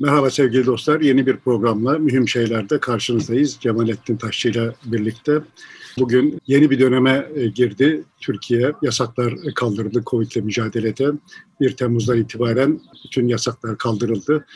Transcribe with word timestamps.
Merhaba 0.00 0.30
sevgili 0.30 0.66
dostlar. 0.66 1.00
Yeni 1.00 1.26
bir 1.26 1.36
programla 1.36 1.98
mühim 1.98 2.28
şeylerde 2.28 2.80
karşınızdayız. 2.80 3.56
Cemalettin 3.60 4.16
Taşçı 4.16 4.48
ile 4.48 4.72
birlikte. 4.84 5.40
Bugün 5.98 6.40
yeni 6.46 6.70
bir 6.70 6.80
döneme 6.80 7.28
e, 7.34 7.46
girdi. 7.46 8.04
Türkiye 8.20 8.72
yasaklar 8.82 9.34
kaldırdı 9.54 10.02
Covid 10.06 10.30
ile 10.30 10.44
mücadelede. 10.44 11.12
1 11.60 11.76
Temmuz'dan 11.76 12.18
itibaren 12.18 12.80
bütün 13.04 13.28
yasaklar 13.28 13.78
kaldırıldı. 13.78 14.46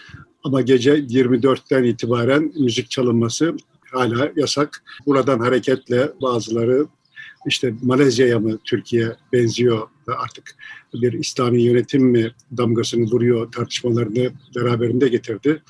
Ama 0.44 0.60
gece 0.60 0.98
24'ten 0.98 1.84
itibaren 1.84 2.52
müzik 2.56 2.90
çalınması 2.90 3.56
hala 3.92 4.32
yasak. 4.36 4.84
Buradan 5.06 5.38
hareketle 5.38 6.12
bazıları 6.22 6.86
işte 7.46 7.74
Malezya'ya 7.82 8.38
mı 8.38 8.58
Türkiye 8.64 9.16
benziyor 9.32 9.88
artık 10.06 10.56
bir 10.94 11.12
İslami 11.12 11.62
yönetim 11.62 12.04
mi 12.04 12.32
damgasını 12.56 13.04
vuruyor 13.04 13.52
tartışmalarını 13.52 14.30
beraberinde 14.56 15.08
getirdi. 15.08 15.62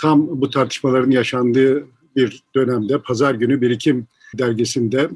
Tam 0.00 0.40
bu 0.40 0.50
tartışmaların 0.50 1.10
yaşandığı 1.10 1.86
bir 2.16 2.42
dönemde 2.54 2.98
pazar 2.98 3.34
günü 3.34 3.60
Birikim 3.60 4.06
dergisinde 4.38 5.10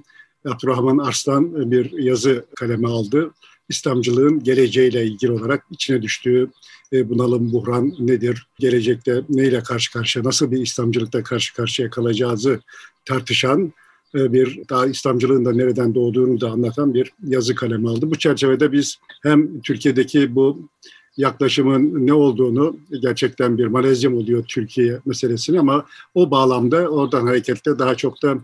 Abdurrahman 0.47 0.98
Arslan 0.98 1.70
bir 1.70 1.93
yazı 1.93 2.45
kaleme 2.56 2.89
aldı. 2.89 3.31
İslamcılığın 3.69 4.45
geleceğiyle 4.45 5.05
ilgili 5.05 5.33
olarak 5.33 5.65
içine 5.70 6.03
düştüğü 6.03 6.51
e, 6.92 7.09
bunalım, 7.09 7.53
buhran 7.53 7.95
nedir, 7.98 8.47
gelecekte 8.59 9.23
neyle 9.29 9.62
karşı 9.62 9.92
karşıya, 9.92 10.25
nasıl 10.25 10.51
bir 10.51 10.61
İslamcılıkta 10.61 11.23
karşı 11.23 11.55
karşıya 11.55 11.91
kalacağızı 11.91 12.61
tartışan 13.05 13.73
bir 14.14 14.60
daha 14.70 14.87
İslamcılığın 14.87 15.45
da 15.45 15.52
nereden 15.52 15.95
doğduğunu 15.95 16.41
da 16.41 16.50
anlatan 16.50 16.95
bir 16.95 17.12
yazı 17.27 17.55
kalemi 17.55 17.88
aldı. 17.88 18.10
Bu 18.10 18.19
çerçevede 18.19 18.73
biz 18.73 18.96
hem 19.23 19.60
Türkiye'deki 19.60 20.34
bu 20.34 20.69
yaklaşımın 21.16 22.06
ne 22.06 22.12
olduğunu 22.12 22.77
gerçekten 23.02 23.59
bir 23.59 23.66
Malezya 23.66 24.14
oluyor 24.14 24.45
Türkiye 24.48 24.98
meselesini 25.06 25.60
ama 25.60 25.86
o 26.14 26.30
bağlamda 26.30 26.89
oradan 26.89 27.27
hareketle 27.27 27.78
daha 27.78 27.94
çok 27.94 28.22
da 28.22 28.39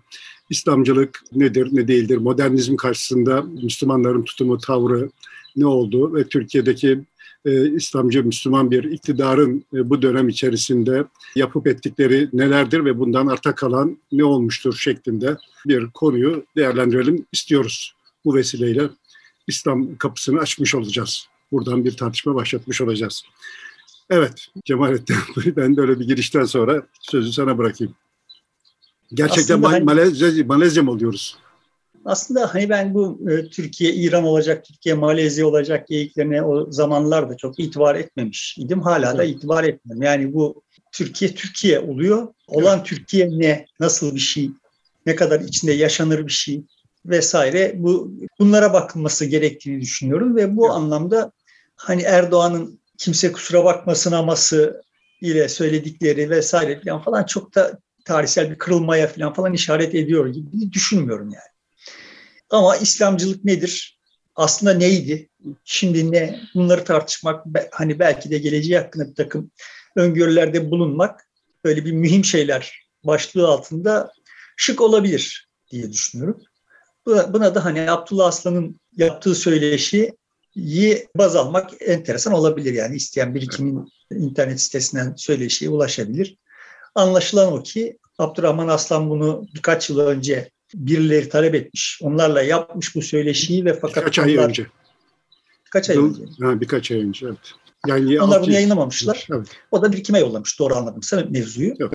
İslamcılık 0.51 1.23
nedir 1.33 1.69
ne 1.73 1.89
değildir, 1.89 2.17
modernizm 2.17 2.77
karşısında 2.77 3.43
Müslümanların 3.63 4.23
tutumu, 4.23 4.59
tavrı 4.59 5.11
ne 5.57 5.67
oldu 5.67 6.15
ve 6.15 6.25
Türkiye'deki 6.25 7.01
e, 7.47 7.71
İslamcı 7.71 8.25
Müslüman 8.25 8.71
bir 8.71 8.85
iktidarın 8.85 9.65
e, 9.75 9.91
bu 9.91 10.03
dönem 10.03 10.29
içerisinde 10.29 11.05
yapıp 11.35 11.67
ettikleri 11.67 12.29
nelerdir 12.33 12.85
ve 12.85 12.99
bundan 12.99 13.27
arta 13.27 13.55
kalan 13.55 13.99
ne 14.13 14.25
olmuştur 14.25 14.77
şeklinde 14.77 15.37
bir 15.67 15.91
konuyu 15.91 16.45
değerlendirelim 16.57 17.27
istiyoruz. 17.33 17.95
Bu 18.25 18.35
vesileyle 18.35 18.89
İslam 19.47 19.97
kapısını 19.97 20.41
açmış 20.41 20.75
olacağız. 20.75 21.29
Buradan 21.53 21.85
bir 21.85 21.97
tartışma 21.97 22.35
başlatmış 22.35 22.81
olacağız. 22.81 23.23
Evet 24.11 24.47
Cemalettin 24.65 25.17
ben 25.57 25.77
böyle 25.77 26.01
bir 26.01 26.07
girişten 26.07 26.45
sonra 26.45 26.87
sözü 27.01 27.33
sana 27.33 27.59
bırakayım. 27.59 27.95
Gerçekten 29.15 29.63
Aslında 29.63 29.85
Malezya. 29.85 30.45
Malezya 30.45 30.83
mı 30.83 30.91
oluyoruz? 30.91 31.37
Aslında 32.07 32.55
hani 32.55 32.71
ben 32.71 32.95
bu 32.95 33.21
e, 33.31 33.49
Türkiye 33.51 33.93
İran 33.95 34.25
olacak, 34.25 34.65
Türkiye 34.65 34.95
Malezya 34.95 35.47
olacak 35.47 35.89
geyiklerine 35.89 36.43
o 36.43 36.73
zamanlarda 36.73 37.37
çok 37.37 37.61
itibar 37.61 37.95
etmemiş 37.95 38.59
idim. 38.59 38.81
Hala 38.83 39.19
da 39.19 39.25
itibar 39.25 39.65
etmiyorum. 39.65 40.03
Yani 40.03 40.33
bu 40.35 40.63
Türkiye 40.93 41.35
Türkiye 41.35 41.81
oluyor. 41.81 42.29
Olan 42.49 42.85
Türkiye 42.85 43.29
ne, 43.39 43.67
nasıl 43.81 44.15
bir 44.15 44.21
şey, 44.21 44.51
ne 45.07 45.17
kadar 45.17 45.41
içinde 45.41 45.73
yaşanır 45.73 46.27
bir 46.27 46.33
şey 46.33 46.63
vesaire. 47.07 47.75
Bu 47.77 48.13
bunlara 48.39 48.73
bakılması 48.73 49.25
gerektiğini 49.25 49.81
düşünüyorum 49.81 50.37
ve 50.37 50.57
bu 50.57 50.67
evet. 50.67 50.77
anlamda 50.77 51.33
hani 51.77 52.03
Erdoğan'ın 52.03 52.81
kimse 52.99 53.33
kusura 53.33 53.65
bakmasın 53.65 54.13
aması 54.13 54.83
ile 55.21 55.49
söyledikleri 55.49 56.31
vesaire 56.31 56.81
falan 56.81 57.03
falan 57.03 57.25
çok 57.25 57.55
da 57.55 57.79
tarihsel 58.05 58.51
bir 58.51 58.59
kırılmaya 58.59 59.07
falan 59.09 59.33
falan 59.33 59.53
işaret 59.53 59.95
ediyor 59.95 60.27
gibi 60.29 60.73
düşünmüyorum 60.73 61.31
yani. 61.31 61.56
Ama 62.51 62.77
İslamcılık 62.77 63.45
nedir? 63.45 63.99
Aslında 64.35 64.75
neydi? 64.75 65.29
Şimdi 65.65 66.13
ne? 66.13 66.41
Bunları 66.55 66.85
tartışmak, 66.85 67.45
hani 67.71 67.99
belki 67.99 68.31
de 68.31 68.39
geleceği 68.39 68.79
hakkında 68.79 69.09
bir 69.11 69.15
takım 69.15 69.51
öngörülerde 69.97 70.71
bulunmak 70.71 71.29
böyle 71.65 71.85
bir 71.85 71.93
mühim 71.93 72.25
şeyler 72.25 72.89
başlığı 73.05 73.49
altında 73.49 74.13
şık 74.57 74.81
olabilir 74.81 75.49
diye 75.71 75.93
düşünüyorum. 75.93 76.43
Buna 77.07 77.55
da 77.55 77.65
hani 77.65 77.91
Abdullah 77.91 78.27
Aslan'ın 78.27 78.81
yaptığı 78.97 79.35
söyleşiyi 79.35 80.13
baz 81.17 81.37
almak 81.37 81.71
enteresan 81.81 82.33
olabilir. 82.33 82.75
Yani 82.75 82.97
isteyen 82.97 83.35
bir 83.35 83.49
kimin 83.49 83.93
internet 84.11 84.61
sitesinden 84.61 85.15
söyleşiye 85.17 85.71
ulaşabilir. 85.71 86.37
Anlaşılan 86.95 87.53
o 87.53 87.63
ki 87.63 87.99
Abdurrahman 88.19 88.69
Aslan 88.69 89.11
bunu 89.11 89.47
birkaç 89.55 89.91
yıl 89.91 89.99
önce 89.99 90.51
birileri 90.75 91.29
talep 91.29 91.55
etmiş. 91.55 91.99
Onlarla 92.03 92.43
yapmış 92.43 92.95
bu 92.95 93.03
söyleşiyi 93.03 93.65
ve 93.65 93.79
fakat 93.81 93.97
birkaç 93.97 94.19
onlar, 94.19 94.29
ay 94.29 94.37
önce. 94.37 94.67
Birkaç 95.67 95.91
ay 95.91 95.97
önce. 95.97 96.23
Ha, 96.41 96.61
birkaç 96.61 96.91
ay 96.91 97.01
önce 97.01 97.27
evet. 97.27 97.53
Yani 97.87 98.21
Onlar 98.21 98.43
bunu 98.43 98.53
yayınlamamışlar. 98.53 99.27
Evet. 99.33 99.49
O 99.71 99.83
da 99.83 99.93
bir 99.93 100.05
kime 100.05 100.19
yollamış 100.19 100.59
doğru 100.59 100.75
anladım 100.75 101.03
sen 101.03 101.33
mevzuyu. 101.33 101.75
Evet. 101.81 101.93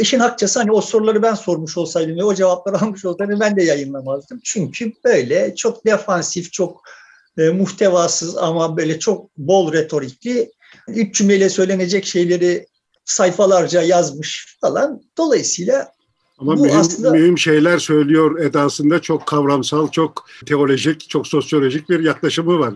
İşin 0.00 0.18
hakçası 0.18 0.58
hani 0.58 0.72
o 0.72 0.80
soruları 0.80 1.22
ben 1.22 1.34
sormuş 1.34 1.78
olsaydım 1.78 2.16
ve 2.16 2.24
o 2.24 2.34
cevapları 2.34 2.78
almış 2.80 3.04
olsaydım 3.04 3.40
ben 3.40 3.56
de 3.56 3.62
yayınlamazdım. 3.64 4.40
Çünkü 4.44 4.92
böyle 5.04 5.54
çok 5.54 5.86
defansif, 5.86 6.52
çok 6.52 6.82
e, 7.38 7.48
muhtevasız 7.48 8.36
ama 8.36 8.76
böyle 8.76 8.98
çok 8.98 9.36
bol 9.38 9.72
retorikli 9.72 10.50
üç 10.88 11.18
cümleyle 11.18 11.48
söylenecek 11.48 12.06
şeyleri 12.06 12.66
sayfalarca 13.04 13.82
yazmış 13.82 14.58
falan. 14.60 15.02
Dolayısıyla 15.18 15.92
ama 16.38 16.56
bu 16.56 16.62
mühim, 16.62 16.76
aslında... 16.76 17.10
mühim 17.10 17.38
şeyler 17.38 17.78
söylüyor 17.78 18.40
edasında 18.40 19.00
çok 19.00 19.26
kavramsal, 19.26 19.90
çok 19.90 20.26
teolojik, 20.46 21.08
çok 21.08 21.26
sosyolojik 21.26 21.90
bir 21.90 22.00
yaklaşımı 22.00 22.58
var. 22.58 22.74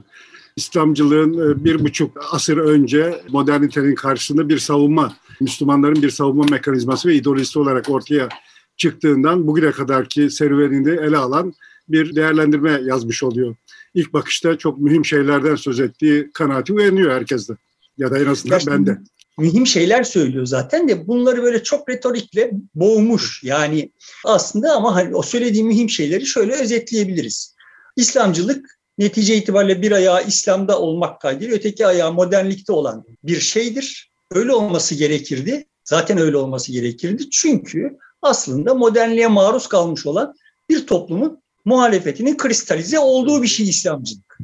İslamcılığın 0.57 1.51
e, 1.51 1.65
bir 1.65 1.85
buçuk 1.85 2.19
asır 2.33 2.57
önce 2.57 3.23
modernitenin 3.29 3.95
karşısında 3.95 4.49
bir 4.49 4.59
savunma, 4.59 5.17
Müslümanların 5.41 6.03
bir 6.03 6.11
savunma 6.11 6.45
mekanizması 6.51 7.09
ve 7.09 7.15
ideolojisi 7.15 7.59
olarak 7.59 7.91
ortaya 7.91 8.29
çıktığından 8.77 9.47
bugüne 9.47 9.71
kadarki 9.71 10.31
serüvenini 10.31 10.91
ele 10.91 11.17
alan 11.17 11.55
bir 11.89 12.17
değerlendirme 12.17 12.81
yazmış 12.85 13.23
oluyor. 13.23 13.57
İlk 13.95 14.13
bakışta 14.13 14.59
çok 14.59 14.79
mühim 14.79 15.05
şeylerden 15.05 15.55
söz 15.55 15.81
ettiği 15.81 16.31
kanaati 16.35 16.73
uyanıyor 16.73 17.11
herkeste. 17.11 17.55
Ya 17.99 18.11
da 18.11 18.19
en 18.19 18.27
azından 18.27 18.61
bende 18.67 18.99
mühim 19.41 19.67
şeyler 19.67 20.03
söylüyor 20.03 20.47
zaten 20.47 20.89
de 20.89 21.07
bunları 21.07 21.43
böyle 21.43 21.63
çok 21.63 21.89
retorikle 21.89 22.51
boğmuş. 22.75 23.41
Yani 23.45 23.93
aslında 24.25 24.73
ama 24.77 24.95
hani 24.95 25.15
o 25.15 25.23
söylediği 25.23 25.65
mühim 25.65 25.91
şeyleri 25.91 26.27
şöyle 26.27 26.53
özetleyebiliriz. 26.53 27.55
İslamcılık 27.97 28.79
netice 28.99 29.37
itibariyle 29.37 29.83
bir 29.83 29.93
ayağı 29.93 30.27
İslam'da 30.27 30.81
olmak 30.81 31.21
kaydıyla 31.21 31.57
öteki 31.57 31.87
ayağı 31.87 32.13
modernlikte 32.13 32.73
olan 32.73 33.05
bir 33.25 33.41
şeydir. 33.41 34.11
Öyle 34.31 34.53
olması 34.53 34.95
gerekirdi. 34.95 35.67
Zaten 35.85 36.19
öyle 36.19 36.37
olması 36.37 36.73
gerekirdi. 36.73 37.31
Çünkü 37.31 37.99
aslında 38.23 38.75
modernliğe 38.75 39.27
maruz 39.27 39.67
kalmış 39.67 40.07
olan 40.07 40.35
bir 40.69 40.87
toplumun 40.87 41.43
muhalefetinin 41.65 42.37
kristalize 42.37 42.99
olduğu 42.99 43.43
bir 43.43 43.49
şey 43.49 43.69
İslamcılık. 43.69 44.39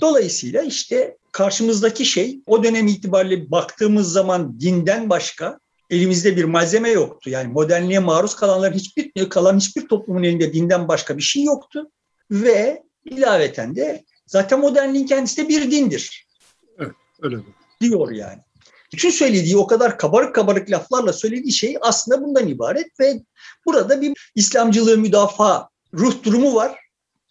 Dolayısıyla 0.00 0.62
işte 0.62 1.16
karşımızdaki 1.32 2.04
şey 2.04 2.40
o 2.46 2.64
dönem 2.64 2.86
itibariyle 2.86 3.50
baktığımız 3.50 4.12
zaman 4.12 4.60
dinden 4.60 5.10
başka 5.10 5.58
elimizde 5.90 6.36
bir 6.36 6.44
malzeme 6.44 6.90
yoktu. 6.90 7.30
Yani 7.30 7.52
modernliğe 7.52 7.98
maruz 7.98 8.36
kalanların 8.36 8.74
hiçbir 8.74 9.28
kalan 9.28 9.58
hiçbir 9.58 9.88
toplumun 9.88 10.22
elinde 10.22 10.52
dinden 10.52 10.88
başka 10.88 11.16
bir 11.16 11.22
şey 11.22 11.44
yoktu 11.44 11.90
ve 12.30 12.82
ilaveten 13.04 13.76
de 13.76 14.04
zaten 14.26 14.60
modernliğin 14.60 15.06
kendisi 15.06 15.36
de 15.36 15.48
bir 15.48 15.70
dindir. 15.70 16.26
Evet, 16.78 16.92
öyle 17.22 17.36
diyor 17.80 18.10
yani. 18.10 18.38
Bütün 18.92 19.10
söylediği 19.10 19.56
o 19.56 19.66
kadar 19.66 19.98
kabarık 19.98 20.34
kabarık 20.34 20.70
laflarla 20.70 21.12
söylediği 21.12 21.52
şey 21.52 21.78
aslında 21.80 22.22
bundan 22.22 22.48
ibaret 22.48 23.00
ve 23.00 23.20
burada 23.66 24.00
bir 24.00 24.30
İslamcılığı 24.34 24.98
müdafaa 24.98 25.68
ruh 25.94 26.22
durumu 26.22 26.54
var 26.54 26.78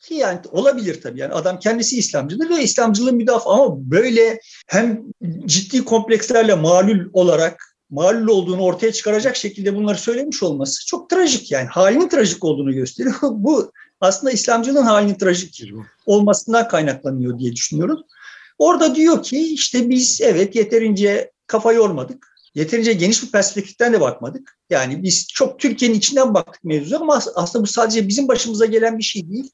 ki 0.01 0.13
yani 0.13 0.39
olabilir 0.51 1.01
tabii 1.01 1.19
yani 1.19 1.33
adam 1.33 1.59
kendisi 1.59 1.97
İslamcıdır 1.97 2.49
ve 2.49 2.63
İslamcılığın 2.63 3.15
müdafaa 3.15 3.53
ama 3.53 3.91
böyle 3.91 4.39
hem 4.67 5.03
ciddi 5.45 5.85
komplekslerle 5.85 6.55
malul 6.55 7.09
olarak 7.13 7.69
malul 7.89 8.27
olduğunu 8.27 8.61
ortaya 8.61 8.91
çıkaracak 8.91 9.35
şekilde 9.35 9.75
bunları 9.75 9.97
söylemiş 9.97 10.43
olması 10.43 10.85
çok 10.85 11.09
trajik 11.09 11.51
yani 11.51 11.67
halinin 11.67 12.09
trajik 12.09 12.43
olduğunu 12.43 12.73
gösteriyor. 12.73 13.15
Bu 13.21 13.71
aslında 14.01 14.31
İslamcılığın 14.31 14.83
halinin 14.83 15.15
trajik 15.15 15.63
olmasından 16.05 16.67
kaynaklanıyor 16.67 17.39
diye 17.39 17.53
düşünüyorum. 17.53 17.99
Orada 18.59 18.95
diyor 18.95 19.23
ki 19.23 19.53
işte 19.53 19.89
biz 19.89 20.21
evet 20.21 20.55
yeterince 20.55 21.31
kafa 21.47 21.73
yormadık. 21.73 22.29
Yeterince 22.55 22.93
geniş 22.93 23.23
bir 23.23 23.31
perspektiften 23.31 23.93
de 23.93 24.01
bakmadık. 24.01 24.57
Yani 24.69 25.03
biz 25.03 25.27
çok 25.27 25.59
Türkiye'nin 25.59 25.97
içinden 25.97 26.33
baktık 26.33 26.63
mevzuya 26.63 26.99
ama 26.99 27.19
aslında 27.35 27.63
bu 27.63 27.67
sadece 27.67 28.07
bizim 28.07 28.27
başımıza 28.27 28.65
gelen 28.65 28.97
bir 28.97 29.03
şey 29.03 29.29
değil 29.29 29.51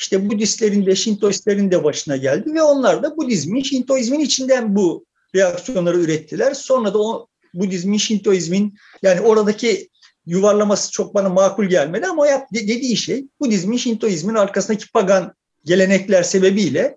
işte 0.00 0.30
Budistlerin 0.30 0.86
ve 0.86 0.96
Şintoistlerin 0.96 1.70
de 1.70 1.84
başına 1.84 2.16
geldi 2.16 2.54
ve 2.54 2.62
onlar 2.62 3.02
da 3.02 3.16
Budizmin, 3.16 3.62
Şintoizmin 3.62 4.20
içinden 4.20 4.76
bu 4.76 5.04
reaksiyonları 5.34 5.98
ürettiler. 5.98 6.54
Sonra 6.54 6.94
da 6.94 6.98
o 6.98 7.26
Budizmin, 7.54 7.98
Şintoizmin 7.98 8.74
yani 9.02 9.20
oradaki 9.20 9.88
yuvarlaması 10.26 10.92
çok 10.92 11.14
bana 11.14 11.28
makul 11.28 11.64
gelmedi 11.64 12.06
ama 12.06 12.26
yap, 12.26 12.48
dediği 12.54 12.96
şey 12.96 13.26
Budizmin, 13.40 13.76
Şintoizmin 13.76 14.34
arkasındaki 14.34 14.92
pagan 14.92 15.34
gelenekler 15.64 16.22
sebebiyle 16.22 16.96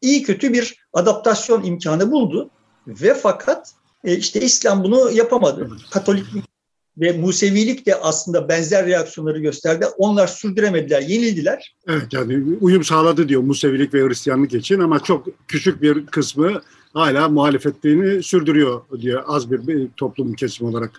iyi 0.00 0.22
kötü 0.22 0.52
bir 0.52 0.76
adaptasyon 0.92 1.64
imkanı 1.64 2.10
buldu 2.10 2.50
ve 2.86 3.14
fakat 3.14 3.72
e, 4.04 4.16
işte 4.16 4.40
İslam 4.40 4.84
bunu 4.84 5.10
yapamadı. 5.10 5.70
Katoliklik 5.90 6.51
ve 6.96 7.12
Musevilik 7.12 7.86
de 7.86 7.94
aslında 7.94 8.48
benzer 8.48 8.86
reaksiyonları 8.86 9.38
gösterdi. 9.38 9.86
Onlar 9.98 10.26
sürdüremediler, 10.26 11.02
yenildiler. 11.02 11.76
Evet 11.88 12.12
yani 12.12 12.56
uyum 12.60 12.84
sağladı 12.84 13.28
diyor 13.28 13.42
Musevilik 13.42 13.94
ve 13.94 14.08
Hristiyanlık 14.08 14.54
için 14.54 14.80
ama 14.80 15.00
çok 15.00 15.26
küçük 15.48 15.82
bir 15.82 16.06
kısmı 16.06 16.62
hala 16.92 17.28
muhalefetliğini 17.28 18.22
sürdürüyor 18.22 18.82
diyor 19.00 19.22
az 19.26 19.50
bir, 19.50 19.88
toplum 19.96 20.34
kesim 20.34 20.66
olarak. 20.66 20.90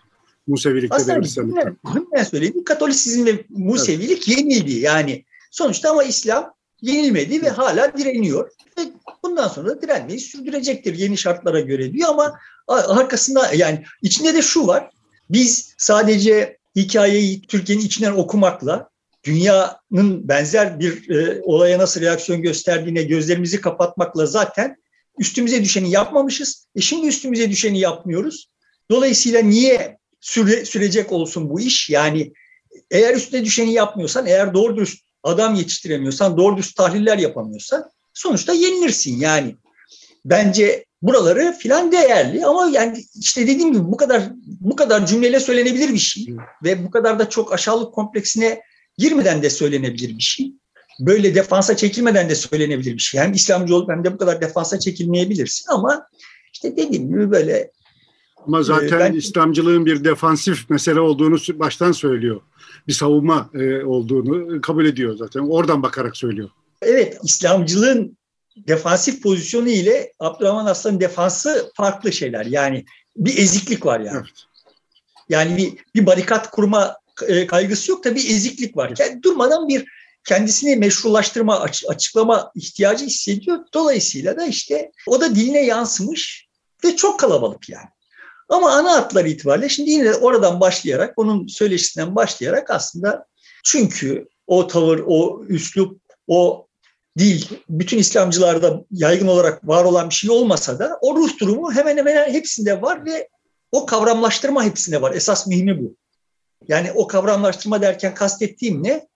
Musevilikte 0.47 0.95
Aslında 0.95 1.15
ve 1.15 1.21
Hristiyanlıkta. 1.21 1.73
Ben 2.15 2.23
söyleyeyim. 2.23 2.63
Katolisizm 2.63 3.25
ve 3.25 3.43
Musevilik 3.49 4.27
evet. 4.27 4.37
yenildi 4.37 4.71
yani. 4.71 5.25
Sonuçta 5.51 5.91
ama 5.91 6.03
İslam 6.03 6.53
yenilmedi 6.81 7.41
ve 7.41 7.49
hala 7.49 7.97
direniyor. 7.97 8.49
Ve 8.77 8.81
bundan 9.23 9.47
sonra 9.47 9.69
da 9.69 9.81
direnmeyi 9.81 10.19
sürdürecektir 10.19 10.95
yeni 10.95 11.17
şartlara 11.17 11.59
göre 11.59 11.93
diyor 11.93 12.09
ama 12.09 12.33
arkasında 12.67 13.53
yani 13.53 13.83
içinde 14.01 14.33
de 14.33 14.41
şu 14.41 14.67
var. 14.67 14.89
Biz 15.33 15.73
sadece 15.77 16.57
hikayeyi 16.75 17.41
Türkiye'nin 17.41 17.85
içinden 17.85 18.11
okumakla 18.11 18.89
dünyanın 19.23 20.27
benzer 20.27 20.79
bir 20.79 21.09
e, 21.09 21.41
olaya 21.43 21.79
nasıl 21.79 22.01
reaksiyon 22.01 22.41
gösterdiğine 22.41 23.03
gözlerimizi 23.03 23.61
kapatmakla 23.61 24.25
zaten 24.25 24.77
üstümüze 25.19 25.63
düşeni 25.63 25.91
yapmamışız. 25.91 26.67
E 26.75 26.81
şimdi 26.81 27.07
üstümüze 27.07 27.49
düşeni 27.49 27.79
yapmıyoruz. 27.79 28.49
Dolayısıyla 28.91 29.41
niye 29.41 29.97
süre, 30.21 30.65
sürecek 30.65 31.11
olsun 31.11 31.49
bu 31.49 31.59
iş? 31.59 31.89
Yani 31.89 32.33
eğer 32.91 33.15
üstüne 33.15 33.45
düşeni 33.45 33.73
yapmıyorsan, 33.73 34.25
eğer 34.25 34.53
doğru 34.53 34.77
dürüst 34.77 35.03
adam 35.23 35.55
yetiştiremiyorsan, 35.55 36.37
doğru 36.37 36.55
dürüst 36.57 36.75
tahliller 36.75 37.17
yapamıyorsan 37.17 37.89
sonuçta 38.13 38.53
yenilirsin 38.53 39.19
yani. 39.19 39.55
Bence 40.25 40.85
buraları 41.03 41.55
filan 41.59 41.91
değerli 41.91 42.45
ama 42.45 42.69
yani 42.73 43.05
işte 43.19 43.47
dediğim 43.47 43.73
gibi 43.73 43.83
bu 43.83 43.97
kadar 43.97 44.23
bu 44.45 44.75
kadar 44.75 45.05
cümleyle 45.05 45.39
söylenebilir 45.39 45.93
bir 45.93 45.99
şey 45.99 46.27
ve 46.63 46.85
bu 46.85 46.91
kadar 46.91 47.19
da 47.19 47.29
çok 47.29 47.53
aşağılık 47.53 47.93
kompleksine 47.93 48.61
girmeden 48.97 49.43
de 49.43 49.49
söylenebilir 49.49 50.17
bir 50.17 50.23
şey. 50.23 50.53
Böyle 50.99 51.35
defansa 51.35 51.77
çekilmeden 51.77 52.29
de 52.29 52.35
söylenebilir 52.35 52.93
bir 52.93 52.99
şey. 52.99 53.21
Hem 53.21 53.33
İslamcı 53.33 53.75
olup 53.75 53.89
hem 53.89 54.03
de 54.03 54.13
bu 54.13 54.17
kadar 54.17 54.41
defansa 54.41 54.79
çekilmeyebilirsin 54.79 55.71
ama 55.71 56.07
işte 56.53 56.77
dediğim 56.77 57.07
gibi 57.07 57.31
böyle 57.31 57.71
ama 58.47 58.59
e, 58.59 58.63
zaten 58.63 58.99
ben, 58.99 59.13
İslamcılığın 59.13 59.85
bir 59.85 60.03
defansif 60.03 60.69
mesele 60.69 60.99
olduğunu 60.99 61.37
baştan 61.53 61.91
söylüyor. 61.91 62.41
Bir 62.87 62.93
savunma 62.93 63.49
e, 63.53 63.83
olduğunu 63.83 64.61
kabul 64.61 64.85
ediyor 64.85 65.17
zaten. 65.17 65.39
Oradan 65.39 65.83
bakarak 65.83 66.17
söylüyor. 66.17 66.49
Evet, 66.81 67.17
İslamcılığın 67.23 68.17
defansif 68.57 69.23
pozisyonu 69.23 69.69
ile 69.69 70.13
Abdurrahman 70.19 70.65
Aslan'ın 70.65 70.99
defansı 70.99 71.71
farklı 71.75 72.13
şeyler. 72.13 72.45
Yani 72.45 72.85
bir 73.15 73.37
eziklik 73.37 73.85
var 73.85 73.99
yani. 73.99 74.17
Evet. 74.17 74.45
Yani 75.29 75.57
bir, 75.57 75.73
bir 75.95 76.05
barikat 76.05 76.51
kurma 76.51 76.97
e, 77.27 77.47
kaygısı 77.47 77.91
yok 77.91 78.03
da 78.05 78.15
bir 78.15 78.29
eziklik 78.29 78.77
var. 78.77 78.93
Yani 78.99 79.23
durmadan 79.23 79.67
bir 79.67 79.85
kendisini 80.27 80.75
meşrulaştırma, 80.75 81.59
açıklama 81.87 82.51
ihtiyacı 82.55 83.05
hissediyor. 83.05 83.59
Dolayısıyla 83.73 84.37
da 84.37 84.45
işte 84.45 84.91
o 85.07 85.21
da 85.21 85.35
diline 85.35 85.65
yansımış 85.65 86.47
ve 86.83 86.95
çok 86.95 87.19
kalabalık 87.19 87.69
yani. 87.69 87.87
Ama 88.49 88.71
ana 88.71 88.91
hatlar 88.91 89.25
itibariyle 89.25 89.69
şimdi 89.69 89.89
yine 89.89 90.13
oradan 90.13 90.59
başlayarak, 90.59 91.13
onun 91.19 91.47
söyleşisinden 91.47 92.15
başlayarak 92.15 92.69
aslında 92.69 93.25
çünkü 93.63 94.27
o 94.47 94.67
tavır, 94.67 95.03
o 95.07 95.43
üslup, 95.47 96.01
o 96.27 96.67
dil 97.17 97.45
bütün 97.69 97.97
İslamcılarda 97.97 98.85
yaygın 98.91 99.27
olarak 99.27 99.67
var 99.67 99.85
olan 99.85 100.09
bir 100.09 100.15
şey 100.15 100.29
olmasa 100.29 100.79
da 100.79 100.97
o 101.01 101.15
ruh 101.15 101.39
durumu 101.39 101.73
hemen 101.73 101.97
hemen 101.97 102.33
hepsinde 102.33 102.81
var 102.81 103.05
ve 103.05 103.29
o 103.71 103.85
kavramlaştırma 103.85 104.63
hepsinde 104.63 105.01
var. 105.01 105.13
Esas 105.15 105.47
mühimi 105.47 105.83
bu. 105.83 105.95
Yani 106.67 106.91
o 106.91 107.07
kavramlaştırma 107.07 107.81
derken 107.81 108.13
kastettiğim 108.13 108.83
ne? 108.83 109.07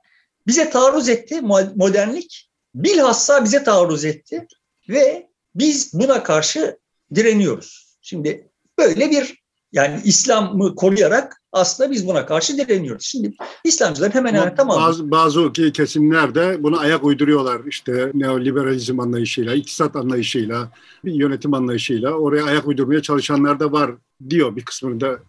Bize 0.48 0.70
taarruz 0.70 1.10
etti 1.10 1.42
modernlik, 1.76 2.50
bilhassa 2.76 3.44
bize 3.44 3.64
taarruz 3.64 4.06
etti 4.06 4.48
ve 4.90 5.28
biz 5.56 5.94
buna 5.94 6.24
karşı 6.24 6.80
direniyoruz. 7.16 7.98
Şimdi 8.02 8.50
böyle 8.78 9.12
bir 9.12 9.44
yani 9.72 10.02
İslam'ı 10.04 10.76
koruyarak 10.76 11.42
aslında 11.52 11.92
biz 11.92 12.08
buna 12.08 12.26
karşı 12.26 12.58
direniyoruz. 12.58 13.06
Şimdi 13.06 13.34
İslamcılar 13.64 14.14
hemen 14.14 14.34
hemen 14.34 14.56
tamam. 14.56 14.82
Bazı, 14.82 15.12
bazı 15.12 15.52
kesimler 15.74 16.36
de 16.36 16.64
buna 16.64 16.78
ayak 16.78 17.04
uyduruyorlar. 17.04 17.62
İşte 17.66 18.12
neoliberalizm 18.14 19.00
anlayışıyla, 19.00 19.54
iktisat 19.54 19.96
anlayışıyla, 19.96 20.72
yönetim 21.04 21.54
anlayışıyla 21.54 22.12
oraya 22.12 22.44
ayak 22.44 22.68
uydurmaya 22.68 23.02
çalışanlar 23.02 23.60
da 23.60 23.72
var 23.72 23.92
diyor. 24.30 24.56
Bir 24.56 24.66
kısmını 24.66 25.02
da 25.02 25.20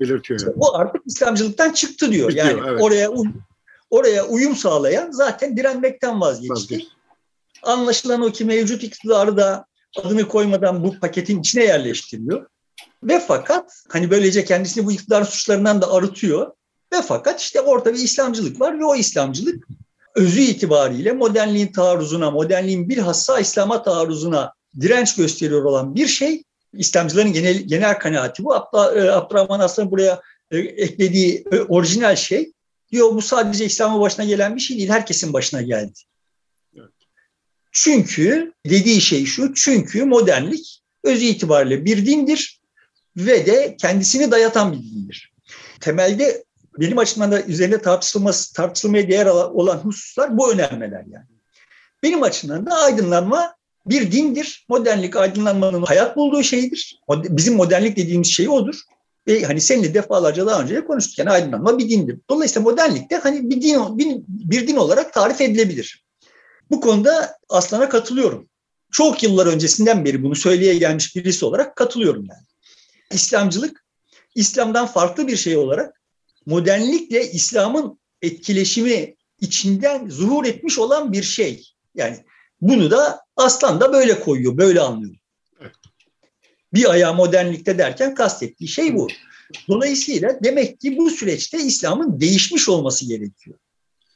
belirtiyor. 0.00 0.40
Yani. 0.40 0.54
O 0.58 0.74
artık 0.74 1.02
İslamcılıktan 1.06 1.72
çıktı 1.72 2.12
diyor. 2.12 2.28
Bitiyor, 2.28 2.46
yani 2.46 2.60
evet. 2.68 2.82
oraya 2.82 3.10
oraya 3.90 4.26
uyum 4.26 4.56
sağlayan 4.56 5.10
zaten 5.10 5.56
direnmekten 5.56 6.20
vazgeçti. 6.20 6.52
Vazgeç. 6.52 6.86
Anlaşılan 7.62 8.22
o 8.22 8.30
ki 8.30 8.44
mevcut 8.44 8.82
iktidarı 8.82 9.36
da 9.36 9.64
adını 9.96 10.28
koymadan 10.28 10.84
bu 10.84 11.00
paketin 11.00 11.40
içine 11.40 11.64
yerleştiriyor. 11.64 12.46
Ve 13.02 13.20
fakat 13.20 13.84
hani 13.88 14.10
böylece 14.10 14.44
kendisini 14.44 14.86
bu 14.86 14.92
iktidar 14.92 15.24
suçlarından 15.24 15.82
da 15.82 15.92
arıtıyor. 15.92 16.52
Ve 16.92 17.02
fakat 17.02 17.40
işte 17.40 17.60
orada 17.60 17.92
bir 17.94 17.98
İslamcılık 17.98 18.60
var 18.60 18.78
ve 18.78 18.84
o 18.84 18.96
İslamcılık 18.96 19.68
özü 20.14 20.40
itibariyle 20.40 21.12
modernliğin 21.12 21.72
taarruzuna, 21.72 22.30
modernliğin 22.30 22.88
bilhassa 22.88 23.40
İslam'a 23.40 23.82
taarruzuna 23.82 24.52
direnç 24.80 25.16
gösteriyor 25.16 25.64
olan 25.64 25.94
bir 25.94 26.06
şey. 26.06 26.42
İslamcıların 26.72 27.32
genel, 27.32 27.56
genel 27.56 27.98
kanaati 27.98 28.44
bu. 28.44 28.54
Abd 28.54 28.96
e, 28.96 29.12
Abdurrahman 29.12 29.60
Aslan'ın 29.60 29.90
buraya 29.90 30.20
e, 30.50 30.58
eklediği 30.58 31.44
e, 31.52 31.60
orijinal 31.60 32.16
şey 32.16 32.52
diyor 32.92 33.14
bu 33.14 33.22
sadece 33.22 33.64
İslam'ın 33.64 34.00
başına 34.00 34.24
gelen 34.24 34.56
bir 34.56 34.60
şey 34.60 34.76
değil, 34.76 34.88
herkesin 34.88 35.32
başına 35.32 35.62
geldi. 35.62 35.98
Çünkü 37.72 38.52
dediği 38.66 39.00
şey 39.00 39.24
şu, 39.24 39.54
çünkü 39.54 40.04
modernlik 40.04 40.82
özü 41.04 41.24
itibariyle 41.24 41.84
bir 41.84 42.06
dindir 42.06 42.59
ve 43.16 43.46
de 43.46 43.76
kendisini 43.76 44.30
dayatan 44.30 44.72
bir 44.72 44.78
dindir. 44.78 45.32
Temelde 45.80 46.44
benim 46.78 46.98
açımdan 46.98 47.32
da 47.32 47.42
üzerinde 47.42 47.82
tartışılması, 47.82 48.52
tartışılmaya 48.52 49.08
değer 49.08 49.26
olan 49.26 49.76
hususlar 49.76 50.38
bu 50.38 50.52
önermeler 50.52 51.04
yani. 51.10 51.26
Benim 52.02 52.22
açımdan 52.22 52.66
da 52.66 52.74
aydınlanma 52.74 53.54
bir 53.86 54.12
dindir. 54.12 54.66
Modernlik 54.68 55.16
aydınlanmanın 55.16 55.82
hayat 55.82 56.16
bulduğu 56.16 56.42
şeydir. 56.42 57.00
Bizim 57.08 57.54
modernlik 57.54 57.96
dediğimiz 57.96 58.28
şey 58.28 58.48
odur. 58.48 58.74
Ve 59.26 59.42
hani 59.42 59.60
seninle 59.60 59.94
defalarca 59.94 60.46
daha 60.46 60.62
önce 60.62 60.74
de 60.74 60.84
konuştuk. 60.84 61.18
Yani 61.18 61.30
aydınlanma 61.30 61.78
bir 61.78 61.90
dindir. 61.90 62.18
Dolayısıyla 62.30 62.70
modernlik 62.70 63.10
de 63.10 63.16
hani 63.16 63.50
bir 63.50 63.62
din, 63.62 63.98
bir, 63.98 64.16
bir 64.28 64.68
din 64.68 64.76
olarak 64.76 65.12
tarif 65.12 65.40
edilebilir. 65.40 66.04
Bu 66.70 66.80
konuda 66.80 67.36
Aslan'a 67.48 67.88
katılıyorum. 67.88 68.48
Çok 68.92 69.22
yıllar 69.22 69.46
öncesinden 69.46 70.04
beri 70.04 70.22
bunu 70.22 70.36
söyleye 70.36 70.78
gelmiş 70.78 71.16
birisi 71.16 71.44
olarak 71.44 71.76
katılıyorum 71.76 72.26
yani. 72.30 72.49
İslamcılık 73.10 73.84
İslam'dan 74.34 74.86
farklı 74.86 75.28
bir 75.28 75.36
şey 75.36 75.56
olarak 75.56 76.02
modernlikle 76.46 77.30
İslam'ın 77.30 78.00
etkileşimi 78.22 79.16
içinden 79.40 80.08
zuhur 80.08 80.44
etmiş 80.44 80.78
olan 80.78 81.12
bir 81.12 81.22
şey. 81.22 81.66
Yani 81.94 82.24
bunu 82.60 82.90
da 82.90 83.20
Aslan 83.36 83.80
da 83.80 83.92
böyle 83.92 84.20
koyuyor, 84.20 84.56
böyle 84.56 84.80
anlıyor. 84.80 85.14
Bir 86.74 86.90
ayağı 86.90 87.14
modernlikte 87.14 87.78
derken 87.78 88.14
kastettiği 88.14 88.68
şey 88.68 88.94
bu. 88.94 89.08
Dolayısıyla 89.68 90.38
demek 90.44 90.80
ki 90.80 90.98
bu 90.98 91.10
süreçte 91.10 91.58
İslam'ın 91.58 92.20
değişmiş 92.20 92.68
olması 92.68 93.06
gerekiyor. 93.06 93.58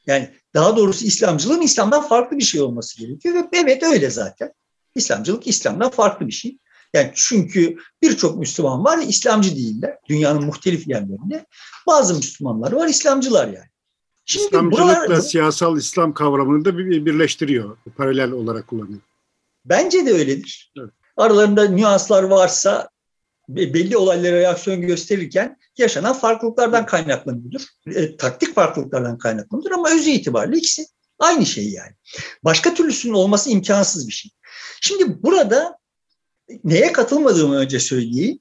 Yani 0.07 0.31
daha 0.55 0.77
doğrusu 0.77 1.05
İslamcılığın 1.05 1.61
İslam'dan 1.61 2.09
farklı 2.09 2.39
bir 2.39 2.45
şey 2.45 2.61
olması 2.61 2.99
gerekiyor 2.99 3.35
ve 3.35 3.49
evet 3.53 3.83
öyle 3.83 4.11
zaten. 4.11 4.53
İslamcılık 4.95 5.47
İslam'dan 5.47 5.91
farklı 5.91 6.27
bir 6.27 6.33
şey. 6.33 6.59
Yani 6.95 7.11
çünkü 7.15 7.77
birçok 8.03 8.39
Müslüman 8.39 8.85
var 8.85 8.99
İslamcı 8.99 9.57
değiller 9.57 9.99
dünyanın 10.09 10.45
muhtelif 10.45 10.89
yerlerinde. 10.89 11.47
Bazı 11.87 12.15
Müslümanlar 12.15 12.73
var 12.73 12.89
İslamcılar 12.89 13.47
yani. 13.47 13.69
Şimdi 14.25 14.47
İslamcılıkla 14.47 15.01
buralar, 15.01 15.21
siyasal 15.21 15.79
İslam 15.79 16.15
kavramını 16.15 16.65
da 16.65 16.79
birleştiriyor. 16.79 17.77
Paralel 17.97 18.31
olarak 18.31 18.67
kullanıyor. 18.67 19.01
Bence 19.65 20.07
de 20.07 20.13
öyledir. 20.13 20.73
Evet. 20.79 20.91
Aralarında 21.17 21.69
nüanslar 21.69 22.23
varsa 22.23 22.89
belli 23.49 23.97
olaylara 23.97 24.37
reaksiyon 24.37 24.81
gösterirken 24.81 25.59
yaşanan 25.79 26.15
farklılıklardan 26.15 26.87
kaynaklanıyordur. 26.87 27.63
E, 27.87 28.17
taktik 28.17 28.55
farklılıklardan 28.55 29.19
kaynaklanıyordur 29.19 29.71
ama 29.71 29.91
özü 29.91 30.11
itibariyle 30.11 30.57
ikisi 30.57 30.87
aynı 31.19 31.47
şey 31.47 31.71
yani. 31.71 31.93
Başka 32.45 32.75
türlüsünün 32.75 33.15
olması 33.15 33.51
imkansız 33.51 34.09
bir 34.09 34.13
şey. 34.13 34.31
Şimdi 34.81 35.23
burada 35.23 35.79
neye 36.65 36.93
katılmadığımı 36.93 37.57
önce 37.57 37.81
söyleyeyim. 37.81 38.39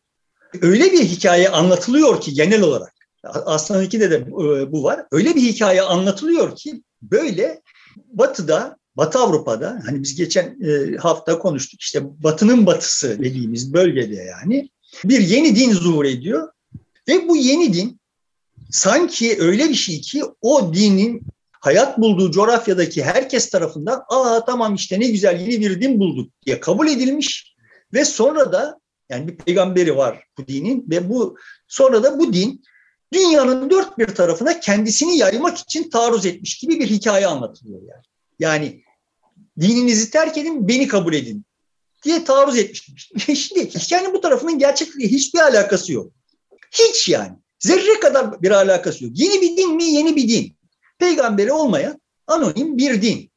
Öyle 0.62 0.92
bir 0.92 1.04
hikaye 1.04 1.50
anlatılıyor 1.50 2.22
ki 2.22 2.34
genel 2.34 2.62
olarak. 2.62 2.94
Aslan 3.24 3.86
2'de 3.86 4.12
de 4.12 4.16
e, 4.16 4.72
bu 4.72 4.84
var. 4.84 5.06
Öyle 5.12 5.36
bir 5.36 5.42
hikaye 5.42 5.82
anlatılıyor 5.82 6.56
ki 6.56 6.84
böyle 7.02 7.62
Batı'da, 7.96 8.78
Batı 8.96 9.20
Avrupa'da 9.20 9.82
hani 9.86 10.04
biz 10.04 10.16
geçen 10.16 10.58
e, 10.62 10.98
hafta 10.98 11.40
konuştuk 11.40 11.82
işte 11.82 12.02
Batı'nın 12.24 12.66
batısı 12.66 13.20
dediğimiz 13.20 13.74
bölgede 13.74 14.16
yani 14.16 14.70
bir 15.06 15.20
yeni 15.20 15.56
din 15.56 15.72
zuhur 15.72 16.06
ediyor 16.06 16.48
ve 17.08 17.28
bu 17.28 17.38
yeni 17.38 17.74
din 17.74 18.00
sanki 18.72 19.38
öyle 19.40 19.70
bir 19.70 19.74
şey 19.74 20.02
ki 20.02 20.24
o 20.42 20.74
dinin 20.74 21.22
hayat 21.52 21.98
bulduğu 21.98 22.32
coğrafyadaki 22.32 23.04
herkes 23.04 23.50
tarafından 23.50 24.04
aa 24.10 24.46
tamam 24.46 24.76
işte 24.76 25.00
ne 25.00 25.08
güzel 25.08 25.40
yeni 25.40 25.62
bir 25.62 25.82
din 25.82 26.00
bulduk 26.00 26.32
diye 26.46 26.60
kabul 26.60 26.88
edilmiş 26.88 27.53
ve 27.94 28.06
sonra 28.06 28.52
da 28.52 28.80
yani 29.10 29.28
bir 29.28 29.38
peygamberi 29.38 29.98
var 29.98 30.24
bu 30.38 30.48
dinin 30.48 30.86
ve 30.90 31.10
bu 31.10 31.38
sonra 31.68 32.04
da 32.04 32.20
bu 32.20 32.34
din 32.34 32.64
dünyanın 33.14 33.70
dört 33.70 33.98
bir 33.98 34.08
tarafına 34.08 34.60
kendisini 34.60 35.18
yaymak 35.18 35.58
için 35.58 35.90
taarruz 35.90 36.26
etmiş 36.26 36.58
gibi 36.58 36.80
bir 36.80 36.90
hikaye 36.90 37.28
anlatılıyor 37.28 37.82
yani. 37.82 38.04
Yani 38.40 38.84
dininizi 39.60 40.10
terk 40.10 40.38
edin, 40.38 40.68
beni 40.68 40.88
kabul 40.88 41.14
edin 41.14 41.46
diye 42.04 42.24
taarruz 42.24 42.58
etmiş. 42.58 43.12
Şimdi 43.36 43.70
hikayenin 43.70 44.14
bu 44.14 44.22
tarafının 44.22 44.60
gerçekliği 44.60 45.08
hiçbir 45.08 45.40
alakası 45.40 45.94
yok. 45.94 46.14
Hiç 46.72 47.10
yani. 47.10 47.38
Zerre 47.60 48.00
kadar 48.00 48.42
bir 48.42 48.52
alakası 48.52 49.04
yok. 49.04 49.14
Yeni 49.16 49.42
bir 49.42 49.58
din 49.58 49.76
mi? 49.76 49.84
Yeni 49.84 50.16
bir 50.16 50.28
din. 50.28 50.56
Peygamberi 51.00 51.52
olmayan 51.52 52.02
anonim 52.28 52.78
bir 52.78 53.02
din. 53.02 53.32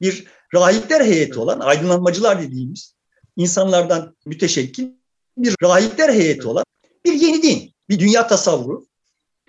Bir 0.00 0.26
rahipler 0.54 1.00
heyeti 1.00 1.38
olan, 1.38 1.60
aydınlanmacılar 1.60 2.42
dediğimiz 2.42 2.97
insanlardan 3.38 4.16
müteşekkil 4.26 4.88
bir 5.36 5.54
rahipler 5.62 6.14
heyeti 6.14 6.48
olan 6.48 6.64
bir 7.04 7.12
yeni 7.12 7.42
din, 7.42 7.72
bir 7.88 7.98
dünya 7.98 8.26
tasavvuru, 8.26 8.86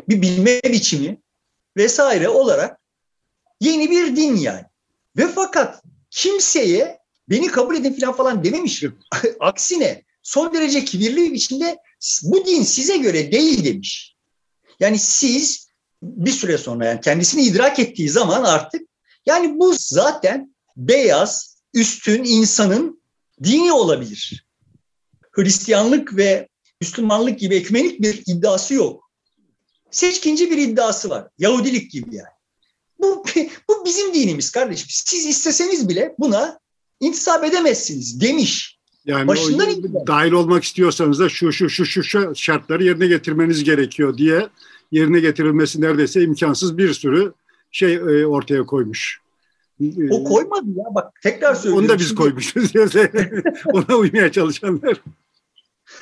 bir 0.10 0.22
bilme 0.22 0.62
biçimi 0.63 1.22
vesaire 1.77 2.29
olarak 2.29 2.79
yeni 3.62 3.91
bir 3.91 4.15
din 4.15 4.36
yani. 4.36 4.65
Ve 5.17 5.27
fakat 5.27 5.84
kimseye 6.10 7.00
beni 7.29 7.48
kabul 7.48 7.75
edin 7.75 7.93
falan 7.93 8.15
falan 8.15 8.43
dememiş. 8.43 8.84
Aksine 9.39 10.03
son 10.24 10.53
derece 10.53 10.86
kibirli 10.86 11.17
bir 11.17 11.31
biçimde 11.31 11.77
bu 12.24 12.46
din 12.46 12.63
size 12.63 12.98
göre 12.98 13.31
değil 13.31 13.65
demiş. 13.65 14.15
Yani 14.79 15.00
siz 15.00 15.67
bir 16.03 16.31
süre 16.31 16.58
sonra 16.58 16.86
yani 16.86 17.01
kendisini 17.01 17.41
idrak 17.41 17.79
ettiği 17.79 18.10
zaman 18.10 18.43
artık 18.43 18.81
yani 19.25 19.60
bu 19.60 19.74
zaten 19.77 20.55
beyaz, 20.77 21.60
üstün 21.74 22.24
insanın 22.24 22.98
dini 23.43 23.72
olabilir. 23.72 24.46
Hristiyanlık 25.31 26.17
ve 26.17 26.48
Müslümanlık 26.81 27.39
gibi 27.39 27.55
ekmenik 27.55 28.01
bir 28.01 28.24
iddiası 28.27 28.74
yok. 28.74 29.10
Seçkinci 29.91 30.51
bir 30.51 30.58
iddiası 30.58 31.10
var. 31.10 31.27
Yahudilik 31.38 31.91
gibi 31.91 32.15
yani. 32.15 32.29
Bu, 33.00 33.24
bu 33.69 33.86
bizim 33.86 34.13
dinimiz 34.13 34.51
kardeşim. 34.51 34.88
Siz 34.89 35.25
isteseniz 35.25 35.89
bile 35.89 36.15
buna 36.19 36.60
intisap 37.00 37.43
edemezsiniz 37.43 38.22
demiş. 38.22 38.79
Yani 39.05 39.27
Başından 39.27 39.69
o, 39.69 40.08
dahil 40.08 40.31
olmak 40.31 40.63
istiyorsanız 40.63 41.19
da 41.19 41.29
şu 41.29 41.51
şu 41.51 41.69
şu 41.69 41.86
şu 41.86 42.36
şartları 42.36 42.84
yerine 42.84 43.08
getirmeniz 43.08 43.63
gerekiyor 43.63 44.17
diye 44.17 44.48
yerine 44.91 45.19
getirilmesi 45.19 45.81
neredeyse 45.81 46.24
imkansız 46.24 46.77
bir 46.77 46.93
sürü 46.93 47.34
şey 47.72 47.93
e, 47.93 48.25
ortaya 48.25 48.65
koymuş. 48.65 49.19
O 50.12 50.24
koymadı 50.24 50.69
ya 50.75 50.86
bak 50.95 51.21
tekrar 51.24 51.55
söylüyorum. 51.55 51.83
Onu 51.83 51.89
da 51.89 52.00
biz 52.00 52.15
koymuşuz. 52.15 52.71
Ona 53.74 53.95
uymaya 53.98 54.31
çalışanlar. 54.31 55.01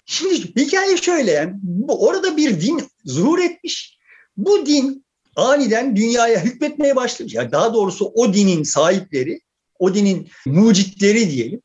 Şimdi 0.05 0.55
hikaye 0.55 0.97
şöyle 0.97 1.31
yani 1.31 1.55
orada 1.87 2.37
bir 2.37 2.61
din 2.61 2.81
zuhur 3.05 3.39
etmiş. 3.39 3.97
Bu 4.37 4.65
din 4.65 5.05
aniden 5.35 5.95
dünyaya 5.95 6.43
hükmetmeye 6.43 6.95
başlamış. 6.95 7.33
Yani 7.33 7.51
daha 7.51 7.73
doğrusu 7.73 8.11
o 8.15 8.33
dinin 8.33 8.63
sahipleri, 8.63 9.41
o 9.79 9.93
dinin 9.93 10.29
mucitleri 10.45 11.29
diyelim. 11.31 11.61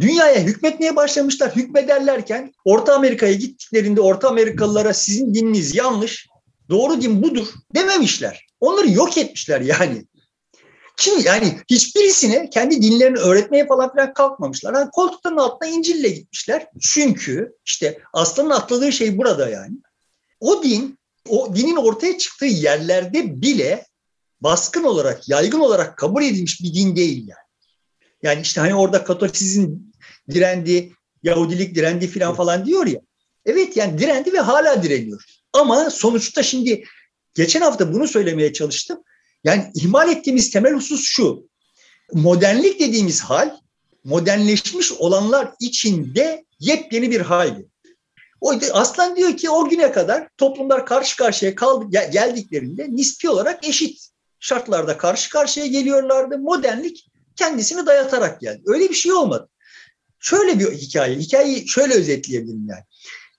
Dünyaya 0.00 0.40
hükmetmeye 0.40 0.96
başlamışlar. 0.96 1.56
Hükmederlerken 1.56 2.52
Orta 2.64 2.94
Amerika'ya 2.94 3.32
gittiklerinde 3.34 4.00
Orta 4.00 4.28
Amerikalılara 4.28 4.94
sizin 4.94 5.34
dininiz 5.34 5.74
yanlış, 5.74 6.28
doğru 6.68 7.02
din 7.02 7.22
budur 7.22 7.46
dememişler. 7.74 8.46
Onları 8.60 8.90
yok 8.90 9.18
etmişler 9.18 9.60
yani. 9.60 10.04
Kim 10.96 11.20
yani 11.20 11.58
hiçbirisine 11.70 12.50
kendi 12.50 12.82
dinlerini 12.82 13.18
öğretmeye 13.18 13.66
falan 13.66 13.92
filan 13.92 14.14
kalkmamışlar. 14.14 14.74
Yani 14.74 14.90
koltukların 14.90 15.36
altına 15.36 15.68
İncil'le 15.68 16.14
gitmişler. 16.14 16.66
Çünkü 16.80 17.52
işte 17.64 17.98
aslanın 18.12 18.50
atladığı 18.50 18.92
şey 18.92 19.18
burada 19.18 19.48
yani. 19.50 19.76
O 20.40 20.62
din, 20.62 20.98
o 21.28 21.56
dinin 21.56 21.76
ortaya 21.76 22.18
çıktığı 22.18 22.46
yerlerde 22.46 23.42
bile 23.42 23.86
baskın 24.40 24.84
olarak, 24.84 25.28
yaygın 25.28 25.60
olarak 25.60 25.98
kabul 25.98 26.22
edilmiş 26.22 26.62
bir 26.62 26.74
din 26.74 26.96
değil 26.96 27.28
yani. 27.28 27.44
Yani 28.22 28.40
işte 28.42 28.60
hani 28.60 28.74
orada 28.74 29.04
Katolisizm 29.04 29.70
direndi, 30.30 30.92
Yahudilik 31.22 31.74
direndi 31.74 32.06
falan 32.08 32.34
falan 32.34 32.66
diyor 32.66 32.86
ya. 32.86 33.00
Evet 33.46 33.76
yani 33.76 33.98
direndi 33.98 34.32
ve 34.32 34.40
hala 34.40 34.82
direniyor. 34.82 35.24
Ama 35.52 35.90
sonuçta 35.90 36.42
şimdi 36.42 36.84
geçen 37.34 37.60
hafta 37.60 37.92
bunu 37.92 38.08
söylemeye 38.08 38.52
çalıştım. 38.52 39.03
Yani 39.44 39.70
ihmal 39.74 40.10
ettiğimiz 40.10 40.50
temel 40.50 40.72
husus 40.72 41.04
şu. 41.04 41.48
Modernlik 42.12 42.80
dediğimiz 42.80 43.20
hal 43.20 43.56
modernleşmiş 44.04 44.92
olanlar 44.92 45.52
içinde 45.60 46.44
yepyeni 46.60 47.10
bir 47.10 47.20
haldi. 47.20 47.66
O 48.40 48.54
aslan 48.72 49.16
diyor 49.16 49.36
ki 49.36 49.50
o 49.50 49.68
güne 49.68 49.92
kadar 49.92 50.28
toplumlar 50.36 50.86
karşı 50.86 51.16
karşıya 51.16 51.54
kaldı, 51.54 51.86
geldiklerinde 51.90 52.86
nispi 52.90 53.28
olarak 53.28 53.68
eşit 53.68 54.08
şartlarda 54.40 54.98
karşı 54.98 55.30
karşıya 55.30 55.66
geliyorlardı. 55.66 56.38
Modernlik 56.38 57.10
kendisini 57.36 57.86
dayatarak 57.86 58.40
geldi. 58.40 58.62
Öyle 58.66 58.88
bir 58.88 58.94
şey 58.94 59.12
olmadı. 59.12 59.48
Şöyle 60.20 60.60
bir 60.60 60.72
hikaye, 60.72 61.16
hikayeyi 61.16 61.68
şöyle 61.68 61.94
özetleyebilirim 61.94 62.66
yani. 62.68 62.84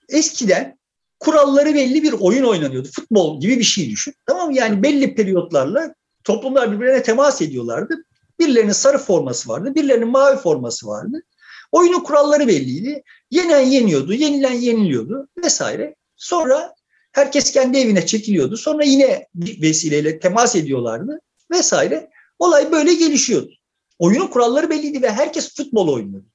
Eskiden 0.10 0.78
kuralları 1.20 1.76
belli 1.76 2.04
bir 2.04 2.14
oyun 2.14 2.44
oynanıyordu. 2.44 2.88
Futbol 2.96 3.42
gibi 3.42 3.60
bir 3.60 3.64
şey 3.64 3.90
düşün. 3.90 4.14
Tamam 4.26 4.48
mı? 4.50 4.56
Yani 4.58 4.84
belli 4.84 5.16
periyotlarla 5.16 5.96
toplumlar 6.24 6.72
birbirine 6.72 7.04
temas 7.04 7.42
ediyorlardı. 7.42 8.06
Birilerinin 8.40 8.72
sarı 8.72 8.98
forması 8.98 9.50
vardı, 9.50 9.76
birilerinin 9.76 10.08
mavi 10.08 10.38
forması 10.38 10.88
vardı. 10.88 11.22
Oyunun 11.72 12.00
kuralları 12.00 12.48
belliydi. 12.48 13.04
Yenen 13.32 13.60
yeniyordu, 13.60 14.14
yenilen 14.14 14.54
yeniliyordu 14.54 15.28
vesaire. 15.44 15.96
Sonra 16.16 16.74
herkes 17.12 17.52
kendi 17.52 17.78
evine 17.78 18.06
çekiliyordu. 18.06 18.58
Sonra 18.58 18.84
yine 18.84 19.28
bir 19.36 19.62
vesileyle 19.62 20.20
temas 20.20 20.56
ediyorlardı 20.56 21.20
vesaire. 21.52 22.10
Olay 22.40 22.72
böyle 22.72 22.94
gelişiyordu. 22.94 23.52
Oyunun 24.00 24.28
kuralları 24.28 24.70
belliydi 24.70 25.02
ve 25.02 25.12
herkes 25.12 25.56
futbol 25.56 25.88
oynuyordu. 25.88 26.28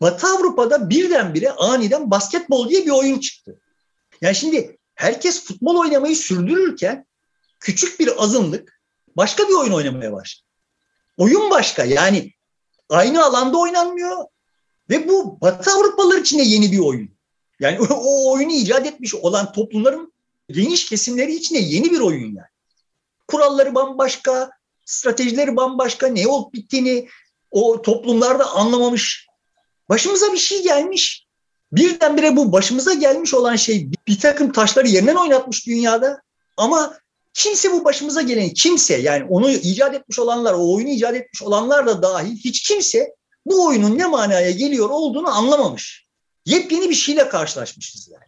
Batı 0.00 0.26
Avrupa'da 0.26 0.90
birdenbire 0.90 1.50
aniden 1.50 2.10
basketbol 2.10 2.68
diye 2.68 2.86
bir 2.86 2.90
oyun 2.90 3.18
çıktı. 3.18 3.60
Yani 4.22 4.34
şimdi 4.34 4.78
herkes 4.94 5.44
futbol 5.44 5.76
oynamayı 5.76 6.16
sürdürürken 6.16 7.06
küçük 7.60 8.00
bir 8.00 8.22
azınlık 8.22 8.80
başka 9.16 9.48
bir 9.48 9.54
oyun 9.54 9.72
oynamaya 9.72 10.12
başladı. 10.12 10.46
Oyun 11.16 11.50
başka 11.50 11.84
yani 11.84 12.32
aynı 12.88 13.24
alanda 13.24 13.58
oynanmıyor 13.58 14.24
ve 14.90 15.08
bu 15.08 15.40
Batı 15.40 15.70
Avrupalılar 15.70 16.18
için 16.18 16.38
de 16.38 16.42
yeni 16.42 16.72
bir 16.72 16.78
oyun. 16.78 17.10
Yani 17.60 17.80
o, 17.80 18.32
oyunu 18.32 18.52
icat 18.52 18.86
etmiş 18.86 19.14
olan 19.14 19.52
toplumların 19.52 20.12
geniş 20.48 20.88
kesimleri 20.88 21.34
için 21.34 21.54
de 21.54 21.58
yeni 21.58 21.90
bir 21.90 22.00
oyun 22.00 22.26
yani. 22.26 22.48
Kuralları 23.28 23.74
bambaşka, 23.74 24.50
stratejileri 24.84 25.56
bambaşka, 25.56 26.06
ne 26.06 26.26
olup 26.28 26.54
bittiğini 26.54 27.08
o 27.50 27.82
toplumlarda 27.82 28.50
anlamamış. 28.50 29.26
Başımıza 29.88 30.32
bir 30.32 30.38
şey 30.38 30.62
gelmiş. 30.62 31.21
Birdenbire 31.72 32.36
bu 32.36 32.52
başımıza 32.52 32.94
gelmiş 32.94 33.34
olan 33.34 33.56
şey 33.56 33.88
bir 34.08 34.20
takım 34.20 34.52
taşları 34.52 34.88
yerinden 34.88 35.14
oynatmış 35.14 35.66
dünyada. 35.66 36.22
Ama 36.56 36.98
kimse 37.34 37.72
bu 37.72 37.84
başımıza 37.84 38.22
gelen 38.22 38.48
kimse 38.48 38.96
yani 38.96 39.26
onu 39.28 39.50
icat 39.50 39.94
etmiş 39.94 40.18
olanlar, 40.18 40.52
o 40.52 40.74
oyunu 40.74 40.88
icat 40.88 41.14
etmiş 41.14 41.42
olanlar 41.42 41.86
da 41.86 42.02
dahil 42.02 42.36
hiç 42.36 42.62
kimse 42.62 43.14
bu 43.46 43.66
oyunun 43.66 43.98
ne 43.98 44.06
manaya 44.06 44.50
geliyor 44.50 44.90
olduğunu 44.90 45.28
anlamamış. 45.28 46.06
Yepyeni 46.46 46.90
bir 46.90 46.94
şeyle 46.94 47.28
karşılaşmışız 47.28 48.08
yani. 48.08 48.24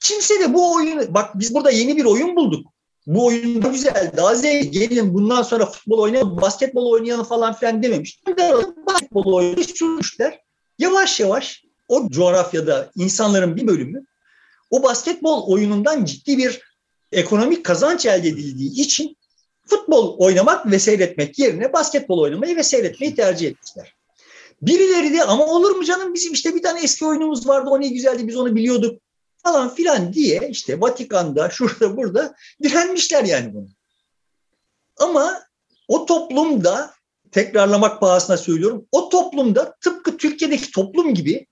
Kimse 0.00 0.40
de 0.40 0.54
bu 0.54 0.74
oyunu, 0.74 1.14
bak 1.14 1.30
biz 1.34 1.54
burada 1.54 1.70
yeni 1.70 1.96
bir 1.96 2.04
oyun 2.04 2.36
bulduk. 2.36 2.66
Bu 3.06 3.26
oyun 3.26 3.62
da 3.62 3.68
güzel, 3.68 4.12
daha 4.16 4.34
zevkli. 4.34 4.88
Gelin 4.88 5.14
bundan 5.14 5.42
sonra 5.42 5.66
futbol 5.66 5.98
oynayalım, 5.98 6.40
basketbol 6.40 6.90
oynayalım 6.90 7.24
falan 7.24 7.54
filan 7.54 7.82
dememiş. 7.82 8.20
Basketbol 8.86 9.32
oynayıp 9.32 9.78
sürmüşler. 9.78 10.40
Yavaş 10.78 11.20
yavaş 11.20 11.63
o 11.88 12.10
coğrafyada 12.10 12.90
insanların 12.96 13.56
bir 13.56 13.66
bölümü 13.66 14.04
o 14.70 14.82
basketbol 14.82 15.46
oyunundan 15.46 16.04
ciddi 16.04 16.38
bir 16.38 16.60
ekonomik 17.12 17.64
kazanç 17.64 18.06
elde 18.06 18.28
edildiği 18.28 18.80
için 18.80 19.16
futbol 19.66 20.18
oynamak 20.18 20.70
ve 20.70 20.78
seyretmek 20.78 21.38
yerine 21.38 21.72
basketbol 21.72 22.18
oynamayı 22.18 22.56
ve 22.56 22.62
seyretmeyi 22.62 23.14
tercih 23.14 23.48
etmişler. 23.48 23.94
Birileri 24.62 25.12
de 25.12 25.24
ama 25.24 25.46
olur 25.46 25.70
mu 25.70 25.84
canım 25.84 26.14
bizim 26.14 26.32
işte 26.32 26.54
bir 26.54 26.62
tane 26.62 26.80
eski 26.80 27.06
oyunumuz 27.06 27.48
vardı 27.48 27.70
o 27.70 27.80
ne 27.80 27.88
güzeldi 27.88 28.28
biz 28.28 28.36
onu 28.36 28.56
biliyorduk 28.56 29.02
falan 29.42 29.74
filan 29.74 30.12
diye 30.12 30.48
işte 30.50 30.80
Vatikan'da 30.80 31.50
şurada 31.52 31.96
burada 31.96 32.34
direnmişler 32.62 33.24
yani 33.24 33.54
bunu. 33.54 33.68
Ama 34.96 35.42
o 35.88 36.06
toplumda 36.06 36.94
tekrarlamak 37.30 38.00
pahasına 38.00 38.36
söylüyorum 38.36 38.86
o 38.92 39.08
toplumda 39.08 39.74
tıpkı 39.80 40.16
Türkiye'deki 40.16 40.70
toplum 40.70 41.14
gibi 41.14 41.46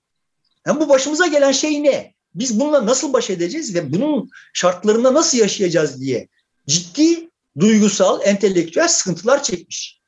yani 0.67 0.79
bu 0.79 0.89
başımıza 0.89 1.27
gelen 1.27 1.51
şey 1.51 1.83
ne? 1.83 2.13
Biz 2.35 2.59
bununla 2.59 2.85
nasıl 2.85 3.13
baş 3.13 3.29
edeceğiz 3.29 3.75
ve 3.75 3.93
bunun 3.93 4.29
şartlarında 4.53 5.13
nasıl 5.13 5.37
yaşayacağız 5.37 6.01
diye 6.01 6.27
ciddi 6.67 7.29
duygusal, 7.59 8.19
entelektüel 8.23 8.87
sıkıntılar 8.87 9.43
çekmiş. 9.43 10.01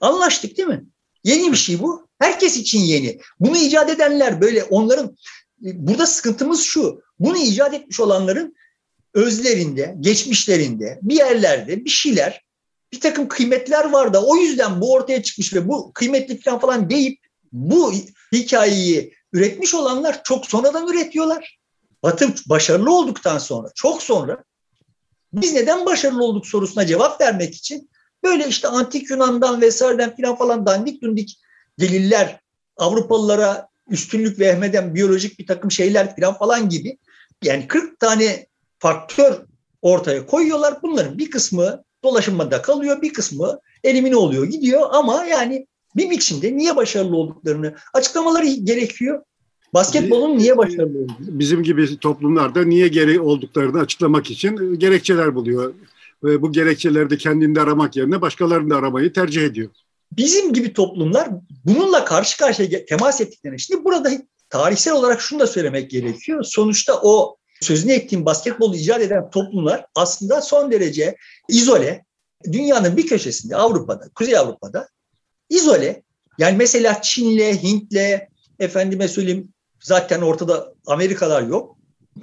Anlaştık 0.00 0.56
değil 0.56 0.68
mi? 0.68 0.84
Yeni 1.24 1.52
bir 1.52 1.56
şey 1.56 1.80
bu. 1.80 2.08
Herkes 2.18 2.56
için 2.56 2.80
yeni. 2.80 3.18
Bunu 3.40 3.56
icat 3.56 3.90
edenler 3.90 4.40
böyle 4.40 4.64
onların 4.64 5.16
burada 5.58 6.06
sıkıntımız 6.06 6.62
şu. 6.62 7.02
Bunu 7.18 7.36
icat 7.36 7.74
etmiş 7.74 8.00
olanların 8.00 8.54
özlerinde, 9.14 9.96
geçmişlerinde, 10.00 10.98
bir 11.02 11.16
yerlerde 11.16 11.84
bir 11.84 11.90
şeyler, 11.90 12.44
bir 12.92 13.00
takım 13.00 13.28
kıymetler 13.28 13.90
var 13.90 14.12
da 14.12 14.26
o 14.26 14.36
yüzden 14.36 14.80
bu 14.80 14.92
ortaya 14.92 15.22
çıkmış 15.22 15.54
ve 15.54 15.68
bu 15.68 15.92
kıymetli 15.92 16.40
falan 16.40 16.60
falan 16.60 16.90
deyip 16.90 17.18
bu 17.52 17.92
hikayeyi 18.32 19.14
üretmiş 19.32 19.74
olanlar 19.74 20.22
çok 20.24 20.46
sonradan 20.46 20.88
üretiyorlar. 20.88 21.58
Batı 22.02 22.34
başarılı 22.46 22.96
olduktan 22.96 23.38
sonra, 23.38 23.68
çok 23.74 24.02
sonra 24.02 24.44
biz 25.32 25.52
neden 25.52 25.86
başarılı 25.86 26.24
olduk 26.24 26.46
sorusuna 26.46 26.86
cevap 26.86 27.20
vermek 27.20 27.54
için 27.54 27.90
böyle 28.24 28.48
işte 28.48 28.68
antik 28.68 29.10
Yunan'dan 29.10 29.60
vesaireden 29.60 30.16
filan 30.16 30.36
falan 30.36 30.66
dandik 30.66 31.02
dundik 31.02 31.38
deliller 31.80 32.40
Avrupalılara 32.76 33.68
üstünlük 33.88 34.38
vermeden 34.38 34.94
biyolojik 34.94 35.38
bir 35.38 35.46
takım 35.46 35.70
şeyler 35.70 36.14
filan 36.14 36.38
falan 36.38 36.68
gibi 36.68 36.98
yani 37.42 37.68
40 37.68 38.00
tane 38.00 38.46
faktör 38.78 39.40
ortaya 39.82 40.26
koyuyorlar. 40.26 40.82
Bunların 40.82 41.18
bir 41.18 41.30
kısmı 41.30 41.84
dolaşımda 42.04 42.62
kalıyor, 42.62 43.02
bir 43.02 43.12
kısmı 43.12 43.60
elimine 43.84 44.16
oluyor, 44.16 44.44
gidiyor 44.44 44.88
ama 44.92 45.24
yani 45.24 45.66
bir 45.96 46.10
biçimde 46.10 46.56
niye 46.56 46.76
başarılı 46.76 47.16
olduklarını 47.16 47.74
açıklamaları 47.94 48.46
gerekiyor. 48.46 49.22
Basketbolun 49.74 50.38
niye 50.38 50.56
başarılı 50.56 50.98
olduğunu. 50.98 51.16
Bizim 51.20 51.62
gibi 51.62 51.98
toplumlarda 51.98 52.64
niye 52.64 52.88
geri 52.88 53.20
olduklarını 53.20 53.80
açıklamak 53.80 54.30
için 54.30 54.78
gerekçeler 54.78 55.34
buluyor. 55.34 55.74
Ve 56.24 56.42
bu 56.42 56.52
gerekçeleri 56.52 57.10
de 57.10 57.16
kendinde 57.16 57.60
aramak 57.60 57.96
yerine 57.96 58.20
başkalarında 58.20 58.76
aramayı 58.76 59.12
tercih 59.12 59.42
ediyor. 59.42 59.70
Bizim 60.12 60.52
gibi 60.52 60.72
toplumlar 60.72 61.28
bununla 61.64 62.04
karşı 62.04 62.38
karşıya 62.38 62.84
temas 62.84 63.20
ettiklerinde 63.20 63.58
şimdi 63.58 63.84
burada 63.84 64.10
tarihsel 64.48 64.94
olarak 64.94 65.20
şunu 65.20 65.40
da 65.40 65.46
söylemek 65.46 65.90
gerekiyor. 65.90 66.44
Sonuçta 66.44 67.00
o 67.02 67.36
sözünü 67.60 67.92
ettiğim 67.92 68.24
basketbolu 68.24 68.76
icat 68.76 69.00
eden 69.00 69.30
toplumlar 69.30 69.86
aslında 69.94 70.40
son 70.40 70.70
derece 70.70 71.16
izole. 71.48 72.04
Dünyanın 72.52 72.96
bir 72.96 73.06
köşesinde 73.06 73.56
Avrupa'da, 73.56 74.08
Kuzey 74.14 74.38
Avrupa'da 74.38 74.88
izole. 75.50 76.02
Yani 76.38 76.56
mesela 76.56 77.02
Çin'le, 77.02 77.62
Hint'le, 77.62 78.28
efendime 78.58 79.08
söyleyeyim 79.08 79.52
zaten 79.80 80.20
ortada 80.20 80.74
Amerikalar 80.86 81.42
yok. 81.42 81.76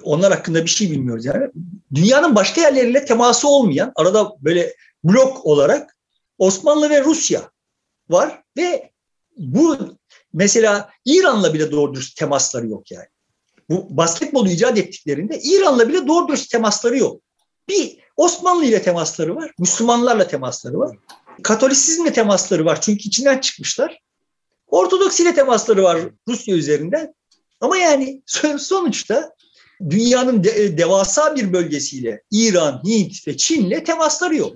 Onlar 0.03 0.33
hakkında 0.33 0.63
bir 0.63 0.69
şey 0.69 0.91
bilmiyoruz 0.91 1.25
yani. 1.25 1.47
Dünyanın 1.95 2.35
başka 2.35 2.61
yerleriyle 2.61 3.05
teması 3.05 3.47
olmayan, 3.47 3.91
arada 3.95 4.31
böyle 4.39 4.75
blok 5.03 5.45
olarak 5.45 5.97
Osmanlı 6.37 6.89
ve 6.89 7.03
Rusya 7.03 7.51
var 8.09 8.43
ve 8.57 8.91
bu 9.37 9.77
mesela 10.33 10.89
İran'la 11.05 11.53
bile 11.53 11.71
doğru 11.71 11.93
dürüst 11.93 12.17
temasları 12.17 12.67
yok 12.67 12.91
yani. 12.91 13.07
Bu 13.69 13.97
basketbolu 13.97 14.49
icat 14.49 14.77
ettiklerinde 14.77 15.39
İran'la 15.39 15.89
bile 15.89 16.07
doğru 16.07 16.27
dürüst 16.27 16.51
temasları 16.51 16.97
yok. 16.97 17.21
Bir 17.69 17.99
Osmanlı 18.17 18.65
ile 18.65 18.81
temasları 18.81 19.35
var, 19.35 19.51
Müslümanlarla 19.59 20.27
temasları 20.27 20.79
var. 20.79 20.97
Katolisizmle 21.43 22.13
temasları 22.13 22.65
var 22.65 22.81
çünkü 22.81 23.07
içinden 23.07 23.37
çıkmışlar. 23.37 23.99
Ortodoks 24.67 25.19
ile 25.19 25.33
temasları 25.33 25.83
var 25.83 25.99
Rusya 26.27 26.55
üzerinden. 26.55 27.13
Ama 27.61 27.77
yani 27.77 28.21
sonuçta 28.57 29.31
dünyanın 29.89 30.43
de, 30.43 30.77
devasa 30.77 31.35
bir 31.35 31.53
bölgesiyle 31.53 32.23
İran, 32.31 32.81
Hint 32.85 33.27
ve 33.27 33.37
Çin'le 33.37 33.83
temasları 33.85 34.35
yok. 34.35 34.55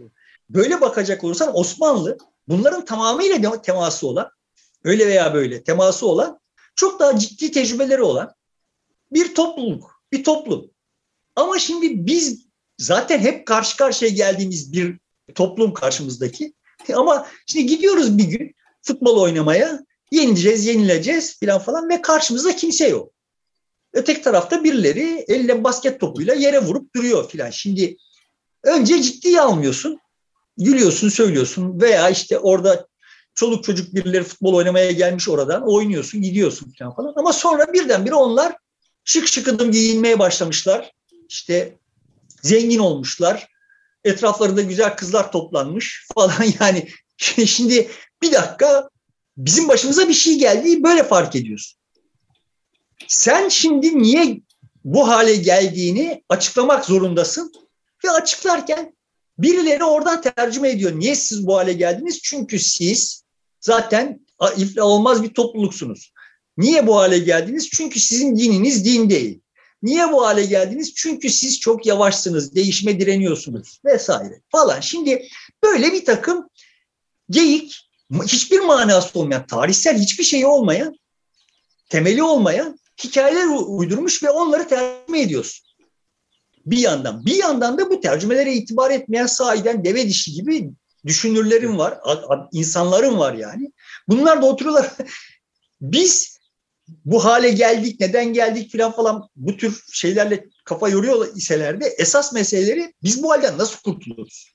Böyle 0.50 0.82
bakacak 0.82 1.24
olursan 1.24 1.58
Osmanlı 1.60 2.18
bunların 2.48 2.86
tamamıyla 2.86 3.62
teması 3.62 4.08
olan, 4.08 4.30
öyle 4.84 5.08
veya 5.08 5.34
böyle 5.34 5.64
teması 5.64 6.08
olan, 6.08 6.40
çok 6.76 7.00
daha 7.00 7.20
ciddi 7.20 7.52
tecrübeleri 7.52 8.02
olan 8.02 8.34
bir 9.12 9.36
topluluk, 9.36 10.04
bir 10.12 10.24
toplum. 10.24 10.72
Ama 11.36 11.60
şimdi 11.60 12.06
biz 12.06 12.46
zaten 12.78 13.20
hep 13.20 13.48
karşı 13.48 13.78
karşıya 13.78 14.12
geldiğimiz 14.12 14.74
bir 14.74 15.00
toplum 15.36 15.74
karşımızdaki. 15.74 16.54
Ama 16.96 17.28
şimdi 17.46 17.66
gidiyoruz 17.66 18.18
bir 18.18 18.24
gün 18.24 18.56
futbol 18.82 19.22
oynamaya, 19.22 19.80
yenileceğiz, 20.12 20.66
yenileceğiz 20.66 21.40
falan 21.40 21.60
falan 21.60 21.90
ve 21.90 22.02
karşımızda 22.02 22.56
kimse 22.56 22.88
yok. 22.88 23.12
Öteki 23.94 24.22
tarafta 24.22 24.64
birileri 24.64 25.26
elle 25.28 25.64
basket 25.64 26.00
topuyla 26.00 26.34
yere 26.34 26.60
vurup 26.60 26.96
duruyor 26.96 27.30
filan. 27.30 27.50
Şimdi 27.50 27.98
önce 28.64 29.02
ciddiye 29.02 29.42
almıyorsun. 29.42 30.00
Gülüyorsun, 30.58 31.10
söylüyorsun 31.10 31.82
veya 31.82 32.10
işte 32.10 32.40
orada 32.40 32.88
çoluk 33.36 33.64
çocuk 33.64 33.96
birileri 33.96 34.24
futbol 34.24 34.54
oynamaya 34.54 34.92
gelmiş 34.92 35.30
oradan 35.30 35.64
oynuyorsun, 35.68 36.22
gidiyorsun 36.22 36.74
falan 36.80 36.96
falan. 36.96 37.14
Ama 37.16 37.34
sonra 37.34 37.74
birdenbire 37.74 38.16
onlar 38.16 38.56
şık 39.06 39.28
şıkıdım 39.28 39.72
giyinmeye 39.72 40.20
başlamışlar. 40.20 40.92
İşte 41.30 41.78
zengin 42.42 42.80
olmuşlar. 42.80 43.51
Etraflarında 44.06 44.62
güzel 44.62 44.96
kızlar 44.96 45.32
toplanmış 45.32 46.06
falan 46.16 46.44
yani. 46.60 46.90
Şimdi 47.46 47.90
bir 48.22 48.32
dakika 48.32 48.90
bizim 49.38 49.68
başımıza 49.68 50.10
bir 50.10 50.14
şey 50.14 50.40
geldiği 50.40 50.84
böyle 50.84 51.04
fark 51.04 51.36
ediyorsun. 51.36 51.80
Sen 53.08 53.50
şimdi 53.50 54.02
niye 54.02 54.42
bu 54.86 55.08
hale 55.08 55.36
geldiğini 55.36 56.24
açıklamak 56.30 56.86
zorundasın 56.86 57.54
ve 58.06 58.12
açıklarken 58.12 58.96
birileri 59.38 59.84
oradan 59.84 60.22
tercüme 60.22 60.70
ediyor. 60.70 61.00
Niye 61.00 61.16
siz 61.16 61.48
bu 61.48 61.58
hale 61.58 61.74
geldiniz? 61.74 62.20
Çünkü 62.24 62.60
siz 62.60 63.24
zaten 63.60 64.26
iflah 64.58 64.86
olmaz 64.86 65.24
bir 65.24 65.34
topluluksunuz. 65.34 66.14
Niye 66.58 66.88
bu 66.88 66.96
hale 66.96 67.20
geldiniz? 67.20 67.70
Çünkü 67.70 68.00
sizin 68.00 68.38
dininiz 68.38 68.86
din 68.86 69.10
değil. 69.10 69.42
Niye 69.84 70.12
bu 70.12 70.26
hale 70.26 70.46
geldiniz? 70.46 70.94
Çünkü 70.96 71.30
siz 71.30 71.60
çok 71.60 71.86
yavaşsınız, 71.86 72.56
değişime 72.56 73.00
direniyorsunuz 73.00 73.80
vesaire 73.86 74.42
falan. 74.50 74.80
Şimdi 74.80 75.28
böyle 75.64 75.92
bir 75.94 76.06
takım 76.06 76.50
geyik, 77.30 77.90
hiçbir 78.26 78.60
manası 78.60 79.20
olmayan, 79.20 79.46
tarihsel 79.48 80.00
hiçbir 80.00 80.24
şey 80.24 80.46
olmayan, 80.46 80.96
temeli 81.90 82.24
olmayan 82.24 82.80
hikayeler 83.04 83.46
uydurmuş 83.68 84.24
ve 84.24 84.30
onları 84.30 84.68
tercüme 84.68 85.22
ediyorsun. 85.22 85.68
Bir 86.66 86.78
yandan. 86.78 87.26
Bir 87.26 87.36
yandan 87.36 87.78
da 87.78 87.90
bu 87.90 88.02
tercümelere 88.02 88.54
itibar 88.54 88.92
etmeyen 88.92 89.26
sahiden 89.26 89.86
deve 89.86 90.08
dişi 90.08 90.34
gibi 90.34 90.70
düşünürlerin 91.06 91.78
var, 91.78 92.00
insanların 92.52 93.18
var 93.18 93.34
yani. 93.34 93.72
Bunlar 94.08 94.42
da 94.42 94.46
oturuyorlar. 94.46 94.92
Biz 95.82 96.31
bu 97.06 97.26
hale 97.26 97.50
geldik, 97.50 98.00
neden 98.00 98.34
geldik 98.34 98.72
falan 98.72 98.92
falan 98.92 99.30
bu 99.36 99.58
tür 99.58 99.84
şeylerle 99.92 100.50
kafa 100.66 100.90
yoruyor 100.90 101.36
iseler 101.36 101.82
de 101.82 101.86
esas 101.86 102.34
meseleleri 102.34 102.94
biz 103.04 103.24
bu 103.24 103.32
halden 103.32 103.58
nasıl 103.58 103.80
kurtuluruz? 103.80 104.52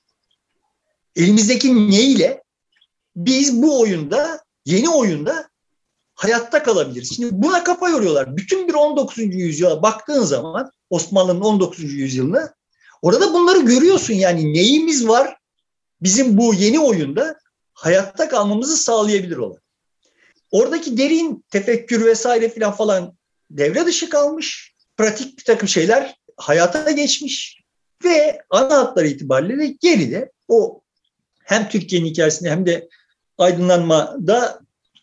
Elimizdeki 1.15 1.91
neyle 1.91 2.43
biz 3.15 3.61
bu 3.61 3.81
oyunda, 3.81 4.43
yeni 4.65 4.89
oyunda 4.89 5.49
hayatta 6.15 6.63
kalabiliriz. 6.63 7.15
Şimdi 7.15 7.29
buna 7.31 7.63
kafa 7.63 7.89
yoruyorlar. 7.89 8.37
Bütün 8.37 8.67
bir 8.67 8.73
19. 8.73 9.17
yüzyıla 9.17 9.81
baktığın 9.81 10.23
zaman 10.23 10.71
Osmanlı'nın 10.89 11.41
19. 11.41 11.93
yüzyılına 11.93 12.53
orada 13.01 13.33
bunları 13.33 13.59
görüyorsun 13.59 14.13
yani 14.13 14.53
neyimiz 14.53 15.07
var 15.07 15.37
bizim 16.01 16.37
bu 16.37 16.53
yeni 16.53 16.79
oyunda 16.79 17.39
hayatta 17.73 18.29
kalmamızı 18.29 18.77
sağlayabilir 18.77 19.37
olan. 19.37 19.59
Oradaki 20.51 20.97
derin 20.97 21.45
tefekkür 21.49 22.05
vesaire 22.05 22.49
filan 22.49 22.71
falan 22.71 23.17
devre 23.51 23.85
dışı 23.85 24.09
kalmış. 24.09 24.75
Pratik 24.97 25.37
bir 25.37 25.43
takım 25.43 25.67
şeyler 25.67 26.15
hayata 26.37 26.91
geçmiş 26.91 27.63
ve 28.03 28.41
ana 28.49 28.77
hatları 28.77 29.07
itibariyle 29.07 29.67
geride 29.81 30.31
o 30.47 30.81
hem 31.43 31.69
Türkiye'nin 31.69 32.07
hikayesinde 32.07 32.51
hem 32.51 32.65
de 32.65 32.89
aydınlanmada 33.37 34.59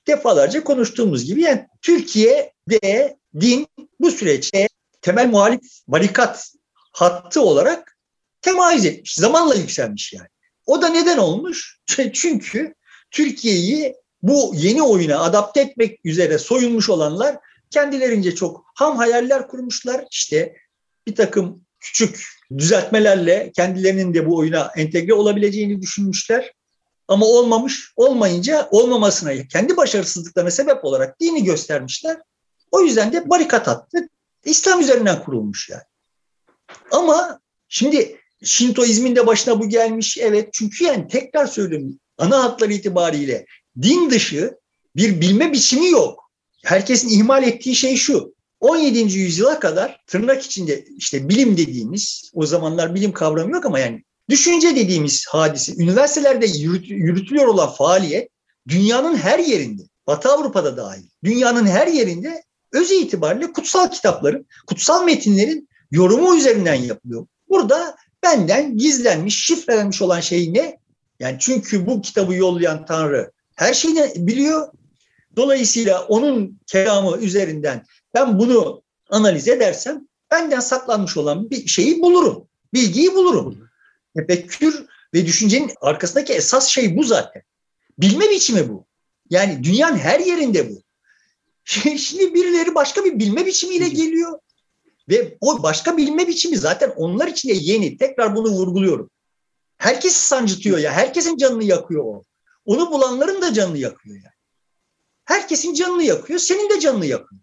defalarca 0.06 0.64
konuştuğumuz 0.64 1.24
gibi 1.24 1.42
yani 1.42 1.66
Türkiye'de 1.82 3.16
din 3.40 3.66
bu 4.00 4.10
süreçte 4.10 4.68
temel 5.00 5.26
muhalif 5.26 5.62
barikat 5.88 6.52
hattı 6.92 7.42
olarak 7.42 7.98
temayüz 8.42 8.84
etmiş. 8.84 9.14
Zamanla 9.14 9.54
yükselmiş 9.54 10.12
yani. 10.12 10.28
O 10.66 10.82
da 10.82 10.88
neden 10.88 11.18
olmuş? 11.18 11.78
Çünkü 12.12 12.74
Türkiye'yi 13.10 13.94
bu 14.24 14.52
yeni 14.56 14.82
oyuna 14.82 15.18
adapte 15.18 15.60
etmek 15.60 16.00
üzere 16.04 16.38
soyulmuş 16.38 16.90
olanlar 16.90 17.36
kendilerince 17.70 18.34
çok 18.34 18.64
ham 18.74 18.96
hayaller 18.96 19.48
kurmuşlar. 19.48 20.04
İşte 20.10 20.56
bir 21.06 21.14
takım 21.14 21.64
küçük 21.80 22.24
düzeltmelerle 22.58 23.52
kendilerinin 23.56 24.14
de 24.14 24.26
bu 24.26 24.36
oyuna 24.36 24.70
entegre 24.76 25.14
olabileceğini 25.14 25.82
düşünmüşler. 25.82 26.52
Ama 27.08 27.26
olmamış, 27.26 27.92
olmayınca 27.96 28.68
olmamasına, 28.70 29.48
kendi 29.52 29.76
başarısızlıklarına 29.76 30.50
sebep 30.50 30.84
olarak 30.84 31.20
dini 31.20 31.44
göstermişler. 31.44 32.16
O 32.70 32.80
yüzden 32.80 33.12
de 33.12 33.30
barikat 33.30 33.68
attı. 33.68 34.08
İslam 34.44 34.80
üzerinden 34.80 35.22
kurulmuş 35.22 35.68
yani. 35.68 35.82
Ama 36.90 37.40
şimdi 37.68 38.18
Şintoizmin 38.44 39.16
de 39.16 39.26
başına 39.26 39.60
bu 39.60 39.68
gelmiş. 39.68 40.18
Evet 40.18 40.48
çünkü 40.52 40.84
yani 40.84 41.08
tekrar 41.08 41.46
söylüyorum 41.46 41.98
ana 42.18 42.44
hatları 42.44 42.72
itibariyle 42.72 43.46
din 43.82 44.10
dışı 44.10 44.58
bir 44.96 45.20
bilme 45.20 45.52
biçimi 45.52 45.90
yok. 45.90 46.30
Herkesin 46.64 47.08
ihmal 47.08 47.42
ettiği 47.42 47.74
şey 47.74 47.96
şu. 47.96 48.34
17. 48.60 48.98
yüzyıla 48.98 49.60
kadar 49.60 50.00
tırnak 50.06 50.42
içinde 50.42 50.84
işte 50.96 51.28
bilim 51.28 51.56
dediğimiz, 51.56 52.30
o 52.34 52.46
zamanlar 52.46 52.94
bilim 52.94 53.12
kavramı 53.12 53.52
yok 53.52 53.66
ama 53.66 53.78
yani 53.78 54.04
düşünce 54.30 54.76
dediğimiz 54.76 55.26
hadise, 55.28 55.74
üniversitelerde 55.74 56.46
yürütülüyor 56.88 57.46
olan 57.46 57.70
faaliyet 57.70 58.28
dünyanın 58.68 59.16
her 59.16 59.38
yerinde, 59.38 59.82
Batı 60.06 60.28
Avrupa'da 60.28 60.76
dahil, 60.76 61.02
dünyanın 61.24 61.66
her 61.66 61.86
yerinde 61.86 62.42
öz 62.72 62.92
itibariyle 62.92 63.52
kutsal 63.52 63.90
kitapların, 63.90 64.46
kutsal 64.66 65.04
metinlerin 65.04 65.68
yorumu 65.90 66.36
üzerinden 66.36 66.74
yapılıyor. 66.74 67.26
Burada 67.48 67.96
benden 68.22 68.78
gizlenmiş, 68.78 69.44
şifrelenmiş 69.44 70.02
olan 70.02 70.20
şey 70.20 70.54
ne? 70.54 70.78
Yani 71.20 71.36
çünkü 71.40 71.86
bu 71.86 72.02
kitabı 72.02 72.34
yollayan 72.34 72.86
Tanrı 72.86 73.32
her 73.54 73.74
şeyini 73.74 74.12
biliyor. 74.16 74.68
Dolayısıyla 75.36 76.04
onun 76.04 76.60
kelamı 76.66 77.18
üzerinden 77.18 77.84
ben 78.14 78.38
bunu 78.38 78.82
analiz 79.10 79.48
edersem 79.48 80.08
benden 80.30 80.60
saklanmış 80.60 81.16
olan 81.16 81.50
bir 81.50 81.66
şeyi 81.66 82.02
bulurum. 82.02 82.48
Bilgiyi 82.74 83.14
bulurum. 83.14 83.68
Tefekkür 84.16 84.86
ve 85.14 85.26
düşüncenin 85.26 85.70
arkasındaki 85.80 86.32
esas 86.32 86.68
şey 86.68 86.96
bu 86.96 87.04
zaten. 87.04 87.42
Bilme 87.98 88.30
biçimi 88.30 88.68
bu. 88.68 88.86
Yani 89.30 89.64
dünyanın 89.64 89.96
her 89.96 90.20
yerinde 90.20 90.70
bu. 90.70 90.82
Şimdi 91.98 92.34
birileri 92.34 92.74
başka 92.74 93.04
bir 93.04 93.18
bilme 93.18 93.46
biçimiyle 93.46 93.88
geliyor. 93.88 94.38
Ve 95.08 95.36
o 95.40 95.62
başka 95.62 95.96
bilme 95.96 96.28
biçimi 96.28 96.56
zaten 96.56 96.92
onlar 96.96 97.28
için 97.28 97.48
de 97.48 97.52
yeni. 97.52 97.96
Tekrar 97.96 98.36
bunu 98.36 98.48
vurguluyorum. 98.48 99.10
Herkesi 99.78 100.26
sancıtıyor 100.26 100.78
ya. 100.78 100.92
Herkesin 100.92 101.36
canını 101.36 101.64
yakıyor 101.64 102.04
o. 102.04 102.22
Onu 102.64 102.90
bulanların 102.90 103.42
da 103.42 103.52
canını 103.52 103.78
yakıyor 103.78 104.16
yani. 104.16 104.34
Herkesin 105.24 105.74
canını 105.74 106.02
yakıyor. 106.02 106.38
Senin 106.38 106.70
de 106.70 106.80
canını 106.80 107.06
yakıyor. 107.06 107.40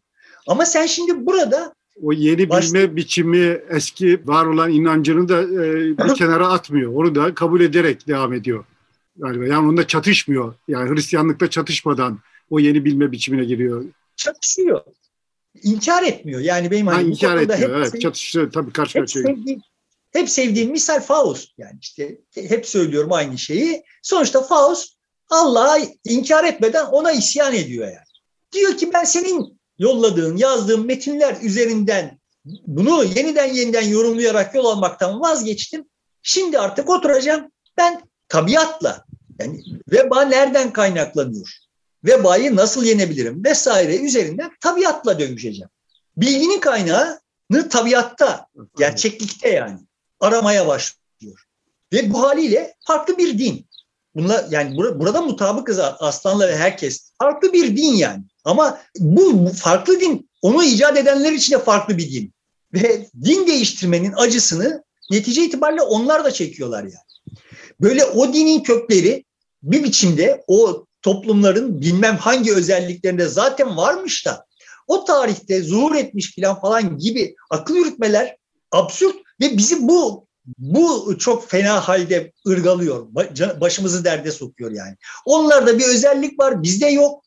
Ama 0.47 0.65
sen 0.65 0.85
şimdi 0.85 1.25
burada 1.25 1.75
o 2.01 2.13
yeni 2.13 2.49
Başta... 2.49 2.73
bilme 2.73 2.95
biçimi 2.95 3.61
eski 3.69 4.27
var 4.27 4.45
olan 4.45 4.71
inancını 4.71 5.29
da 5.29 5.41
e, 5.41 5.97
bir 5.97 6.15
kenara 6.17 6.47
atmıyor. 6.47 6.93
Onu 6.93 7.15
da 7.15 7.35
kabul 7.35 7.61
ederek 7.61 8.07
devam 8.07 8.33
ediyor. 8.33 8.65
Galiba. 9.15 9.45
Yani 9.45 9.67
onunla 9.67 9.87
çatışmıyor. 9.87 10.55
Yani 10.67 10.89
Hristiyanlıkta 10.89 11.49
çatışmadan 11.49 12.19
o 12.49 12.59
yeni 12.59 12.85
bilme 12.85 13.11
biçimine 13.11 13.45
giriyor. 13.45 13.85
Çatışıyor. 14.15 14.81
İnkar 15.63 16.03
etmiyor. 16.03 16.41
Yani 16.41 16.71
benim 16.71 16.87
ha, 16.87 16.93
hani 16.93 17.09
inkar 17.09 17.37
etmiyor. 17.37 17.69
Hep 17.69 17.77
evet, 17.77 17.91
sev... 17.91 17.99
çatışıyor 17.99 18.51
tabii 18.51 18.73
karşı 18.73 18.99
karşıya. 18.99 19.25
Sevdiğim, 19.25 19.61
hep 20.13 20.29
sevdiğim 20.29 20.71
misal 20.71 21.01
Faust. 21.01 21.49
Yani 21.57 21.77
işte 21.81 22.17
hep 22.35 22.67
söylüyorum 22.67 23.11
aynı 23.11 23.37
şeyi. 23.37 23.83
Sonuçta 24.01 24.41
Faust 24.41 24.93
Allah'a 25.31 25.79
inkar 26.05 26.43
etmeden 26.43 26.85
ona 26.85 27.11
isyan 27.11 27.53
ediyor 27.53 27.87
yani. 27.87 28.05
Diyor 28.51 28.77
ki 28.77 28.93
ben 28.93 29.03
senin 29.03 29.59
yolladığın, 29.79 30.37
yazdığın 30.37 30.85
metinler 30.85 31.37
üzerinden 31.41 32.19
bunu 32.45 33.03
yeniden 33.03 33.53
yeniden 33.53 33.87
yorumlayarak 33.87 34.55
yol 34.55 34.65
almaktan 34.65 35.21
vazgeçtim. 35.21 35.85
Şimdi 36.23 36.59
artık 36.59 36.89
oturacağım. 36.89 37.51
Ben 37.77 38.01
tabiatla 38.27 39.05
yani 39.39 39.63
veba 39.91 40.21
nereden 40.21 40.73
kaynaklanıyor? 40.73 41.57
Vebayı 42.03 42.55
nasıl 42.55 42.83
yenebilirim 42.83 43.43
vesaire 43.43 43.97
üzerinden 43.97 44.51
tabiatla 44.61 45.19
dönüşeceğim. 45.19 45.69
Bilginin 46.17 46.59
kaynağını 46.59 47.69
tabiatta, 47.69 48.47
gerçeklikte 48.77 49.49
yani 49.49 49.79
aramaya 50.19 50.67
başlıyor. 50.67 51.45
Ve 51.93 52.13
bu 52.13 52.21
haliyle 52.23 52.75
farklı 52.87 53.17
bir 53.17 53.39
din. 53.39 53.67
Bunlar 54.15 54.45
yani 54.51 54.77
burada, 54.77 54.99
burada 54.99 55.21
mutabıkız 55.21 55.79
Aslan'la 55.79 56.47
ve 56.47 56.57
herkes. 56.57 57.11
Farklı 57.19 57.53
bir 57.53 57.77
din 57.77 57.93
yani. 57.93 58.23
Ama 58.45 58.79
bu, 58.99 59.45
bu 59.45 59.49
farklı 59.49 59.99
din 59.99 60.29
onu 60.41 60.63
icat 60.63 60.97
edenler 60.97 61.31
için 61.31 61.53
de 61.53 61.59
farklı 61.59 61.97
bir 61.97 62.11
din. 62.11 62.33
Ve 62.73 63.07
din 63.23 63.47
değiştirmenin 63.47 64.13
acısını 64.17 64.83
netice 65.11 65.45
itibariyle 65.45 65.81
onlar 65.81 66.23
da 66.23 66.31
çekiyorlar 66.31 66.83
yani. 66.83 67.35
Böyle 67.81 68.05
o 68.05 68.33
dinin 68.33 68.63
kökleri 68.63 69.25
bir 69.63 69.83
biçimde 69.83 70.43
o 70.47 70.85
toplumların 71.01 71.81
bilmem 71.81 72.17
hangi 72.17 72.53
özelliklerinde 72.53 73.27
zaten 73.27 73.77
varmış 73.77 74.25
da 74.25 74.45
o 74.87 75.05
tarihte 75.05 75.63
zuhur 75.63 75.95
etmiş 75.95 76.35
falan 76.35 76.61
falan 76.61 76.97
gibi 76.97 77.35
akıl 77.49 77.75
yürütmeler 77.75 78.37
absürt 78.71 79.15
ve 79.41 79.57
bizi 79.57 79.87
bu 79.87 80.27
bu 80.57 81.17
çok 81.17 81.49
fena 81.49 81.87
halde 81.87 82.31
ırgalıyor. 82.47 83.07
Başımızı 83.61 84.03
derde 84.05 84.31
sokuyor 84.31 84.71
yani. 84.71 84.95
Onlarda 85.25 85.79
bir 85.79 85.85
özellik 85.85 86.39
var, 86.39 86.63
bizde 86.63 86.87
yok. 86.87 87.23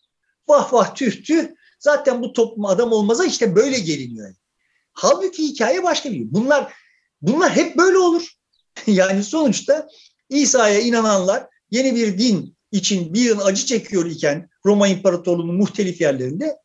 Vah 0.49 0.73
vah 0.73 0.95
tüh 0.95 1.25
tüh. 1.25 1.49
Zaten 1.79 2.23
bu 2.23 2.33
toplum 2.33 2.65
adam 2.67 2.93
olmaza 2.93 3.25
işte 3.25 3.57
böyle 3.57 3.79
geliniyor. 3.79 4.35
Halbuki 4.93 5.43
hikaye 5.43 5.83
başka 5.83 6.13
bir. 6.13 6.33
Bunlar 6.33 6.73
bunlar 7.23 7.57
hep 7.57 7.77
böyle 7.77 7.99
olur. 7.99 8.33
yani 8.87 9.25
sonuçta 9.25 9.89
İsa'ya 10.29 10.81
inananlar 10.81 11.47
yeni 11.71 11.95
bir 11.95 12.19
din 12.19 12.57
için 12.73 13.15
bir 13.15 13.21
yıl 13.21 13.41
acı 13.41 13.67
çekiyor 13.67 14.07
iken 14.07 14.51
Roma 14.67 14.89
İmparatorluğu'nun 14.89 15.55
muhtelif 15.55 16.01
yerlerinde 16.01 16.57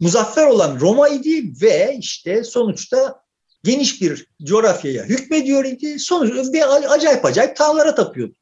muzaffer 0.00 0.46
olan 0.46 0.80
Roma 0.80 1.08
idi 1.08 1.52
ve 1.62 1.96
işte 2.00 2.44
sonuçta 2.44 3.22
geniş 3.64 4.02
bir 4.02 4.26
coğrafyaya 4.42 5.04
hükmediyor 5.04 5.64
idi. 5.64 5.98
Sonuç 5.98 6.52
ve 6.52 6.66
acayip 6.66 7.24
acayip 7.24 7.56
tanrılara 7.56 7.94
tapıyordu. 7.94 8.34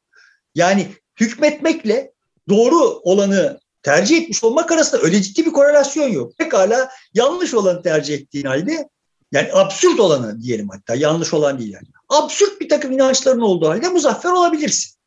Yani 0.55 0.87
hükmetmekle 1.19 2.11
doğru 2.49 2.99
olanı 3.03 3.59
tercih 3.83 4.21
etmiş 4.21 4.43
olmak 4.43 4.71
arasında 4.71 5.01
öyle 5.01 5.21
ciddi 5.21 5.45
bir 5.45 5.51
korelasyon 5.51 6.07
yok. 6.07 6.37
Pekala 6.37 6.89
yanlış 7.13 7.53
olanı 7.53 7.81
tercih 7.83 8.15
ettiğin 8.15 8.45
halde 8.45 8.89
yani 9.31 9.49
absürt 9.53 9.99
olanı 9.99 10.41
diyelim 10.41 10.69
hatta 10.69 10.95
yanlış 10.95 11.33
olan 11.33 11.59
değil 11.59 11.73
yani. 11.73 11.87
Absürt 12.09 12.61
bir 12.61 12.69
takım 12.69 12.91
inançların 12.91 13.41
olduğu 13.41 13.69
halde 13.69 13.89
muzaffer 13.89 14.31
olabilirsin. 14.31 14.97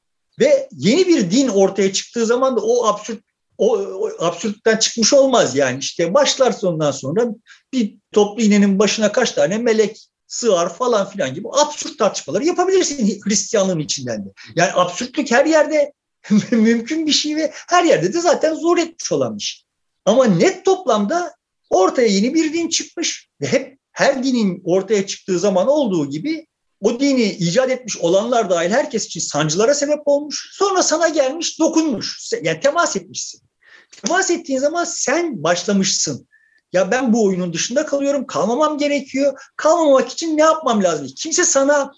Ve 0.41 0.69
yeni 0.73 1.07
bir 1.07 1.31
din 1.31 1.49
ortaya 1.49 1.93
çıktığı 1.93 2.27
zaman 2.27 2.57
da 2.57 2.61
o 2.61 2.87
absürt 2.87 3.30
o, 3.61 3.79
o 3.79 4.11
absürtten 4.19 4.77
çıkmış 4.77 5.13
olmaz 5.13 5.57
yani 5.57 5.79
işte 5.79 6.15
başlar 6.15 6.53
sondan 6.53 6.91
sonra 6.91 7.27
bir 7.73 7.97
toplu 8.13 8.43
iğnenin 8.43 8.79
başına 8.79 9.13
kaç 9.13 9.33
tane 9.33 9.59
melek 9.59 10.07
sığar 10.27 10.75
falan 10.75 11.11
filan 11.11 11.35
gibi 11.35 11.49
absürt 11.53 11.99
tartışmaları 11.99 12.45
yapabilirsin 12.45 13.21
Hristiyanlığın 13.25 13.79
içinden 13.79 14.25
de. 14.25 14.29
Yani 14.57 14.71
absürtlük 14.75 15.31
her 15.31 15.47
yerde 15.47 15.93
mümkün 16.51 17.07
bir 17.07 17.13
şey 17.13 17.37
ve 17.37 17.53
her 17.69 17.85
yerde 17.85 18.13
de 18.13 18.21
zaten 18.21 18.55
zor 18.55 18.79
etmiş 18.79 19.13
olan 19.13 19.39
bir 19.39 19.43
şey. 19.43 19.63
Ama 20.05 20.25
net 20.25 20.65
toplamda 20.65 21.35
ortaya 21.71 22.09
yeni 22.09 22.35
bir 22.35 22.53
din 22.53 22.69
çıkmış 22.69 23.29
ve 23.41 23.47
hep 23.47 23.79
her 23.93 24.25
dinin 24.25 24.63
ortaya 24.65 25.07
çıktığı 25.07 25.39
zaman 25.39 25.69
olduğu 25.69 26.11
gibi 26.11 26.47
o 26.81 27.01
dini 27.01 27.23
icat 27.23 27.71
etmiş 27.71 27.97
olanlar 27.97 28.51
dahil 28.51 28.71
herkes 28.71 29.07
için 29.07 29.21
sancılara 29.21 29.75
sebep 29.75 30.01
olmuş. 30.05 30.51
Sonra 30.53 30.83
sana 30.83 31.09
gelmiş, 31.09 31.59
dokunmuş. 31.59 32.33
Yani 32.43 32.61
temas 32.61 32.97
etmişsin. 32.97 33.50
Temas 33.91 34.31
ettiğin 34.31 34.59
zaman 34.59 34.85
sen 34.85 35.43
başlamışsın. 35.43 36.27
Ya 36.73 36.91
ben 36.91 37.13
bu 37.13 37.25
oyunun 37.25 37.53
dışında 37.53 37.87
kalıyorum, 37.87 38.27
kalmamam 38.27 38.79
gerekiyor. 38.79 39.33
Kalmamak 39.57 40.09
için 40.09 40.37
ne 40.37 40.43
yapmam 40.43 40.83
lazım? 40.83 41.09
Kimse 41.17 41.45
sana 41.45 41.93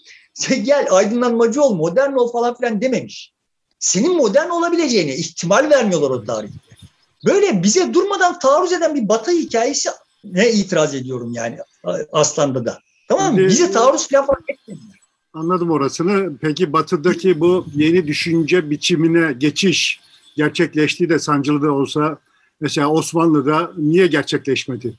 gel 0.63 0.87
aydınlanmacı 0.91 1.61
ol, 1.61 1.75
modern 1.75 2.13
ol 2.13 2.31
falan 2.31 2.57
filan 2.57 2.81
dememiş. 2.81 3.33
Senin 3.79 4.17
modern 4.17 4.49
olabileceğine 4.49 5.15
ihtimal 5.15 5.69
vermiyorlar 5.69 6.09
o 6.09 6.23
tarihte. 6.23 6.57
Böyle 7.25 7.63
bize 7.63 7.93
durmadan 7.93 8.39
taarruz 8.39 8.73
eden 8.73 8.95
bir 8.95 9.09
batı 9.09 9.31
hikayesi 9.31 9.89
ne 10.23 10.51
itiraz 10.51 10.95
ediyorum 10.95 11.33
yani 11.33 11.57
Aslan'da 12.11 12.65
da. 12.65 12.79
Tamam 13.07 13.33
mı? 13.33 13.47
Bize 13.47 13.71
taarruz 13.71 14.07
falan 14.07 14.43
etmediler. 14.47 14.99
Anladım 15.33 15.71
orasını. 15.71 16.37
Peki 16.41 16.73
batıdaki 16.73 17.39
bu 17.39 17.65
yeni 17.75 18.07
düşünce 18.07 18.69
biçimine 18.69 19.33
geçiş 19.33 19.99
gerçekleştiği 20.35 21.09
de 21.09 21.19
sancılı 21.19 21.61
da 21.61 21.71
olsa 21.71 22.17
mesela 22.61 22.87
Osmanlı'da 22.89 23.71
niye 23.77 24.07
gerçekleşmedi? 24.07 24.93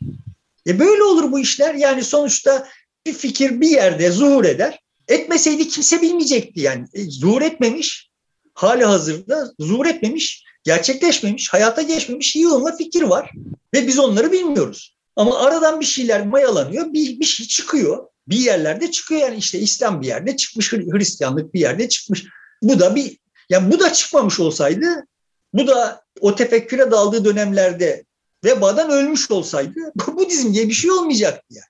E 0.67 0.79
böyle 0.79 1.03
olur 1.03 1.33
bu 1.33 1.41
işler. 1.41 1.75
Yani 1.75 2.05
sonuçta 2.05 2.69
bir 3.07 3.13
fikir 3.13 3.61
bir 3.61 3.69
yerde 3.69 4.11
zuhur 4.11 4.45
eder. 4.45 4.81
Etmeseydi 5.09 5.69
kimse 5.69 6.03
bilmeyecekti 6.03 6.61
yani. 6.61 6.87
E, 6.93 7.11
zuhur 7.11 7.43
etmemiş. 7.43 8.11
Hali 8.55 8.85
hazırda 8.85 9.53
zuhur 9.59 9.87
etmemiş. 9.87 10.45
gerçekleşmemiş, 10.65 11.53
hayata 11.53 11.83
geçmemiş 11.83 12.37
yığınla 12.37 12.77
fikir 12.77 13.03
var 13.03 13.31
ve 13.75 13.87
biz 13.87 13.99
onları 13.99 14.33
bilmiyoruz. 14.33 14.97
Ama 15.17 15.39
aradan 15.39 15.81
bir 15.81 15.85
şeyler 15.85 16.27
mayalanıyor, 16.27 16.93
bir, 16.93 17.21
bir 17.21 17.25
şey 17.25 17.47
çıkıyor. 17.47 18.07
Bir 18.29 18.37
yerlerde 18.37 18.91
çıkıyor 18.91 19.21
yani 19.21 19.37
işte 19.37 19.59
İslam 19.59 20.03
bir 20.03 20.07
yerde 20.07 20.37
çıkmış, 20.37 20.73
Hristiyanlık 20.73 21.55
bir 21.55 21.61
yerde 21.61 21.89
çıkmış. 21.89 22.25
Bu 22.63 22.81
da 22.81 22.95
bir 22.95 23.19
yani 23.51 23.73
bu 23.73 23.81
da 23.81 23.93
çıkmamış 23.93 24.41
olsaydı, 24.41 25.07
bu 25.55 25.67
da 25.67 26.05
o 26.21 26.35
tefekküre 26.35 26.91
daldığı 26.91 27.25
dönemlerde 27.25 28.05
vebadan 28.45 28.91
ölmüş 28.91 29.31
olsaydı 29.31 29.81
Budizm 30.07 30.55
diye 30.55 30.69
bir 30.69 30.75
şey 30.75 30.91
olmayacaktı 30.91 31.47
yani. 31.51 31.67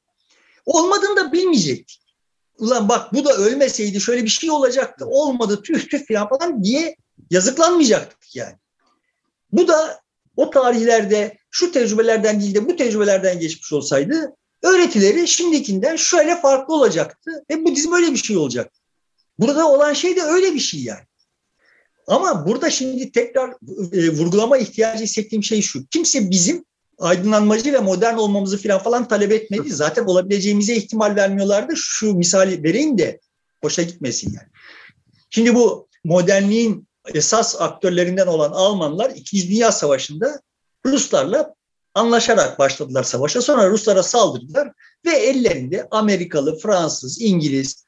Olmadığını 0.66 1.16
da 1.16 1.32
bilmeyecektik. 1.32 2.00
Ulan 2.58 2.88
bak 2.88 3.12
bu 3.12 3.24
da 3.24 3.36
ölmeseydi 3.36 4.00
şöyle 4.00 4.24
bir 4.24 4.28
şey 4.28 4.50
olacaktı. 4.50 5.06
Olmadı 5.06 5.62
tüh 5.62 5.88
tüh 5.88 6.06
falan 6.08 6.28
falan 6.28 6.64
diye 6.64 6.96
yazıklanmayacaktık 7.30 8.36
yani. 8.36 8.56
Bu 9.52 9.68
da 9.68 10.00
o 10.36 10.50
tarihlerde 10.50 11.38
şu 11.50 11.72
tecrübelerden 11.72 12.40
değil 12.40 12.54
de 12.54 12.68
bu 12.68 12.76
tecrübelerden 12.76 13.40
geçmiş 13.40 13.72
olsaydı 13.72 14.36
öğretileri 14.62 15.28
şimdikinden 15.28 15.96
şöyle 15.96 16.40
farklı 16.40 16.74
olacaktı 16.74 17.30
ve 17.50 17.64
Budizm 17.64 17.92
öyle 17.92 18.12
bir 18.12 18.16
şey 18.16 18.36
olacaktı. 18.36 18.80
Burada 19.38 19.68
olan 19.68 19.92
şey 19.92 20.16
de 20.16 20.22
öyle 20.22 20.54
bir 20.54 20.60
şey 20.60 20.82
yani. 20.82 21.04
Ama 22.06 22.46
burada 22.46 22.70
şimdi 22.70 23.12
tekrar 23.12 23.50
e, 23.92 24.10
vurgulama 24.10 24.58
ihtiyacı 24.58 25.04
hissettiğim 25.04 25.44
şey 25.44 25.62
şu. 25.62 25.86
Kimse 25.86 26.30
bizim 26.30 26.64
aydınlanmacı 26.98 27.72
ve 27.72 27.78
modern 27.78 28.16
olmamızı 28.16 28.58
falan 28.58 28.82
falan 28.82 29.08
talep 29.08 29.32
etmedi. 29.32 29.72
Zaten 29.72 30.04
olabileceğimize 30.04 30.76
ihtimal 30.76 31.16
vermiyorlardı. 31.16 31.72
Şu 31.76 32.14
misali 32.14 32.62
vereyim 32.62 32.98
de 32.98 33.20
hoşa 33.62 33.82
gitmesin 33.82 34.34
yani. 34.34 34.48
Şimdi 35.30 35.54
bu 35.54 35.88
modernliğin 36.04 36.88
esas 37.14 37.60
aktörlerinden 37.60 38.26
olan 38.26 38.50
Almanlar 38.52 39.10
İkinci 39.10 39.48
Dünya 39.48 39.72
Savaşı'nda 39.72 40.40
Ruslarla 40.86 41.54
anlaşarak 41.94 42.58
başladılar 42.58 43.02
savaşa. 43.02 43.42
Sonra 43.42 43.70
Ruslara 43.70 44.02
saldırdılar 44.02 44.72
ve 45.06 45.10
ellerinde 45.10 45.88
Amerikalı, 45.90 46.58
Fransız, 46.58 47.20
İngiliz 47.20 47.84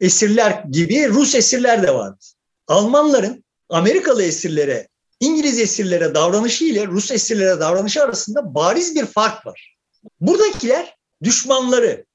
esirler 0.00 0.64
gibi 0.70 1.08
Rus 1.08 1.34
esirler 1.34 1.82
de 1.82 1.94
vardı. 1.94 2.24
Almanların 2.68 3.44
Amerikalı 3.68 4.22
esirlere, 4.22 4.88
İngiliz 5.20 5.58
esirlere 5.58 6.14
davranışı 6.14 6.64
ile 6.64 6.86
Rus 6.86 7.10
esirlere 7.10 7.60
davranışı 7.60 8.02
arasında 8.02 8.54
bariz 8.54 8.94
bir 8.94 9.06
fark 9.06 9.46
var. 9.46 9.76
Buradakiler 10.20 10.96
düşmanları. 11.22 12.06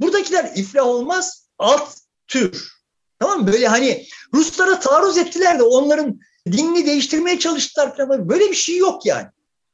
Buradakiler 0.00 0.52
iflah 0.56 0.86
olmaz 0.86 1.48
alt 1.58 1.96
tür. 2.26 2.68
Tamam 3.18 3.40
mı? 3.40 3.52
Böyle 3.52 3.68
hani 3.68 4.06
Ruslara 4.34 4.80
taarruz 4.80 5.18
ettiler 5.18 5.58
de 5.58 5.62
onların 5.62 6.20
dinini 6.46 6.86
değiştirmeye 6.86 7.38
çalıştılar 7.38 7.96
falan. 7.96 8.28
Böyle 8.28 8.50
bir 8.50 8.56
şey 8.56 8.76
yok 8.76 9.06
yani. 9.06 9.26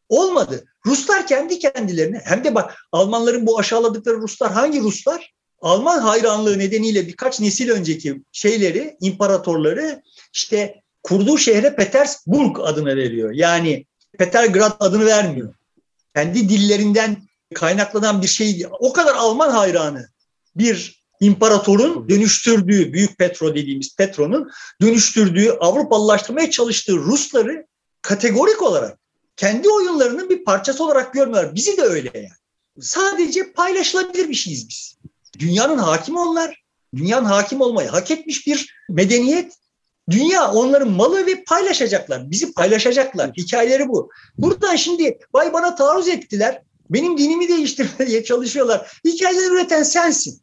Olmadı. 0.08 0.64
Ruslar 0.86 1.26
kendi 1.26 1.58
kendilerine 1.58 2.22
hem 2.24 2.44
de 2.44 2.54
bak 2.54 2.74
Almanların 2.92 3.46
bu 3.46 3.58
aşağıladıkları 3.58 4.16
Ruslar 4.16 4.52
hangi 4.52 4.80
Ruslar? 4.80 5.34
Alman 5.60 5.98
hayranlığı 5.98 6.58
nedeniyle 6.58 7.06
birkaç 7.06 7.40
nesil 7.40 7.70
önceki 7.70 8.22
şeyleri, 8.32 8.96
imparatorları 9.00 10.02
işte 10.32 10.82
kurduğu 11.04 11.38
şehre 11.38 11.76
Petersburg 11.76 12.60
adını 12.60 12.96
veriyor. 12.96 13.30
Yani 13.30 13.86
Petergrad 14.18 14.76
adını 14.80 15.06
vermiyor. 15.06 15.54
Kendi 16.14 16.48
dillerinden 16.48 17.16
kaynaklanan 17.54 18.22
bir 18.22 18.26
şey. 18.26 18.66
O 18.80 18.92
kadar 18.92 19.14
Alman 19.14 19.50
hayranı 19.50 20.08
bir 20.56 21.04
imparatorun 21.20 22.08
dönüştürdüğü, 22.08 22.92
Büyük 22.92 23.18
Petro 23.18 23.54
dediğimiz 23.54 23.96
Petro'nun 23.96 24.50
dönüştürdüğü, 24.80 25.50
Avrupalılaştırmaya 25.50 26.50
çalıştığı 26.50 26.96
Rusları 26.96 27.66
kategorik 28.02 28.62
olarak 28.62 28.98
kendi 29.36 29.68
oyunlarının 29.68 30.30
bir 30.30 30.44
parçası 30.44 30.84
olarak 30.84 31.14
görmüyorlar. 31.14 31.54
Bizi 31.54 31.76
de 31.76 31.82
öyle 31.82 32.10
yani. 32.14 32.28
Sadece 32.80 33.52
paylaşılabilir 33.52 34.28
bir 34.28 34.34
şeyiz 34.34 34.68
biz. 34.68 34.96
Dünyanın 35.38 35.78
hakimi 35.78 36.18
onlar. 36.18 36.64
Dünyanın 36.96 37.24
hakim 37.24 37.60
olmayı 37.60 37.88
hak 37.88 38.10
etmiş 38.10 38.46
bir 38.46 38.74
medeniyet. 38.90 39.52
Dünya 40.10 40.52
onların 40.52 40.90
malı 40.90 41.26
ve 41.26 41.44
paylaşacaklar. 41.44 42.30
Bizi 42.30 42.52
paylaşacaklar. 42.52 43.30
Hikayeleri 43.36 43.88
bu. 43.88 44.10
Buradan 44.38 44.76
şimdi 44.76 45.18
vay 45.34 45.52
bana 45.52 45.74
taarruz 45.74 46.08
ettiler. 46.08 46.62
Benim 46.90 47.18
dinimi 47.18 47.48
değiştirmeye 47.48 48.24
çalışıyorlar. 48.24 49.00
Hikayeleri 49.04 49.54
üreten 49.54 49.82
sensin. 49.82 50.40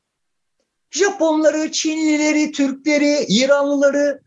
Japonları, 0.92 1.72
Çinlileri, 1.72 2.52
Türkleri, 2.52 3.26
İranlıları, 3.30 4.22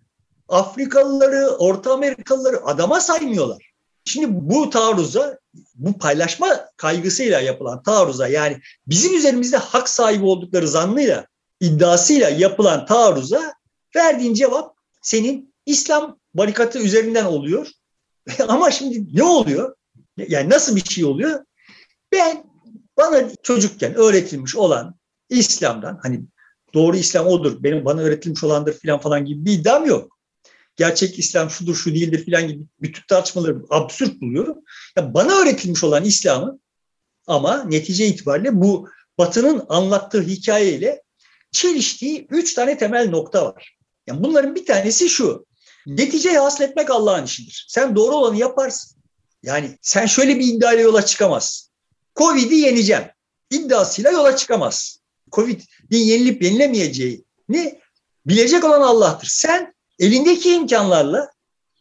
Afrikalıları, 0.49 1.49
Orta 1.49 1.92
Amerikalıları 1.92 2.64
adama 2.64 3.01
saymıyorlar. 3.01 3.75
Şimdi 4.05 4.27
bu 4.31 4.70
taarruza, 4.70 5.38
bu 5.75 5.99
paylaşma 5.99 6.68
kaygısıyla 6.77 7.40
yapılan 7.40 7.83
taarruza 7.83 8.29
yani 8.29 8.61
bizim 8.87 9.16
üzerimizde 9.16 9.57
hak 9.57 9.88
sahibi 9.88 10.25
oldukları 10.25 10.68
zannıyla, 10.68 11.27
iddiasıyla 11.61 12.29
yapılan 12.29 12.87
taarruza 12.87 13.53
verdiğin 13.97 14.35
cevap 14.35 14.73
senin 15.04 15.54
İslam 15.66 16.18
barikatı 16.34 16.78
üzerinden 16.78 17.24
oluyor. 17.24 17.68
Ama 18.48 18.70
şimdi 18.70 19.16
ne 19.16 19.22
oluyor? 19.22 19.76
Yani 20.28 20.50
nasıl 20.50 20.76
bir 20.76 20.84
şey 20.84 21.04
oluyor? 21.04 21.44
Ben 22.12 22.44
bana 22.96 23.28
çocukken 23.42 23.94
öğretilmiş 23.94 24.56
olan 24.56 24.94
İslam'dan 25.28 25.98
hani 26.02 26.20
doğru 26.74 26.96
İslam 26.96 27.26
odur, 27.26 27.62
benim 27.62 27.84
bana 27.84 28.00
öğretilmiş 28.00 28.44
olandır 28.44 28.72
filan 28.78 29.00
falan 29.00 29.24
gibi 29.24 29.44
bir 29.44 29.52
iddiam 29.52 29.86
yok. 29.86 30.18
Gerçek 30.76 31.18
İslam 31.18 31.50
şudur, 31.50 31.74
şu 31.74 31.94
değildir 31.94 32.24
filan 32.24 32.48
gibi 32.48 32.64
bütün 32.80 33.02
tartışmaları 33.08 33.62
absürt 33.70 34.20
buluyorum. 34.20 34.56
Ya 34.96 35.14
bana 35.14 35.32
öğretilmiş 35.32 35.84
olan 35.84 36.04
İslam'ı 36.04 36.58
ama 37.26 37.64
netice 37.64 38.06
itibariyle 38.06 38.60
bu 38.60 38.88
Batı'nın 39.18 39.64
anlattığı 39.68 40.22
hikayeyle 40.22 41.02
çeliştiği 41.52 42.26
üç 42.30 42.54
tane 42.54 42.78
temel 42.78 43.08
nokta 43.08 43.44
var. 43.44 43.76
Yani 44.06 44.24
bunların 44.24 44.54
bir 44.54 44.66
tanesi 44.66 45.08
şu. 45.08 45.46
Neticeyi 45.86 46.38
hasletmek 46.38 46.90
Allah'ın 46.90 47.24
işidir. 47.24 47.66
Sen 47.68 47.96
doğru 47.96 48.14
olanı 48.14 48.36
yaparsın. 48.36 49.02
Yani 49.42 49.78
sen 49.82 50.06
şöyle 50.06 50.38
bir 50.38 50.46
iddiayla 50.46 50.82
yola 50.82 51.06
çıkamazsın. 51.06 51.70
Covid'i 52.16 52.54
yeneceğim. 52.54 53.04
İddiasıyla 53.50 54.10
yola 54.10 54.36
çıkamazsın. 54.36 55.00
Covid'in 55.32 55.98
yenilip 55.98 56.42
yenilemeyeceğini 56.42 57.80
bilecek 58.26 58.64
olan 58.64 58.80
Allah'tır. 58.80 59.28
Sen 59.30 59.74
elindeki 59.98 60.54
imkanlarla 60.54 61.30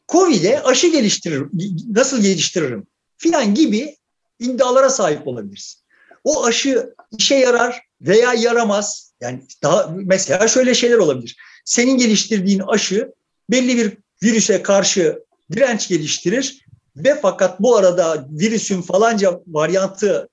Covid'e 0.09 0.63
aşı 0.63 0.88
geliştirir, 0.88 1.47
nasıl 1.89 2.21
geliştiririm 2.21 2.88
filan 3.17 3.55
gibi 3.55 3.97
iddialara 4.39 4.89
sahip 4.89 5.27
olabilirsin. 5.27 5.81
O 6.23 6.45
aşı 6.45 6.93
işe 7.17 7.36
yarar 7.36 7.81
veya 8.01 8.33
yaramaz. 8.33 9.13
Yani 9.21 9.43
daha 9.63 9.95
mesela 9.95 10.47
şöyle 10.47 10.73
şeyler 10.73 10.97
olabilir. 10.97 11.38
Senin 11.65 11.97
geliştirdiğin 11.97 12.60
aşı 12.60 13.13
belli 13.49 13.78
bir 13.78 13.97
virüse 14.23 14.62
karşı 14.62 15.23
direnç 15.52 15.88
geliştirir 15.88 16.65
ve 16.95 17.19
fakat 17.21 17.60
bu 17.60 17.76
arada 17.76 18.28
virüsün 18.32 18.82
falanca 18.82 19.41
varyantı 19.47 20.30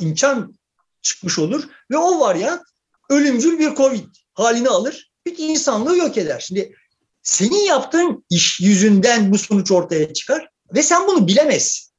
imkan 0.00 0.54
çıkmış 1.02 1.38
olur 1.38 1.68
ve 1.90 1.96
o 1.96 2.20
varyant 2.20 2.62
ölümcül 3.10 3.58
bir 3.58 3.74
Covid 3.74 4.04
halini 4.34 4.68
alır. 4.68 5.12
Bütün 5.26 5.44
insanlığı 5.48 5.96
yok 5.96 6.18
eder. 6.18 6.40
Şimdi 6.40 6.74
senin 7.22 7.66
yaptığın 7.66 8.24
iş 8.30 8.60
yüzünden 8.60 9.32
bu 9.32 9.38
sonuç 9.38 9.70
ortaya 9.70 10.12
çıkar 10.12 10.48
ve 10.74 10.82
sen 10.82 11.06
bunu 11.06 11.28
bilemezsin. 11.28 11.92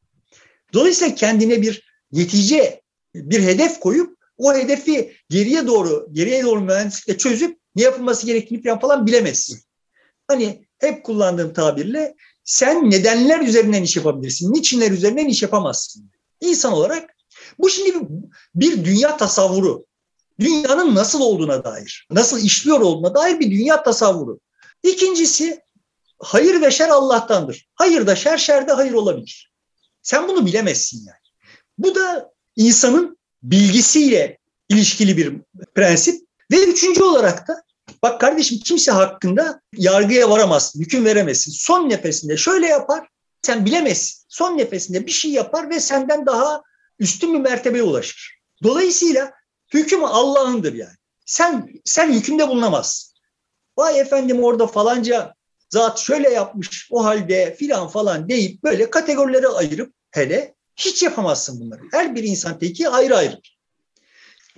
Dolayısıyla 0.73 1.15
kendine 1.15 1.62
bir 1.62 1.93
netice, 2.12 2.81
bir 3.15 3.43
hedef 3.43 3.79
koyup 3.79 4.17
o 4.38 4.53
hedefi 4.53 5.15
geriye 5.29 5.67
doğru, 5.67 6.07
geriye 6.12 6.43
doğru 6.43 6.62
mühendislikle 6.62 7.17
çözüp 7.17 7.62
ne 7.75 7.83
yapılması 7.83 8.25
gerektiğini 8.25 8.79
falan 8.79 9.07
bilemezsin. 9.07 9.59
Hani 10.27 10.65
hep 10.77 11.03
kullandığım 11.03 11.53
tabirle 11.53 12.15
sen 12.43 12.91
nedenler 12.91 13.39
üzerinden 13.39 13.83
iş 13.83 13.95
yapabilirsin, 13.95 14.53
niçinler 14.53 14.91
üzerinden 14.91 15.27
iş 15.27 15.41
yapamazsın. 15.41 16.12
İnsan 16.41 16.73
olarak 16.73 17.15
bu 17.59 17.69
şimdi 17.69 18.07
bir 18.55 18.86
dünya 18.86 19.17
tasavvuru. 19.17 19.86
Dünyanın 20.39 20.95
nasıl 20.95 21.21
olduğuna 21.21 21.63
dair, 21.63 22.07
nasıl 22.12 22.39
işliyor 22.39 22.79
olduğuna 22.79 23.15
dair 23.15 23.39
bir 23.39 23.51
dünya 23.51 23.83
tasavvuru. 23.83 24.39
İkincisi 24.83 25.62
hayır 26.19 26.62
ve 26.62 26.71
şer 26.71 26.89
Allah'tandır. 26.89 27.67
Hayır 27.75 28.07
da 28.07 28.15
şer, 28.15 28.38
şer 28.38 28.67
de 28.67 28.71
hayır 28.71 28.93
olabilir. 28.93 29.51
Sen 30.01 30.27
bunu 30.27 30.45
bilemezsin 30.45 31.05
yani. 31.07 31.17
Bu 31.77 31.95
da 31.95 32.31
insanın 32.55 33.17
bilgisiyle 33.43 34.38
ilişkili 34.69 35.17
bir 35.17 35.33
prensip. 35.75 36.27
Ve 36.51 36.63
üçüncü 36.63 37.03
olarak 37.03 37.47
da 37.47 37.62
bak 38.03 38.21
kardeşim 38.21 38.59
kimse 38.59 38.91
hakkında 38.91 39.61
yargıya 39.73 40.29
varamazsın, 40.29 40.81
hüküm 40.81 41.05
veremezsin. 41.05 41.51
Son 41.51 41.89
nefesinde 41.89 42.37
şöyle 42.37 42.67
yapar, 42.67 43.07
sen 43.41 43.65
bilemezsin. 43.65 44.25
Son 44.29 44.57
nefesinde 44.57 45.07
bir 45.07 45.11
şey 45.11 45.31
yapar 45.31 45.69
ve 45.69 45.79
senden 45.79 46.25
daha 46.25 46.61
üstün 46.99 47.33
bir 47.33 47.39
mertebeye 47.39 47.83
ulaşır. 47.83 48.39
Dolayısıyla 48.63 49.33
hüküm 49.73 50.03
Allah'ındır 50.03 50.73
yani. 50.73 50.95
Sen 51.25 51.69
sen 51.85 52.13
hükümde 52.13 52.47
bulunamazsın. 52.47 53.13
Vay 53.77 53.99
efendim 53.99 54.43
orada 54.43 54.67
falanca 54.67 55.33
zat 55.69 55.99
şöyle 55.99 56.29
yapmış 56.29 56.87
o 56.91 57.05
halde 57.05 57.55
filan 57.59 57.87
falan 57.87 58.29
deyip 58.29 58.63
böyle 58.63 58.89
kategorilere 58.89 59.47
ayırıp 59.47 59.93
hele 60.11 60.55
hiç 60.75 61.03
yapamazsın 61.03 61.59
bunları. 61.59 61.81
Her 61.91 62.15
bir 62.15 62.23
insan 62.23 62.59
teki 62.59 62.89
ayrı 62.89 63.17
ayrı. 63.17 63.39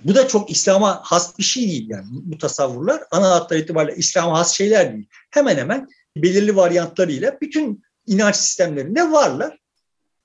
Bu 0.04 0.14
da 0.14 0.28
çok 0.28 0.50
İslam'a 0.50 1.00
has 1.02 1.38
bir 1.38 1.42
şey 1.44 1.68
değil 1.68 1.90
yani 1.90 2.06
bu 2.10 2.38
tasavvurlar. 2.38 3.02
Ana 3.10 3.30
hatlar 3.30 3.56
itibariyle 3.56 3.96
İslam'a 3.96 4.38
has 4.38 4.52
şeyler 4.52 4.92
değil. 4.92 5.08
Hemen 5.30 5.56
hemen 5.56 5.88
belirli 6.16 6.56
varyantlarıyla 6.56 7.38
bütün 7.40 7.82
inanç 8.06 8.36
sistemlerinde 8.36 9.10
varlar. 9.12 9.58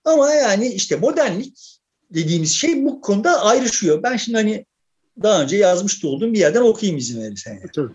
Ama 0.05 0.34
yani 0.34 0.67
işte 0.67 0.95
modernlik 0.95 1.79
dediğimiz 2.13 2.51
şey 2.51 2.86
bu 2.86 3.01
konuda 3.01 3.41
ayrışıyor. 3.41 4.03
Ben 4.03 4.17
şimdi 4.17 4.38
hani 4.38 4.65
daha 5.23 5.41
önce 5.41 5.57
yazmış 5.57 6.03
da 6.03 6.07
olduğum 6.07 6.34
bir 6.34 6.39
yerden 6.39 6.62
okuyayım 6.62 6.97
izin 6.97 7.21
verirsen. 7.21 7.53
Yani. 7.53 7.71
Tabii. 7.75 7.93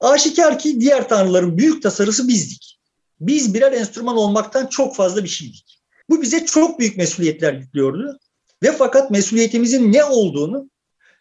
Aşikar 0.00 0.58
ki 0.58 0.80
diğer 0.80 1.08
tanrıların 1.08 1.58
büyük 1.58 1.82
tasarısı 1.82 2.28
bizdik. 2.28 2.78
Biz 3.20 3.54
birer 3.54 3.72
enstrüman 3.72 4.16
olmaktan 4.16 4.66
çok 4.66 4.96
fazla 4.96 5.24
bir 5.24 5.28
şeydik. 5.28 5.80
Bu 6.10 6.22
bize 6.22 6.46
çok 6.46 6.78
büyük 6.80 6.96
mesuliyetler 6.96 7.52
yüklüyordu. 7.52 8.18
Ve 8.64 8.72
fakat 8.72 9.10
mesuliyetimizin 9.10 9.92
ne 9.92 10.04
olduğunu 10.04 10.70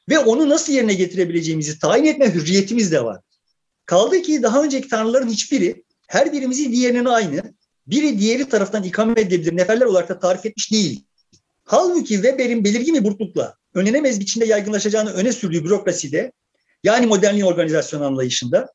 ve 0.09 0.19
onu 0.19 0.49
nasıl 0.49 0.73
yerine 0.73 0.93
getirebileceğimizi 0.93 1.79
tayin 1.79 2.05
etme 2.05 2.33
hürriyetimiz 2.33 2.91
de 2.91 3.03
var. 3.03 3.21
Kaldı 3.85 4.21
ki 4.21 4.43
daha 4.43 4.63
önceki 4.63 4.87
tanrıların 4.87 5.29
hiçbiri 5.29 5.83
her 6.07 6.33
birimizi 6.33 6.71
diğerinin 6.71 7.05
aynı, 7.05 7.53
biri 7.87 8.19
diğeri 8.19 8.49
tarafından 8.49 8.83
ikame 8.83 9.21
edilebilir 9.21 9.57
neferler 9.57 9.85
olarak 9.85 10.09
da 10.09 10.19
tarif 10.19 10.45
etmiş 10.45 10.71
değil. 10.71 11.03
Halbuki 11.63 12.13
Weber'in 12.13 12.63
belirgin 12.63 12.95
bir 12.95 13.03
burtlukla 13.03 13.55
önlenemez 13.73 14.19
biçimde 14.19 14.45
yaygınlaşacağını 14.45 15.13
öne 15.13 15.31
sürdüğü 15.31 15.63
bürokraside 15.63 16.31
yani 16.83 17.05
modernliğin 17.05 17.45
organizasyon 17.45 18.01
anlayışında 18.01 18.73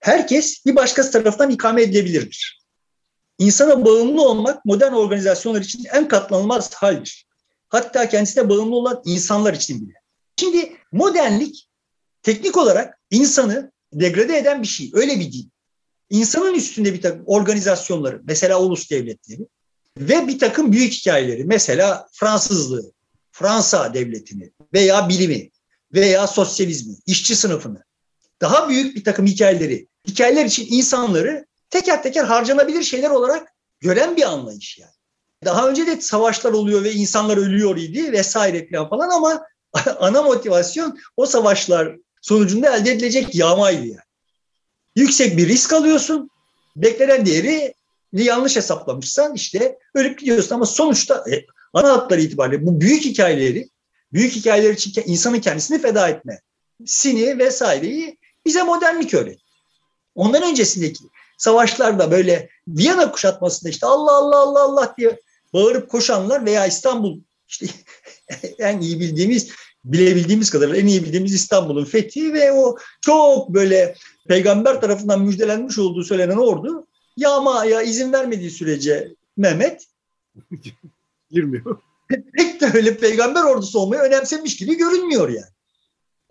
herkes 0.00 0.66
bir 0.66 0.76
başkası 0.76 1.12
tarafından 1.12 1.50
ikame 1.50 1.82
edilebilirdir. 1.82 2.64
İnsana 3.38 3.84
bağımlı 3.84 4.28
olmak 4.28 4.64
modern 4.64 4.92
organizasyonlar 4.92 5.60
için 5.60 5.84
en 5.92 6.08
katlanılmaz 6.08 6.74
haldir. 6.74 7.26
Hatta 7.74 8.08
kendisine 8.08 8.48
bağımlı 8.48 8.76
olan 8.76 9.02
insanlar 9.04 9.54
için 9.54 9.86
bile. 9.86 9.94
Şimdi 10.36 10.72
modernlik 10.92 11.68
teknik 12.22 12.56
olarak 12.56 12.98
insanı 13.10 13.72
degrade 13.92 14.38
eden 14.38 14.62
bir 14.62 14.66
şey. 14.66 14.90
Öyle 14.94 15.20
bir 15.20 15.32
değil. 15.32 15.48
İnsanın 16.10 16.54
üstünde 16.54 16.94
bir 16.94 17.02
takım 17.02 17.22
organizasyonları, 17.26 18.20
mesela 18.24 18.60
ulus 18.60 18.90
devletleri 18.90 19.46
ve 19.98 20.26
bir 20.26 20.38
takım 20.38 20.72
büyük 20.72 20.92
hikayeleri, 20.92 21.44
mesela 21.44 22.08
Fransızlığı, 22.12 22.92
Fransa 23.32 23.94
devletini 23.94 24.52
veya 24.74 25.08
bilimi 25.08 25.50
veya 25.94 26.26
sosyalizmi, 26.26 26.94
işçi 27.06 27.36
sınıfını, 27.36 27.84
daha 28.40 28.68
büyük 28.68 28.96
bir 28.96 29.04
takım 29.04 29.26
hikayeleri, 29.26 29.88
hikayeler 30.08 30.44
için 30.44 30.66
insanları 30.70 31.46
teker 31.70 32.02
teker 32.02 32.24
harcanabilir 32.24 32.82
şeyler 32.82 33.10
olarak 33.10 33.48
gören 33.80 34.16
bir 34.16 34.32
anlayış 34.32 34.78
yani. 34.78 34.93
Daha 35.44 35.68
önce 35.68 35.86
de 35.86 36.00
savaşlar 36.00 36.52
oluyor 36.52 36.84
ve 36.84 36.92
insanlar 36.92 37.36
ölüyor 37.36 37.76
idi 37.76 38.12
vesaire 38.12 38.68
falan 38.88 39.08
ama 39.08 39.42
ana 39.98 40.22
motivasyon 40.22 40.98
o 41.16 41.26
savaşlar 41.26 41.96
sonucunda 42.22 42.76
elde 42.76 42.92
edilecek 42.92 43.34
yağmaydı 43.34 43.86
yani. 43.86 43.98
Yüksek 44.96 45.36
bir 45.36 45.48
risk 45.48 45.72
alıyorsun. 45.72 46.30
Beklenen 46.76 47.26
değeri 47.26 47.74
yanlış 48.12 48.56
hesaplamışsan 48.56 49.34
işte 49.34 49.78
ölüp 49.94 50.18
gidiyorsun 50.18 50.54
ama 50.54 50.66
sonuçta 50.66 51.24
e, 51.30 51.44
ana 51.72 51.92
hatları 51.92 52.20
itibariyle 52.20 52.66
bu 52.66 52.80
büyük 52.80 53.04
hikayeleri 53.04 53.68
büyük 54.12 54.32
hikayeler 54.32 54.70
için 54.70 55.02
insanın 55.06 55.40
kendisini 55.40 55.82
feda 55.82 56.08
etme 56.08 56.40
sini 56.86 57.38
vesaireyi 57.38 58.18
bize 58.46 58.62
modernlik 58.62 59.14
öğret. 59.14 59.38
Ondan 60.14 60.42
öncesindeki 60.42 61.04
savaşlarda 61.38 62.10
böyle 62.10 62.48
Viyana 62.68 63.10
kuşatmasında 63.10 63.70
işte 63.70 63.86
Allah 63.86 64.12
Allah 64.12 64.36
Allah 64.38 64.62
Allah 64.62 64.94
diye 64.98 65.20
bağırıp 65.54 65.90
koşanlar 65.90 66.46
veya 66.46 66.66
İstanbul 66.66 67.20
işte 67.48 67.66
en 68.58 68.80
iyi 68.80 69.00
bildiğimiz 69.00 69.50
bilebildiğimiz 69.84 70.50
kadarıyla 70.50 70.80
en 70.80 70.86
iyi 70.86 71.04
bildiğimiz 71.04 71.34
İstanbul'un 71.34 71.84
fethi 71.84 72.32
ve 72.32 72.52
o 72.52 72.76
çok 73.00 73.48
böyle 73.48 73.94
peygamber 74.28 74.80
tarafından 74.80 75.22
müjdelenmiş 75.22 75.78
olduğu 75.78 76.04
söylenen 76.04 76.36
ordu 76.36 76.86
yağmaya 77.16 77.82
izin 77.82 78.12
vermediği 78.12 78.50
sürece 78.50 79.14
Mehmet 79.36 79.86
girmiyor. 81.30 81.78
Pek 82.36 82.60
de 82.60 82.70
öyle 82.74 82.96
peygamber 82.96 83.42
ordusu 83.42 83.78
olmayı 83.78 84.02
önemsemiş 84.02 84.56
gibi 84.56 84.76
görünmüyor 84.76 85.28
yani. 85.28 85.54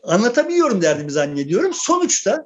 Anlatamıyorum 0.03 0.81
derdimi 0.81 1.11
zannediyorum. 1.11 1.71
Sonuçta 1.73 2.45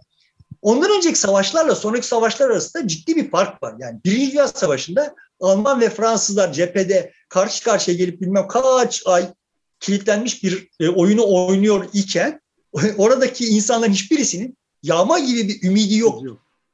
ondan 0.62 0.92
önceki 0.98 1.20
savaşlarla 1.20 1.76
sonraki 1.76 2.08
savaşlar 2.08 2.50
arasında 2.50 2.88
ciddi 2.88 3.16
bir 3.16 3.32
fark 3.32 3.64
var. 3.64 3.76
Yani 3.80 4.00
Birinci 4.06 4.32
Dünya 4.32 4.48
Savaşı'nda 4.48 5.16
Alman 5.40 5.82
ve 5.82 5.90
Fransızlar 5.90 6.54
cephede 6.54 7.14
karşı 7.30 7.64
karşıya 7.64 7.98
gelip 7.98 8.22
bilmem 8.22 8.48
kaç 8.48 9.04
ay 9.06 9.34
kilitlenmiş 9.80 10.44
bir 10.44 10.70
e, 10.80 10.90
oyunu 10.90 11.34
oynuyor 11.34 11.86
iken 11.94 12.42
oradaki 12.98 13.46
insanların 13.46 13.92
hiçbirisinin 13.92 14.58
yağma 14.84 15.20
gibi 15.20 15.48
bir 15.48 15.68
ümidi 15.68 15.98
yok. 15.98 16.24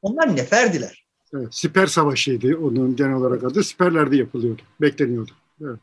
Onlar 0.01 0.35
neferdiler. 0.35 1.05
Evet, 1.33 1.47
siper 1.51 1.87
savaşıydı 1.87 2.57
onun 2.57 2.95
genel 2.95 3.13
olarak 3.13 3.43
adı. 3.43 3.63
Siperlerde 3.63 4.15
yapılıyordu, 4.17 4.61
bekleniyordu. 4.81 5.31
Evet. 5.61 5.79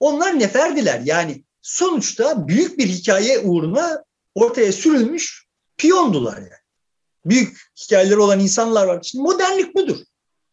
Onlar 0.00 0.38
neferdiler. 0.38 1.02
Yani 1.04 1.44
sonuçta 1.62 2.48
büyük 2.48 2.78
bir 2.78 2.86
hikaye 2.86 3.38
uğruna 3.38 4.04
ortaya 4.34 4.72
sürülmüş 4.72 5.46
piyondular 5.76 6.36
yani. 6.36 6.50
Büyük 7.24 7.60
hikayeleri 7.84 8.18
olan 8.18 8.40
insanlar 8.40 8.86
var. 8.86 9.02
Şimdi 9.02 9.22
modernlik 9.22 9.74
budur. 9.74 9.96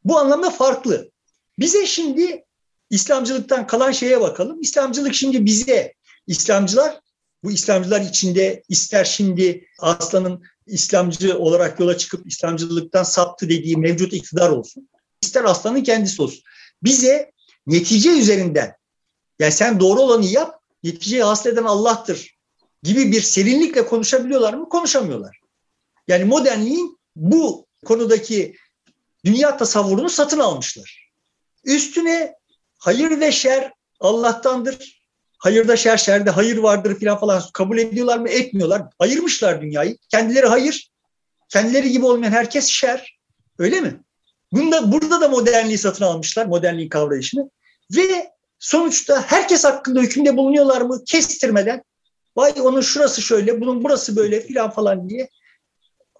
Bu 0.03 0.17
anlamda 0.17 0.49
farklı. 0.49 1.12
Bize 1.60 1.86
şimdi 1.86 2.46
İslamcılıktan 2.89 3.67
kalan 3.67 3.91
şeye 3.91 4.22
bakalım. 4.22 4.62
İslamcılık 4.62 5.15
şimdi 5.15 5.46
bize, 5.46 5.93
İslamcılar, 6.28 7.00
bu 7.43 7.52
İslamcılar 7.52 8.02
içinde 8.02 8.63
ister 8.70 9.06
şimdi 9.06 9.67
Aslan'ın 9.80 10.43
İslamcı 10.67 11.38
olarak 11.38 11.80
yola 11.80 11.98
çıkıp 11.98 12.28
İslamcılıktan 12.28 13.04
saptı 13.04 13.50
dediği 13.50 13.78
mevcut 13.78 14.13
iktidar 14.13 14.50
olsun. 14.50 14.89
ister 15.22 15.43
Aslan'ın 15.43 15.84
kendisi 15.84 16.22
olsun. 16.22 16.43
Bize 16.84 17.32
netice 17.67 18.10
üzerinden 18.10 18.76
yani 19.39 19.52
sen 19.52 19.80
doğru 19.80 20.02
olanı 20.02 20.26
yap, 20.26 20.62
neticeyi 20.84 21.24
hasıl 21.24 21.50
eden 21.50 21.63
Allah'tır 21.63 22.38
gibi 22.84 23.12
bir 23.12 23.22
serinlikle 23.22 23.86
konuşabiliyorlar 23.86 24.54
mı? 24.54 24.70
Konuşamıyorlar. 24.70 25.39
Yani 26.08 26.26
modernliğin 26.26 27.00
bu 27.15 27.67
konudaki 27.86 28.56
dünya 29.26 29.58
tasavvurunu 29.58 30.10
satın 30.10 30.39
almışlar. 30.39 31.07
Üstüne 31.67 32.34
hayır 32.77 33.19
ve 33.19 33.32
şer 33.32 33.71
Allah'tandır. 33.99 34.97
Hayırda 35.38 35.77
şer, 35.77 35.97
şerde 35.97 36.30
hayır 36.30 36.58
vardır 36.58 36.99
filan 36.99 37.19
falan 37.19 37.43
kabul 37.53 37.77
ediyorlar 37.77 38.17
mı? 38.17 38.30
Etmiyorlar. 38.30 38.82
Ayırmışlar 38.99 39.62
dünyayı. 39.62 39.97
Kendileri 40.12 40.45
hayır, 40.45 40.89
kendileri 41.49 41.91
gibi 41.91 42.06
olmayan 42.06 42.32
herkes 42.32 42.67
şer. 42.67 43.17
Öyle 43.60 43.82
mi? 43.82 43.99
Bunda, 44.51 44.91
burada 44.91 45.21
da 45.21 45.27
modernliği 45.30 45.77
satın 45.77 46.06
almışlar, 46.06 46.45
modernliğin 46.45 46.89
kavrayışını. 46.89 47.49
Ve 47.95 48.32
sonuçta 48.60 49.21
herkes 49.21 49.63
hakkında 49.63 49.99
hükümde 49.99 50.38
bulunuyorlar 50.38 50.82
mı? 50.82 51.03
Kestirmeden. 51.06 51.84
Vay 52.36 52.53
onun 52.62 52.82
şurası 52.82 53.21
şöyle, 53.21 53.62
bunun 53.62 53.84
burası 53.84 54.15
böyle 54.15 54.41
filan 54.41 54.69
falan 54.69 55.10
diye 55.10 55.30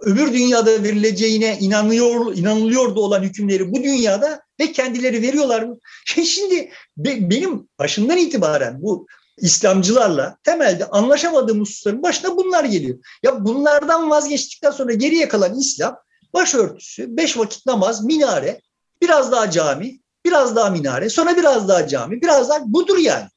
öbür 0.01 0.33
dünyada 0.33 0.83
verileceğine 0.83 1.57
inanıyor 1.60 2.36
inanılıyordu 2.38 3.01
olan 3.01 3.23
hükümleri 3.23 3.71
bu 3.71 3.83
dünyada 3.83 4.41
ve 4.60 4.71
kendileri 4.71 5.21
veriyorlar 5.21 5.63
mı? 5.63 5.77
Şimdi 6.05 6.71
benim 6.97 7.69
başından 7.79 8.17
itibaren 8.17 8.81
bu 8.81 9.07
İslamcılarla 9.38 10.38
temelde 10.43 10.86
anlaşamadığım 10.86 11.60
hususların 11.60 12.03
başına 12.03 12.38
bunlar 12.38 12.63
geliyor. 12.63 12.99
Ya 13.23 13.45
bunlardan 13.45 14.10
vazgeçtikten 14.10 14.71
sonra 14.71 14.93
geriye 14.93 15.27
kalan 15.27 15.60
İslam 15.60 15.97
başörtüsü, 16.33 17.17
beş 17.17 17.38
vakit 17.38 17.65
namaz, 17.65 18.03
minare, 18.03 18.62
biraz 19.01 19.31
daha 19.31 19.51
cami, 19.51 19.99
biraz 20.26 20.55
daha 20.55 20.69
minare, 20.69 21.09
sonra 21.09 21.38
biraz 21.38 21.67
daha 21.67 21.88
cami, 21.88 22.22
biraz 22.22 22.49
daha 22.49 22.59
budur 22.65 22.97
yani. 22.97 23.28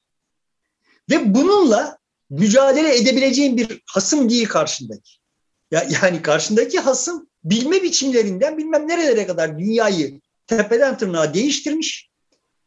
Ve 1.10 1.34
bununla 1.34 1.98
mücadele 2.30 2.96
edebileceğin 2.96 3.56
bir 3.56 3.82
hasım 3.86 4.30
değil 4.30 4.48
karşındaki. 4.48 5.19
Ya, 5.70 5.86
yani 6.02 6.22
karşındaki 6.22 6.78
hasım 6.78 7.28
bilme 7.44 7.82
biçimlerinden 7.82 8.58
bilmem 8.58 8.88
nerelere 8.88 9.26
kadar 9.26 9.58
dünyayı 9.58 10.20
tepeden 10.46 10.98
tırnağa 10.98 11.34
değiştirmiş. 11.34 12.10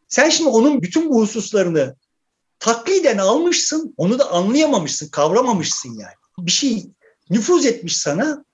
Sen 0.07 0.29
şimdi 0.29 0.49
onun 0.49 0.81
bütün 0.81 1.09
bu 1.09 1.21
hususlarını 1.21 1.95
takliden 2.59 3.17
almışsın, 3.17 3.93
onu 3.97 4.19
da 4.19 4.31
anlayamamışsın, 4.31 5.09
kavramamışsın 5.09 5.89
yani. 5.89 6.13
Bir 6.39 6.51
şey 6.51 6.85
nüfuz 7.29 7.65
etmiş 7.65 7.97
sana. 7.97 8.45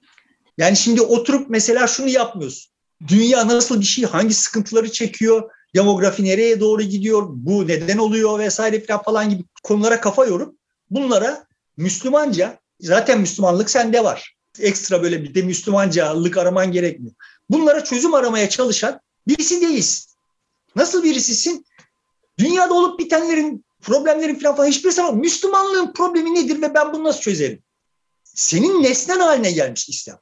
Yani 0.57 0.77
şimdi 0.77 1.01
oturup 1.01 1.49
mesela 1.49 1.87
şunu 1.87 2.09
yapmıyorsun. 2.09 2.71
Dünya 3.07 3.47
nasıl 3.47 3.79
bir 3.79 3.85
şey, 3.85 4.05
hangi 4.05 4.33
sıkıntıları 4.33 4.91
çekiyor, 4.91 5.51
demografi 5.75 6.23
nereye 6.23 6.59
doğru 6.59 6.81
gidiyor, 6.81 7.23
bu 7.29 7.67
neden 7.67 7.97
oluyor 7.97 8.39
vesaire 8.39 8.85
falan 9.05 9.29
gibi 9.29 9.43
konulara 9.63 10.01
kafa 10.01 10.25
yorup 10.25 10.59
bunlara 10.89 11.47
Müslümanca, 11.77 12.59
zaten 12.79 13.19
Müslümanlık 13.19 13.69
sende 13.69 14.03
var. 14.03 14.38
Ekstra 14.59 15.03
böyle 15.03 15.23
bir 15.23 15.35
de 15.35 15.41
Müslümancalık 15.41 16.37
araman 16.37 16.71
gerekmiyor. 16.71 17.15
Bunlara 17.49 17.83
çözüm 17.83 18.13
aramaya 18.13 18.49
çalışan 18.49 18.99
birisi 19.27 19.61
değilsin. 19.61 20.09
Nasıl 20.75 21.03
birisisin? 21.03 21.65
Dünyada 22.37 22.73
olup 22.73 22.99
bitenlerin, 22.99 23.65
problemlerin 23.81 24.35
falan 24.35 24.55
falan 24.55 24.67
hiçbir 24.67 24.91
zaman 24.91 25.17
Müslümanlığın 25.17 25.93
problemi 25.93 26.35
nedir 26.35 26.61
ve 26.61 26.73
ben 26.73 26.93
bunu 26.93 27.03
nasıl 27.03 27.21
çözerim? 27.21 27.63
Senin 28.23 28.83
nesnen 28.83 29.19
haline 29.19 29.51
gelmiş 29.51 29.89
İslam. 29.89 30.19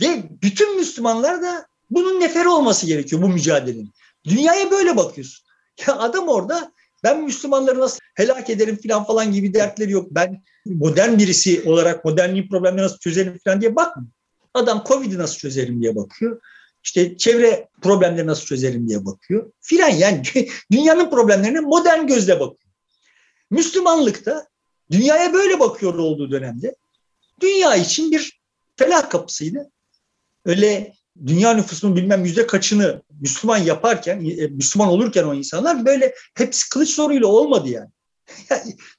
Ve 0.00 0.22
bütün 0.42 0.76
Müslümanlar 0.76 1.42
da 1.42 1.66
bunun 1.90 2.20
neferi 2.20 2.48
olması 2.48 2.86
gerekiyor 2.86 3.22
bu 3.22 3.28
mücadelenin. 3.28 3.92
Dünyaya 4.24 4.70
böyle 4.70 4.96
bakıyorsun. 4.96 5.46
Ya 5.86 5.98
adam 5.98 6.28
orada 6.28 6.72
ben 7.04 7.24
Müslümanları 7.24 7.80
nasıl 7.80 7.98
helak 8.14 8.50
ederim 8.50 8.78
falan 8.88 9.04
falan 9.04 9.32
gibi 9.32 9.54
dertleri 9.54 9.90
yok. 9.90 10.06
Ben 10.10 10.42
modern 10.66 11.18
birisi 11.18 11.62
olarak 11.66 12.04
modernliğin 12.04 12.48
problemleri 12.48 12.84
nasıl 12.84 12.98
çözerim 12.98 13.38
falan 13.44 13.60
diye 13.60 13.76
bakmıyor. 13.76 14.10
Adam 14.54 14.84
Covid'i 14.88 15.18
nasıl 15.18 15.38
çözerim 15.38 15.82
diye 15.82 15.96
bakıyor. 15.96 16.40
İşte 16.84 17.16
çevre 17.16 17.68
problemleri 17.82 18.26
nasıl 18.26 18.44
çözerim 18.44 18.88
diye 18.88 19.04
bakıyor. 19.04 19.52
Filan 19.60 19.88
yani 19.88 20.22
dünyanın 20.72 21.10
problemlerine 21.10 21.60
modern 21.60 22.06
gözle 22.06 22.40
bakıyor. 22.40 22.72
Müslümanlıkta 23.50 24.46
dünyaya 24.90 25.32
böyle 25.32 25.60
bakıyor 25.60 25.94
olduğu 25.94 26.30
dönemde 26.30 26.74
dünya 27.40 27.76
için 27.76 28.12
bir 28.12 28.40
felah 28.76 29.10
kapısıydı. 29.10 29.70
Öyle 30.44 30.92
dünya 31.26 31.54
nüfusunun 31.54 31.96
bilmem 31.96 32.24
yüzde 32.24 32.46
kaçını 32.46 33.02
Müslüman 33.20 33.58
yaparken, 33.58 34.24
e, 34.24 34.46
Müslüman 34.46 34.88
olurken 34.88 35.24
o 35.24 35.34
insanlar 35.34 35.86
böyle 35.86 36.14
hepsi 36.34 36.68
kılıç 36.68 36.88
soruyla 36.88 37.26
olmadı 37.26 37.68
yani. 37.68 37.90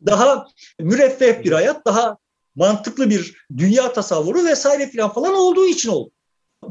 daha 0.06 0.46
müreffeh 0.80 1.44
bir 1.44 1.52
hayat, 1.52 1.86
daha 1.86 2.18
mantıklı 2.56 3.10
bir 3.10 3.46
dünya 3.58 3.94
tasavvuru 3.94 4.46
vesaire 4.46 4.90
filan 4.90 5.14
falan 5.14 5.34
olduğu 5.34 5.68
için 5.68 5.90
oldu. 5.90 6.12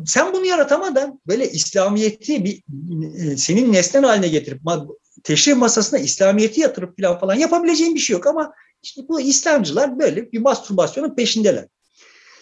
Sen 0.07 0.32
bunu 0.32 0.46
yaratamadan 0.46 1.20
böyle 1.26 1.51
İslamiyeti 1.51 2.44
bir 2.44 2.62
e, 3.16 3.36
senin 3.36 3.72
nesnen 3.72 4.03
haline 4.03 4.28
getirip 4.28 4.61
teşrif 5.24 5.57
masasına 5.57 5.98
İslamiyeti 5.98 6.61
yatırıp 6.61 7.01
falan 7.01 7.18
falan 7.18 7.34
yapabileceğin 7.34 7.94
bir 7.94 8.01
şey 8.01 8.14
yok 8.14 8.26
ama 8.26 8.53
işte 8.82 9.03
bu 9.09 9.20
İslamcılar 9.20 9.98
böyle 9.98 10.32
bir 10.32 10.40
mastürbasyonun 10.40 11.14
peşindeler. 11.14 11.66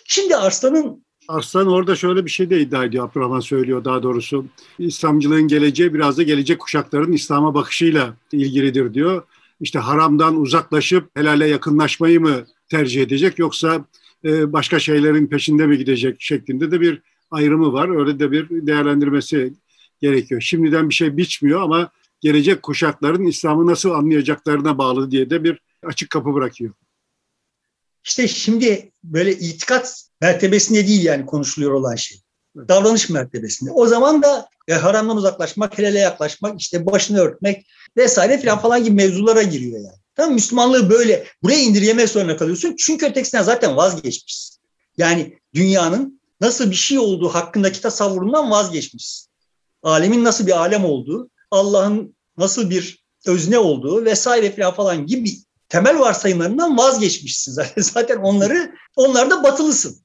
Şimdi 0.04 0.36
Arslan'ın 0.36 1.04
Arslan 1.28 1.66
orada 1.66 1.96
şöyle 1.96 2.24
bir 2.24 2.30
şey 2.30 2.50
de 2.50 2.60
iddia 2.60 2.84
ediyor. 2.84 3.08
Abdurrahman 3.08 3.40
söylüyor 3.40 3.84
daha 3.84 4.02
doğrusu. 4.02 4.46
İslamcılığın 4.78 5.48
geleceği 5.48 5.94
biraz 5.94 6.18
da 6.18 6.22
gelecek 6.22 6.58
kuşakların 6.58 7.12
İslam'a 7.12 7.54
bakışıyla 7.54 8.14
ilgilidir 8.32 8.94
diyor. 8.94 9.22
İşte 9.60 9.78
haramdan 9.78 10.40
uzaklaşıp 10.40 11.16
helale 11.16 11.48
yakınlaşmayı 11.48 12.20
mı 12.20 12.46
tercih 12.68 13.02
edecek 13.02 13.38
yoksa 13.38 13.84
e, 14.24 14.52
başka 14.52 14.78
şeylerin 14.78 15.26
peşinde 15.26 15.66
mi 15.66 15.78
gidecek 15.78 16.16
şeklinde 16.20 16.70
de 16.70 16.80
bir 16.80 17.02
ayrımı 17.30 17.72
var. 17.72 18.00
Öyle 18.00 18.18
de 18.18 18.30
bir 18.32 18.48
değerlendirmesi 18.50 19.52
gerekiyor. 20.00 20.40
Şimdiden 20.40 20.88
bir 20.88 20.94
şey 20.94 21.16
biçmiyor 21.16 21.62
ama 21.62 21.90
gelecek 22.20 22.62
kuşakların 22.62 23.26
İslam'ı 23.26 23.66
nasıl 23.66 23.90
anlayacaklarına 23.90 24.78
bağlı 24.78 25.10
diye 25.10 25.30
de 25.30 25.44
bir 25.44 25.58
açık 25.82 26.10
kapı 26.10 26.34
bırakıyor. 26.34 26.74
İşte 28.04 28.28
şimdi 28.28 28.92
böyle 29.04 29.32
itikat 29.32 30.07
mertebesinde 30.20 30.86
değil 30.86 31.04
yani 31.04 31.26
konuşuluyor 31.26 31.72
olan 31.72 31.94
şey. 31.94 32.20
Davranış 32.56 33.08
mertebesinde. 33.08 33.70
O 33.70 33.86
zaman 33.86 34.22
da 34.22 34.48
e, 34.68 34.74
haramdan 34.74 35.16
uzaklaşmak, 35.16 35.78
helale 35.78 35.98
yaklaşmak, 35.98 36.60
işte 36.60 36.86
başını 36.86 37.20
örtmek 37.20 37.66
vesaire 37.96 38.38
filan 38.38 38.58
falan 38.58 38.84
gibi 38.84 38.96
mevzulara 38.96 39.42
giriyor 39.42 39.78
yani. 39.78 39.98
Tamam 40.14 40.34
Müslümanlığı 40.34 40.90
böyle 40.90 41.26
buraya 41.42 41.58
indirgemek 41.58 42.08
zorunda 42.08 42.36
kalıyorsun. 42.36 42.76
Çünkü 42.78 43.06
ötekisinden 43.06 43.42
zaten 43.42 43.76
vazgeçmişsin. 43.76 44.58
Yani 44.96 45.38
dünyanın 45.54 46.20
nasıl 46.40 46.70
bir 46.70 46.76
şey 46.76 46.98
olduğu 46.98 47.28
hakkındaki 47.28 47.80
tasavvurundan 47.80 48.50
vazgeçmişsin. 48.50 49.28
Alemin 49.82 50.24
nasıl 50.24 50.46
bir 50.46 50.58
alem 50.58 50.84
olduğu, 50.84 51.30
Allah'ın 51.50 52.16
nasıl 52.36 52.70
bir 52.70 53.04
özne 53.26 53.58
olduğu 53.58 54.04
vesaire 54.04 54.52
filan 54.52 54.74
falan 54.74 55.06
gibi 55.06 55.36
temel 55.68 55.98
varsayımlarından 55.98 56.78
vazgeçmişsin 56.78 57.52
zaten. 57.52 57.82
Zaten 57.94 58.16
onları 58.16 58.72
onlarda 58.96 59.42
batılısın. 59.42 60.02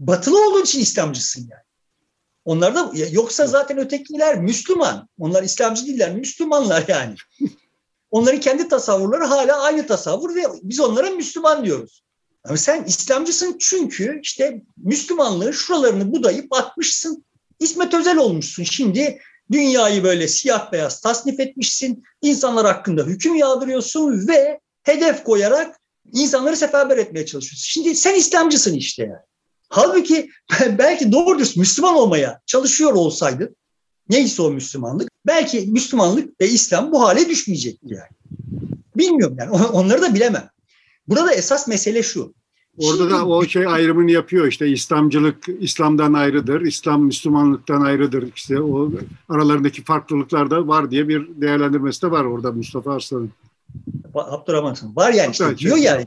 Batılı 0.00 0.48
olduğun 0.48 0.62
için 0.62 0.80
İslamcısın 0.80 1.40
yani. 1.50 1.62
Onlar 2.44 2.74
da 2.74 2.92
yoksa 3.10 3.46
zaten 3.46 3.78
ötekiler 3.78 4.38
Müslüman. 4.40 5.08
Onlar 5.18 5.42
İslamcı 5.42 5.86
değiller, 5.86 6.14
Müslümanlar 6.14 6.84
yani. 6.88 7.14
Onların 8.10 8.40
kendi 8.40 8.68
tasavvurları 8.68 9.24
hala 9.24 9.62
aynı 9.62 9.86
tasavvur 9.86 10.34
ve 10.34 10.42
biz 10.62 10.80
onlara 10.80 11.10
Müslüman 11.10 11.64
diyoruz. 11.64 12.02
Ama 12.44 12.56
sen 12.56 12.84
İslamcısın 12.84 13.56
çünkü 13.60 14.20
işte 14.22 14.62
Müslümanlığı 14.76 15.52
şuralarını 15.52 16.12
budayıp 16.12 16.52
atmışsın. 16.52 17.24
İsmet 17.60 17.94
Özel 17.94 18.16
olmuşsun. 18.16 18.62
Şimdi 18.62 19.18
dünyayı 19.52 20.04
böyle 20.04 20.28
siyah 20.28 20.72
beyaz 20.72 21.00
tasnif 21.00 21.40
etmişsin. 21.40 22.04
İnsanlar 22.22 22.66
hakkında 22.66 23.04
hüküm 23.04 23.34
yağdırıyorsun 23.34 24.28
ve 24.28 24.60
hedef 24.82 25.24
koyarak 25.24 25.80
insanları 26.12 26.56
seferber 26.56 26.98
etmeye 26.98 27.26
çalışıyorsun. 27.26 27.64
Şimdi 27.64 27.94
sen 27.94 28.14
İslamcısın 28.14 28.74
işte 28.74 29.02
yani. 29.02 29.26
Halbuki 29.68 30.30
belki 30.78 31.12
doğru 31.12 31.38
dürüst 31.38 31.56
Müslüman 31.56 31.94
olmaya 31.94 32.40
çalışıyor 32.46 32.92
olsaydı 32.92 33.54
neyse 34.08 34.42
o 34.42 34.50
Müslümanlık 34.50 35.10
belki 35.26 35.60
Müslümanlık 35.60 36.40
ve 36.40 36.48
İslam 36.48 36.92
bu 36.92 37.02
hale 37.02 37.28
düşmeyecekti 37.28 37.86
yani. 37.94 38.40
Bilmiyorum 38.96 39.36
yani 39.38 39.50
onları 39.50 40.02
da 40.02 40.14
bilemem. 40.14 40.48
Burada 41.08 41.32
esas 41.32 41.68
mesele 41.68 42.02
şu. 42.02 42.34
Orada 42.78 42.96
Şimdi, 42.96 43.10
da 43.10 43.26
o 43.26 43.44
şey 43.44 43.66
ayrımını 43.66 44.10
yapıyor 44.10 44.46
işte 44.46 44.68
İslamcılık 44.68 45.44
İslam'dan 45.60 46.12
ayrıdır, 46.12 46.60
İslam 46.60 47.02
Müslümanlıktan 47.02 47.80
ayrıdır. 47.80 48.32
İşte 48.36 48.60
o 48.60 48.90
aralarındaki 49.28 49.84
farklılıklar 49.84 50.50
da 50.50 50.68
var 50.68 50.90
diye 50.90 51.08
bir 51.08 51.28
değerlendirmesi 51.40 52.02
de 52.02 52.10
var 52.10 52.24
orada 52.24 52.52
Mustafa 52.52 52.94
Arslan'ın. 52.94 53.30
Abdurrahman 54.14 54.76
Var 54.96 55.12
yani 55.12 55.30
işte 55.30 55.58
diyor 55.58 55.76
yani. 55.76 56.06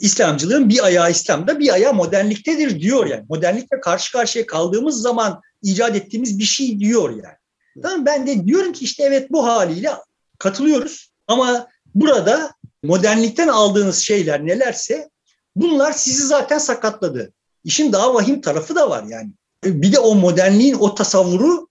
İslamcılığın 0.00 0.68
bir 0.68 0.84
ayağı 0.84 1.10
İslam'da 1.10 1.58
bir 1.58 1.72
ayağı 1.72 1.94
modernliktedir 1.94 2.80
diyor 2.80 3.06
yani. 3.06 3.24
Modernlikle 3.28 3.80
karşı 3.80 4.12
karşıya 4.12 4.46
kaldığımız 4.46 5.02
zaman 5.02 5.40
icat 5.62 5.96
ettiğimiz 5.96 6.38
bir 6.38 6.44
şey 6.44 6.80
diyor 6.80 7.10
yani. 7.10 7.36
Tamam 7.82 8.06
ben 8.06 8.26
de 8.26 8.46
diyorum 8.46 8.72
ki 8.72 8.84
işte 8.84 9.02
evet 9.02 9.30
bu 9.32 9.46
haliyle 9.46 9.90
katılıyoruz 10.38 11.12
ama 11.26 11.68
burada 11.94 12.52
modernlikten 12.82 13.48
aldığınız 13.48 13.98
şeyler 13.98 14.46
nelerse 14.46 15.10
bunlar 15.56 15.92
sizi 15.92 16.26
zaten 16.26 16.58
sakatladı. 16.58 17.32
İşin 17.64 17.92
daha 17.92 18.14
vahim 18.14 18.40
tarafı 18.40 18.74
da 18.74 18.90
var 18.90 19.04
yani. 19.08 19.30
Bir 19.64 19.92
de 19.92 19.98
o 19.98 20.14
modernliğin 20.14 20.74
o 20.74 20.94
tasavvuru 20.94 21.68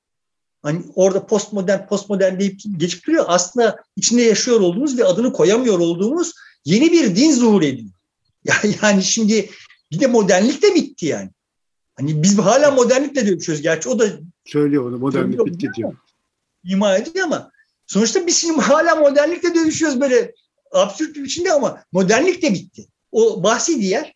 hani 0.64 0.82
orada 0.96 1.26
postmodern 1.26 1.88
postmodern 1.88 2.40
deyip 2.40 2.60
geçip 2.78 3.08
duruyor. 3.08 3.26
Aslında 3.28 3.84
içinde 3.98 4.22
yaşıyor 4.22 4.60
olduğumuz 4.60 4.98
ve 4.98 5.06
adını 5.06 5.34
koyamıyor 5.34 5.80
olduğumuz 5.80 6.34
yeni 6.66 6.92
bir 6.92 7.16
din 7.16 7.32
zuhur 7.32 7.62
ediyor. 7.62 7.90
Yani 8.82 9.04
şimdi 9.04 9.50
bir 9.92 10.00
de 10.00 10.08
modernlik 10.08 10.64
de 10.64 10.76
bitti 10.76 11.06
yani. 11.06 11.30
Hani 11.96 12.24
biz 12.24 12.38
hala 12.38 12.72
modernlikle 12.72 13.28
dövüşüyoruz. 13.28 13.64
Gerçi 13.64 13.90
o 13.90 14.00
da 14.00 14.06
söylüyor 14.46 14.90
onu 14.90 14.98
modernlik 14.98 15.46
bitti 15.46 15.68
diyor. 15.78 15.94
İma 16.64 16.98
ediyor 16.98 17.26
ama 17.26 17.52
sonuçta 17.88 18.28
biz 18.28 18.38
şimdi 18.38 18.62
hala 18.62 18.96
modernlikle 18.96 19.56
dövüşüyoruz 19.56 20.02
böyle 20.02 20.34
absürt 20.72 21.16
bir 21.16 21.24
biçimde 21.24 21.54
ama 21.54 21.84
modernlik 21.92 22.42
de 22.42 22.54
bitti. 22.54 22.88
O 23.12 23.44
bahsi 23.44 23.82
diğer. 23.82 24.16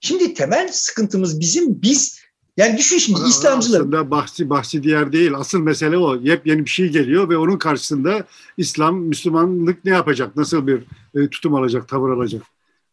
Şimdi 0.00 0.34
temel 0.34 0.68
sıkıntımız 0.72 1.40
bizim 1.40 1.82
biz 1.82 2.22
yani 2.56 2.78
düşün 2.78 2.98
şimdi 2.98 3.20
Aa, 3.20 3.28
İslamcılar. 3.28 3.80
Aslında 3.80 4.10
bahsi, 4.10 4.50
bahsi 4.50 4.82
diğer 4.82 5.12
değil. 5.12 5.34
Asıl 5.34 5.58
mesele 5.58 5.96
o. 5.96 6.16
Yepyeni 6.16 6.64
bir 6.64 6.70
şey 6.70 6.88
geliyor 6.88 7.28
ve 7.28 7.36
onun 7.36 7.58
karşısında 7.58 8.26
İslam, 8.56 8.96
Müslümanlık 8.96 9.84
ne 9.84 9.90
yapacak? 9.90 10.36
Nasıl 10.36 10.66
bir 10.66 10.82
e, 11.14 11.28
tutum 11.28 11.54
alacak, 11.54 11.88
tavır 11.88 12.10
alacak? 12.10 12.42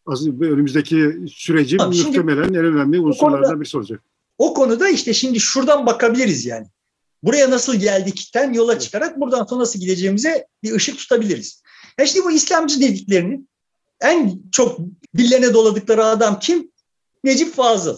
Aslında 0.06 0.44
önümüzdeki 0.44 1.14
süreci 1.34 1.76
Tabii 1.76 2.02
muhtemelen 2.02 2.44
en 2.44 2.64
önemli 2.64 3.00
unsurlardan 3.00 3.60
bir 3.60 3.74
olacak. 3.74 4.02
O 4.38 4.54
konuda 4.54 4.88
işte 4.88 5.14
şimdi 5.14 5.40
şuradan 5.40 5.86
bakabiliriz 5.86 6.46
yani. 6.46 6.66
Buraya 7.22 7.50
nasıl 7.50 7.74
geldikten 7.74 8.52
yola 8.52 8.78
çıkarak 8.78 9.20
buradan 9.20 9.44
sonra 9.44 9.60
nasıl 9.60 9.80
gideceğimize 9.80 10.46
bir 10.62 10.72
ışık 10.72 10.98
tutabiliriz. 10.98 11.62
Ya 11.98 12.04
işte 12.04 12.24
bu 12.24 12.30
İslamcı 12.30 12.80
dediklerinin 12.80 13.48
en 14.00 14.42
çok 14.52 14.78
dillerine 15.16 15.54
doladıkları 15.54 16.04
adam 16.04 16.38
kim? 16.38 16.70
Necip 17.24 17.54
Fazıl. 17.54 17.96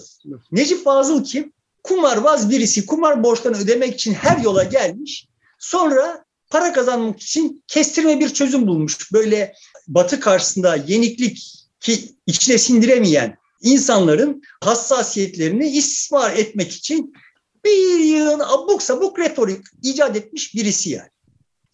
Necip 0.52 0.84
Fazıl 0.84 1.24
kim? 1.24 1.52
Kumarbaz 1.82 2.50
birisi. 2.50 2.86
Kumar 2.86 3.24
borçlarını 3.24 3.58
ödemek 3.58 3.94
için 3.94 4.14
her 4.14 4.38
yola 4.38 4.64
gelmiş. 4.64 5.28
Sonra 5.58 6.24
para 6.50 6.72
kazanmak 6.72 7.20
için 7.20 7.64
kestirme 7.68 8.20
bir 8.20 8.28
çözüm 8.28 8.66
bulmuş. 8.66 9.12
Böyle 9.12 9.54
batı 9.88 10.20
karşısında 10.20 10.76
yeniklik 10.76 11.61
ki 11.82 12.16
içine 12.26 12.58
sindiremeyen 12.58 13.36
insanların 13.62 14.42
hassasiyetlerini 14.60 15.68
istismar 15.68 16.36
etmek 16.36 16.72
için 16.72 17.12
bir 17.64 17.98
yığın 18.00 18.40
abuk 18.40 18.82
sabuk 18.82 19.18
retorik 19.18 19.66
icat 19.82 20.16
etmiş 20.16 20.54
birisi 20.54 20.90
yani. 20.90 21.08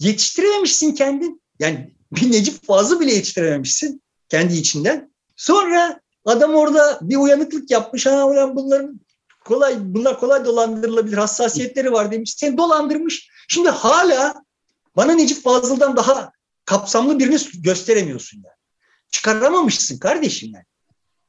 Yetiştirememişsin 0.01 0.95
kendin. 0.95 1.43
Yani 1.59 1.95
bir 2.13 2.33
Necip 2.33 2.67
Fazıl 2.67 3.01
bile 3.01 3.15
yetiştirememişsin 3.15 4.03
kendi 4.29 4.55
içinden. 4.55 5.13
Sonra 5.37 6.01
Adam 6.25 6.55
orada 6.55 6.99
bir 7.03 7.17
uyanıklık 7.17 7.71
yapmış. 7.71 8.07
Ha 8.07 8.29
ulan 8.29 8.57
bunların 8.57 9.01
kolay 9.45 9.77
bunlar 9.81 10.21
kolay 10.21 10.45
dolandırılabilir 10.45 11.17
hassasiyetleri 11.17 11.93
var 11.93 12.13
demiş. 12.13 12.35
Seni 12.37 12.59
dolandırmış. 12.59 13.31
Şimdi 13.49 13.69
hala 13.69 14.43
bana 14.97 15.13
Necip 15.13 15.43
Fazıl'dan 15.43 15.97
daha 15.97 16.33
kapsamlı 16.65 17.19
birini 17.19 17.39
gösteremiyorsun 17.55 18.43
yani. 18.45 18.58
Çıkaramamışsın 19.11 19.99
kardeşim 19.99 20.53
yani. 20.55 20.65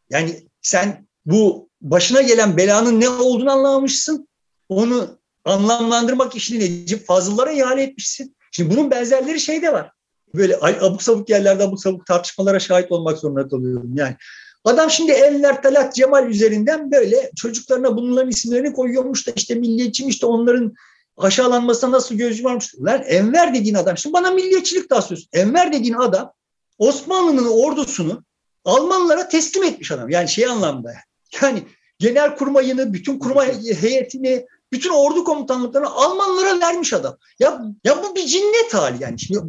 Yani 0.10 0.48
sen 0.62 1.08
bu 1.26 1.70
başına 1.82 2.22
gelen 2.22 2.58
belanın 2.58 3.00
ne 3.02 3.10
olduğunu 3.10 3.52
anlamamışsın. 3.52 4.28
Onu 4.70 5.20
anlamlandırmak 5.46 6.36
işini 6.36 6.60
Necip 6.60 7.08
Fazıl'lara 7.08 7.52
ihale 7.52 7.84
etmişsin. 7.84 8.36
Şimdi 8.52 8.76
bunun 8.76 8.92
benzerleri 8.92 9.40
şey 9.40 9.62
de 9.62 9.74
var. 9.74 9.92
Böyle 10.36 10.58
abuk 10.58 11.04
sabuk 11.04 11.30
yerlerde 11.30 11.64
abuk 11.64 11.82
sabuk 11.82 12.06
tartışmalara 12.06 12.60
şahit 12.60 12.92
olmak 12.92 13.18
zorunda 13.18 13.48
kalıyorum. 13.48 13.92
Yani 13.96 14.16
adam 14.64 14.90
şimdi 14.90 15.12
Enver 15.12 15.62
Talat 15.62 15.96
Cemal 15.96 16.30
üzerinden 16.30 16.92
böyle 16.92 17.32
çocuklarına 17.36 17.98
bunların 17.98 18.30
isimlerini 18.30 18.74
koyuyormuş 18.74 19.28
da 19.28 19.32
işte 19.36 19.56
milliyetçiymiş 19.56 20.22
de 20.22 20.26
onların 20.26 20.74
aşağılanmasına 21.18 21.92
nasıl 21.92 22.16
göz 22.16 22.40
yumarmış. 22.40 22.76
Lan 22.76 23.04
Enver 23.06 23.54
dediğin 23.54 23.76
adam, 23.76 23.98
şimdi 23.98 24.14
bana 24.14 24.32
milliyetçilik 24.32 24.90
taslıyorsun. 24.90 25.30
Enver 25.34 25.74
dediğin 25.74 25.94
adam 25.94 26.34
Osmanlı'nın 26.80 27.48
ordusunu 27.48 28.24
Almanlara 28.66 29.28
teslim 29.30 29.64
etmiş 29.64 29.92
adam. 29.92 30.10
Yani 30.10 30.30
şey 30.30 30.46
anlamda. 30.46 30.94
Yani 31.42 31.64
genel 32.00 32.36
kurmayını, 32.36 32.94
bütün 32.94 33.20
kurmay 33.20 33.74
heyetini, 33.76 34.46
bütün 34.72 34.90
ordu 34.90 35.24
komutanlıklarını 35.24 35.90
Almanlara 35.90 36.60
vermiş 36.60 36.94
adam. 36.94 37.18
Ya 37.40 37.62
ya 37.84 38.04
bu 38.04 38.16
bir 38.16 38.26
cinnet 38.26 38.74
hali 38.74 39.04
yani. 39.04 39.20
Şimdi 39.20 39.40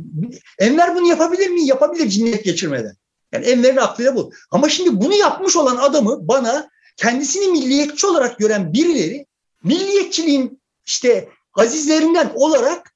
Enver 0.59 0.97
bunu 0.97 1.07
yapabilir 1.09 1.49
mi? 1.49 1.67
Yapabilir 1.67 2.09
cinnet 2.09 2.45
geçirmeden. 2.45 2.97
Yani 3.33 3.47
Enver'in 3.47 3.77
aklıyla 3.77 4.17
bu. 4.17 4.33
Ama 4.51 4.69
şimdi 4.69 5.01
bunu 5.01 5.15
yapmış 5.15 5.57
olan 5.57 5.77
adamı 5.77 6.29
bana 6.29 6.71
kendisini 6.97 7.49
milliyetçi 7.49 8.07
olarak 8.07 8.39
gören 8.39 8.73
birileri 8.73 9.27
milliyetçiliğin 9.65 10.61
işte 10.87 11.29
azizlerinden 11.55 12.33
olarak 12.35 12.95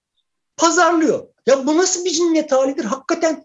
pazarlıyor. 0.57 1.27
Ya 1.47 1.67
bu 1.67 1.79
nasıl 1.79 2.05
bir 2.05 2.11
cinnet 2.11 2.53
halidir? 2.53 2.85
Hakikaten 2.85 3.45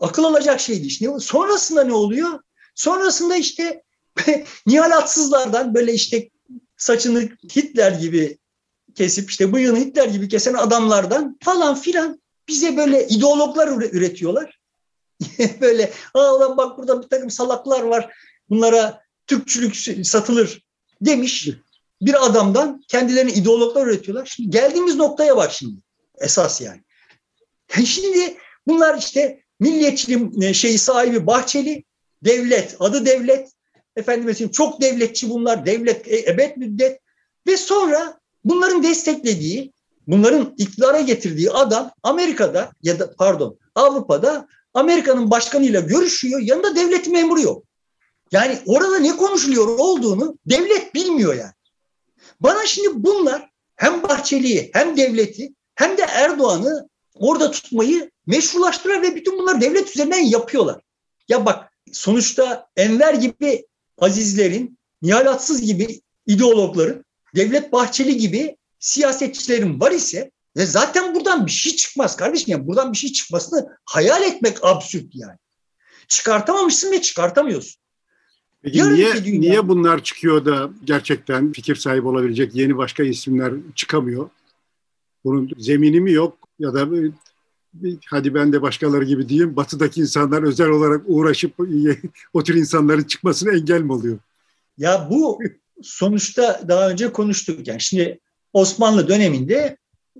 akıl 0.00 0.24
alacak 0.24 0.60
şey 0.60 0.80
değil. 0.80 1.18
Sonrasında 1.20 1.84
ne 1.84 1.92
oluyor? 1.92 2.40
Sonrasında 2.74 3.36
işte 3.36 3.82
Nihal 4.66 4.90
Atsızlardan 4.90 5.74
böyle 5.74 5.92
işte 5.92 6.28
saçını 6.76 7.28
Hitler 7.56 7.92
gibi 7.92 8.38
kesip 8.94 9.30
işte 9.30 9.52
bıyığını 9.52 9.78
Hitler 9.78 10.08
gibi 10.08 10.28
kesen 10.28 10.54
adamlardan 10.54 11.38
falan 11.42 11.74
filan 11.74 12.20
bize 12.48 12.76
böyle 12.76 13.08
ideologlar 13.08 13.68
üretiyorlar. 13.68 14.60
böyle 15.60 15.92
Aa, 16.14 16.56
bak 16.56 16.78
burada 16.78 17.02
bir 17.02 17.08
takım 17.08 17.30
salaklar 17.30 17.82
var 17.82 18.12
bunlara 18.50 19.00
Türkçülük 19.26 19.76
satılır 20.06 20.62
demiş 21.00 21.48
bir 22.02 22.26
adamdan 22.26 22.82
kendilerini 22.88 23.32
ideologlar 23.32 23.86
üretiyorlar. 23.86 24.26
Şimdi 24.26 24.50
geldiğimiz 24.50 24.96
noktaya 24.96 25.36
bak 25.36 25.52
şimdi 25.52 25.80
esas 26.18 26.60
yani. 26.60 26.82
Şimdi 27.86 28.36
bunlar 28.66 28.98
işte 28.98 29.42
milliyetçiliğin 29.60 30.40
e, 30.40 30.54
şeyi 30.54 30.78
sahibi 30.78 31.26
Bahçeli, 31.26 31.84
devlet, 32.24 32.76
adı 32.80 33.06
devlet, 33.06 33.48
efendim 33.96 34.24
mesela 34.26 34.50
çok 34.50 34.80
devletçi 34.80 35.30
bunlar, 35.30 35.66
devlet 35.66 36.08
e, 36.08 36.30
ebed 36.30 36.56
müddet 36.56 37.00
ve 37.46 37.56
sonra 37.56 38.20
bunların 38.44 38.82
desteklediği, 38.82 39.72
bunların 40.06 40.54
iktidara 40.58 41.00
getirdiği 41.00 41.50
adam 41.50 41.90
Amerika'da 42.02 42.70
ya 42.82 42.98
da 42.98 43.14
pardon 43.18 43.58
Avrupa'da 43.74 44.48
Amerika'nın 44.74 45.30
başkanıyla 45.30 45.80
görüşüyor, 45.80 46.40
yanında 46.40 46.76
devlet 46.76 47.08
memuru 47.08 47.40
yok. 47.40 47.64
Yani 48.32 48.58
orada 48.66 48.98
ne 48.98 49.16
konuşuluyor 49.16 49.66
olduğunu 49.66 50.38
devlet 50.46 50.94
bilmiyor 50.94 51.34
yani. 51.34 51.52
Bana 52.40 52.66
şimdi 52.66 52.88
bunlar 52.94 53.50
hem 53.76 54.02
Bahçeli'yi 54.02 54.70
hem 54.72 54.96
devleti 54.96 55.54
hem 55.74 55.98
de 55.98 56.02
Erdoğan'ı 56.02 56.88
orada 57.14 57.50
tutmayı 57.50 58.10
meşrulaştırıyor 58.26 59.02
ve 59.02 59.16
bütün 59.16 59.38
bunlar 59.38 59.60
devlet 59.60 59.90
üzerinden 59.90 60.24
yapıyorlar. 60.24 60.80
Ya 61.28 61.46
bak 61.46 61.72
sonuçta 61.92 62.68
Enver 62.76 63.14
gibi 63.14 63.66
azizlerin, 63.98 64.78
Nihalatsız 65.02 65.60
gibi 65.62 66.00
ideologların, 66.26 67.04
Devlet 67.36 67.72
Bahçeli 67.72 68.16
gibi 68.16 68.56
siyasetçilerin 68.78 69.80
var 69.80 69.92
ise 69.92 70.30
ve 70.56 70.66
zaten 70.66 71.14
buradan 71.14 71.46
bir 71.46 71.50
şey 71.50 71.76
çıkmaz 71.76 72.16
kardeşim. 72.16 72.52
Yani 72.52 72.66
buradan 72.66 72.92
bir 72.92 72.98
şey 72.98 73.12
çıkmasını 73.12 73.68
hayal 73.84 74.22
etmek 74.22 74.64
absürt 74.64 75.14
yani. 75.14 75.38
Çıkartamamışsın 76.08 76.92
ve 76.92 77.02
çıkartamıyorsun. 77.02 77.80
Peki 78.62 78.78
Yarın 78.78 78.94
niye, 78.94 79.24
dünya... 79.24 79.40
niye 79.40 79.68
bunlar 79.68 80.02
çıkıyor 80.02 80.44
da 80.44 80.70
gerçekten 80.84 81.52
fikir 81.52 81.76
sahibi 81.76 82.08
olabilecek 82.08 82.54
yeni 82.54 82.76
başka 82.76 83.02
isimler 83.02 83.52
çıkamıyor? 83.74 84.30
Bunun 85.24 85.50
zemini 85.58 86.00
mi 86.00 86.12
yok 86.12 86.38
ya 86.58 86.74
da 86.74 86.86
hadi 88.06 88.34
ben 88.34 88.52
de 88.52 88.62
başkaları 88.62 89.04
gibi 89.04 89.28
diyeyim 89.28 89.56
batıdaki 89.56 90.00
insanlar 90.00 90.42
özel 90.42 90.68
olarak 90.68 91.02
uğraşıp 91.06 91.54
o 92.32 92.42
tür 92.44 92.54
insanların 92.54 93.02
çıkmasına 93.02 93.52
engel 93.52 93.80
mi 93.80 93.92
oluyor? 93.92 94.18
Ya 94.78 95.08
bu 95.10 95.38
sonuçta 95.82 96.60
daha 96.68 96.90
önce 96.90 97.12
konuştuk. 97.12 97.68
Yani 97.68 97.80
şimdi 97.80 98.20
Osmanlı 98.52 99.08
döneminde 99.08 99.76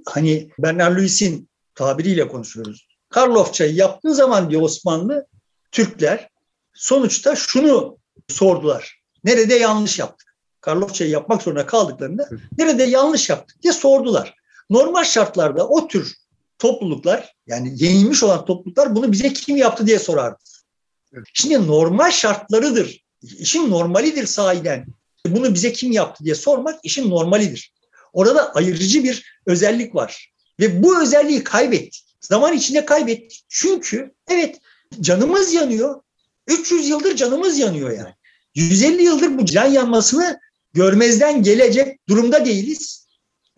hani 0.06 0.50
Bernard 0.58 0.96
Louis'in 0.96 1.48
tabiriyle 1.74 2.28
konuşuyoruz. 2.28 2.88
Karlofçayı 3.08 3.74
yaptığı 3.74 4.14
zaman 4.14 4.50
diyor 4.50 4.62
Osmanlı 4.62 5.26
Türkler 5.72 6.28
sonuçta 6.74 7.36
şunu 7.36 7.98
sordular. 8.28 9.00
Nerede 9.24 9.54
yanlış 9.54 9.98
yaptık? 9.98 10.36
Karlofçayı 10.60 11.10
yapmak 11.10 11.42
zorunda 11.42 11.66
kaldıklarında 11.66 12.28
nerede 12.58 12.82
yanlış 12.82 13.30
yaptık 13.30 13.62
diye 13.62 13.72
sordular. 13.72 14.34
Normal 14.70 15.04
şartlarda 15.04 15.68
o 15.68 15.88
tür 15.88 16.14
topluluklar 16.58 17.34
yani 17.46 17.72
yenilmiş 17.76 18.22
olan 18.22 18.44
topluluklar 18.44 18.94
bunu 18.94 19.12
bize 19.12 19.32
kim 19.32 19.56
yaptı 19.56 19.86
diye 19.86 19.98
sorardı. 19.98 20.38
Şimdi 21.32 21.66
normal 21.66 22.10
şartlarıdır. 22.10 23.04
İşin 23.22 23.70
normalidir 23.70 24.26
sahiden. 24.26 24.86
Bunu 25.26 25.54
bize 25.54 25.72
kim 25.72 25.92
yaptı 25.92 26.24
diye 26.24 26.34
sormak 26.34 26.80
işin 26.82 27.10
normalidir. 27.10 27.72
Orada 28.12 28.54
ayırıcı 28.54 29.04
bir 29.04 29.40
özellik 29.46 29.94
var. 29.94 30.32
Ve 30.60 30.82
bu 30.82 31.02
özelliği 31.02 31.44
kaybettik. 31.44 32.04
Zaman 32.20 32.52
içinde 32.52 32.84
kaybettik. 32.84 33.44
Çünkü 33.48 34.14
evet 34.28 34.60
canımız 35.00 35.54
yanıyor. 35.54 36.00
300 36.46 36.88
yıldır 36.88 37.16
canımız 37.16 37.58
yanıyor 37.58 37.90
yani. 37.90 38.14
150 38.54 39.02
yıldır 39.02 39.38
bu 39.38 39.44
can 39.44 39.66
yanmasını 39.66 40.40
görmezden 40.72 41.42
gelecek 41.42 42.08
durumda 42.08 42.44
değiliz. 42.44 43.05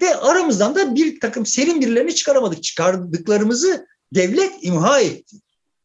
Ve 0.00 0.16
aramızdan 0.16 0.74
da 0.74 0.94
bir 0.94 1.20
takım 1.20 1.46
serin 1.46 1.80
birilerini 1.80 2.14
çıkaramadık. 2.14 2.62
Çıkardıklarımızı 2.62 3.86
devlet 4.14 4.52
imha 4.62 5.00
etti. 5.00 5.36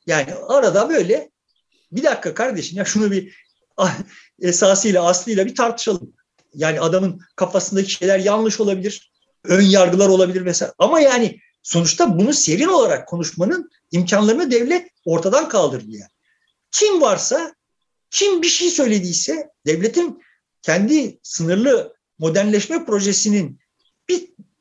Yani 0.07 0.33
arada 0.33 0.89
böyle 0.89 1.31
bir 1.91 2.03
dakika 2.03 2.33
kardeşim 2.33 2.77
ya 2.77 2.85
şunu 2.85 3.11
bir 3.11 3.35
ah, 3.77 3.97
esasıyla 4.41 5.03
aslıyla 5.05 5.45
bir 5.45 5.55
tartışalım. 5.55 6.13
Yani 6.53 6.79
adamın 6.79 7.21
kafasındaki 7.35 7.91
şeyler 7.91 8.19
yanlış 8.19 8.59
olabilir. 8.59 9.11
Ön 9.43 9.61
yargılar 9.61 10.09
olabilir 10.09 10.41
mesela. 10.41 10.73
Ama 10.77 10.99
yani 10.99 11.39
sonuçta 11.63 12.19
bunu 12.19 12.33
serin 12.33 12.67
olarak 12.67 13.07
konuşmanın 13.07 13.69
imkanlarını 13.91 14.51
devlet 14.51 14.89
ortadan 15.05 15.49
kaldırdı 15.49 15.91
yani. 15.91 16.11
Kim 16.71 17.01
varsa, 17.01 17.55
kim 18.11 18.41
bir 18.41 18.47
şey 18.47 18.69
söylediyse 18.69 19.49
devletin 19.65 20.23
kendi 20.61 21.19
sınırlı 21.23 21.95
modernleşme 22.19 22.85
projesinin 22.85 23.59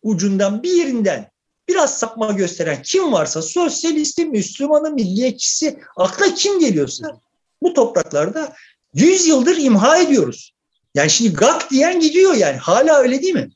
ucundan 0.02 0.62
bir 0.62 0.72
yerinden 0.72 1.30
biraz 1.68 1.98
sapma 1.98 2.32
gösteren 2.32 2.82
kim 2.82 3.12
varsa 3.12 3.42
sosyalisti, 3.42 4.24
Müslümanı, 4.24 4.90
milliyetçisi 4.90 5.78
akla 5.96 6.34
kim 6.34 6.60
geliyorsa 6.60 7.20
bu 7.62 7.74
topraklarda 7.74 8.52
100 8.94 9.26
yıldır 9.26 9.56
imha 9.56 9.98
ediyoruz. 9.98 10.54
Yani 10.94 11.10
şimdi 11.10 11.32
gak 11.32 11.70
diyen 11.70 12.00
gidiyor 12.00 12.34
yani. 12.34 12.56
Hala 12.56 12.98
öyle 12.98 13.22
değil 13.22 13.34
mi? 13.34 13.50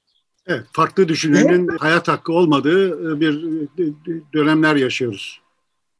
Evet, 0.47 0.64
farklı 0.72 1.09
düşünenin 1.09 1.68
evet. 1.70 1.80
hayat 1.80 2.09
hakkı 2.09 2.32
olmadığı 2.32 3.20
bir 3.20 3.44
dönemler 4.34 4.76
yaşıyoruz. 4.76 5.40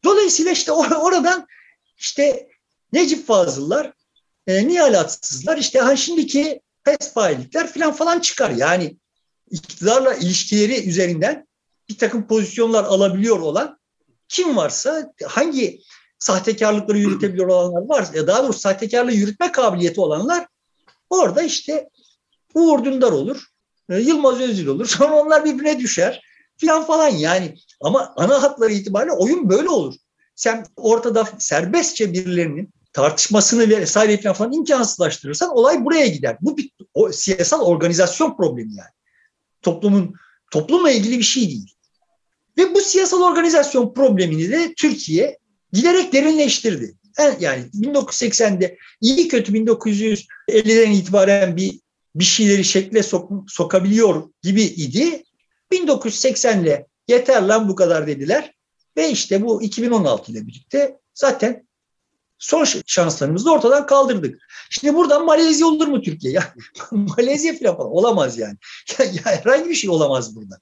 Dolayısıyla 0.05 0.53
işte 0.53 0.72
or- 0.72 0.94
oradan 0.94 1.47
işte 1.99 2.49
Necip 2.92 3.26
Fazıllar, 3.26 3.92
e, 4.47 4.68
Nihalatsızlar 4.68 5.59
işte 5.59 5.78
ha 5.78 5.97
şimdiki 5.97 6.61
pespayilikler 6.84 7.72
falan 7.72 7.92
falan 7.92 8.20
çıkar. 8.20 8.51
Yani 8.51 8.97
iktidarla 9.51 10.14
ilişkileri 10.14 10.88
üzerinden 10.88 11.47
bir 11.88 11.99
takım 11.99 12.26
pozisyonlar 12.26 12.84
alabiliyor 12.84 13.40
olan 13.40 13.78
kim 14.28 14.57
varsa 14.57 15.12
hangi 15.26 15.80
sahtekarlıkları 16.18 16.99
yürütebiliyor 16.99 17.49
olanlar 17.49 17.88
var 17.88 18.09
ya 18.14 18.26
daha 18.26 18.42
doğrusu 18.42 18.59
sahtekarlığı 18.59 19.12
yürütme 19.12 19.53
kabiliyeti 19.53 20.01
olanlar 20.01 20.47
orada 21.11 21.42
işte 21.42 21.88
Uğur 22.55 22.84
Dündar 22.84 23.12
olur, 23.12 23.44
e, 23.90 23.99
Yılmaz 23.99 24.40
Özdil 24.40 24.66
olur. 24.66 24.86
Sonra 24.99 25.14
onlar 25.14 25.44
birbirine 25.44 25.78
düşer 25.78 26.22
filan 26.57 26.84
falan 26.84 27.09
yani. 27.09 27.55
Ama 27.80 28.14
ana 28.16 28.42
hatları 28.42 28.72
itibariyle 28.72 29.12
oyun 29.12 29.51
böyle 29.51 29.68
olur. 29.68 29.94
Sen 30.34 30.66
ortada 30.76 31.28
serbestçe 31.38 32.12
birilerinin 32.12 32.70
tartışmasını 32.92 33.68
vesaire 33.68 34.32
falan 34.32 34.53
imkansızlaştırırsan 34.53 35.57
olay 35.57 35.84
buraya 35.84 36.07
gider. 36.07 36.36
Bu 36.40 36.57
bir 36.57 36.70
o, 36.94 37.12
siyasal 37.12 37.61
organizasyon 37.61 38.36
problemi 38.36 38.74
yani. 38.76 38.90
Toplumun 39.67 40.14
toplumla 40.51 40.91
ilgili 40.91 41.19
bir 41.19 41.25
şey 41.25 41.49
değil. 41.49 41.75
Ve 42.59 42.75
bu 42.75 42.81
siyasal 42.81 43.23
organizasyon 43.23 43.95
problemini 43.95 44.51
de 44.51 44.75
Türkiye 44.75 45.39
giderek 45.73 46.12
derinleştirdi. 46.12 46.95
Yani 47.41 47.64
1980'de 47.75 48.79
iyi 49.01 49.29
kötü 49.29 49.53
1950'den 49.53 50.91
itibaren 50.91 51.57
bir 51.57 51.81
bir 52.14 52.25
şeyleri 52.25 52.64
şekle 52.64 53.03
sok, 53.03 53.33
sokabiliyor 53.49 54.31
gibi 54.43 54.62
idi. 54.62 55.25
1980'le 55.73 56.87
yeter 57.09 57.43
lan 57.43 57.69
bu 57.69 57.75
kadar 57.75 58.07
dediler. 58.07 58.53
Ve 58.97 59.11
işte 59.11 59.43
bu 59.43 59.62
2016 59.62 60.33
ile 60.33 60.47
birlikte 60.47 60.99
zaten 61.14 61.66
son 62.39 62.66
şanslarımızı 62.87 63.47
da 63.47 63.51
ortadan 63.51 63.87
kaldırdık. 63.87 64.41
Şimdi 64.70 64.95
buradan 64.95 65.24
Malezya 65.24 65.66
olur 65.66 65.87
mu 65.87 66.03
Türkiye? 66.03 66.32
Ya, 66.32 66.55
Malezya 66.91 67.59
falan, 67.59 67.76
falan 67.76 67.91
olamaz 67.91 68.39
yani. 68.39 68.57
Ya, 68.99 69.05
ya 69.05 69.22
herhangi 69.24 69.68
bir 69.68 69.74
şey 69.74 69.91
olamaz 69.91 70.37
burada. 70.37 70.59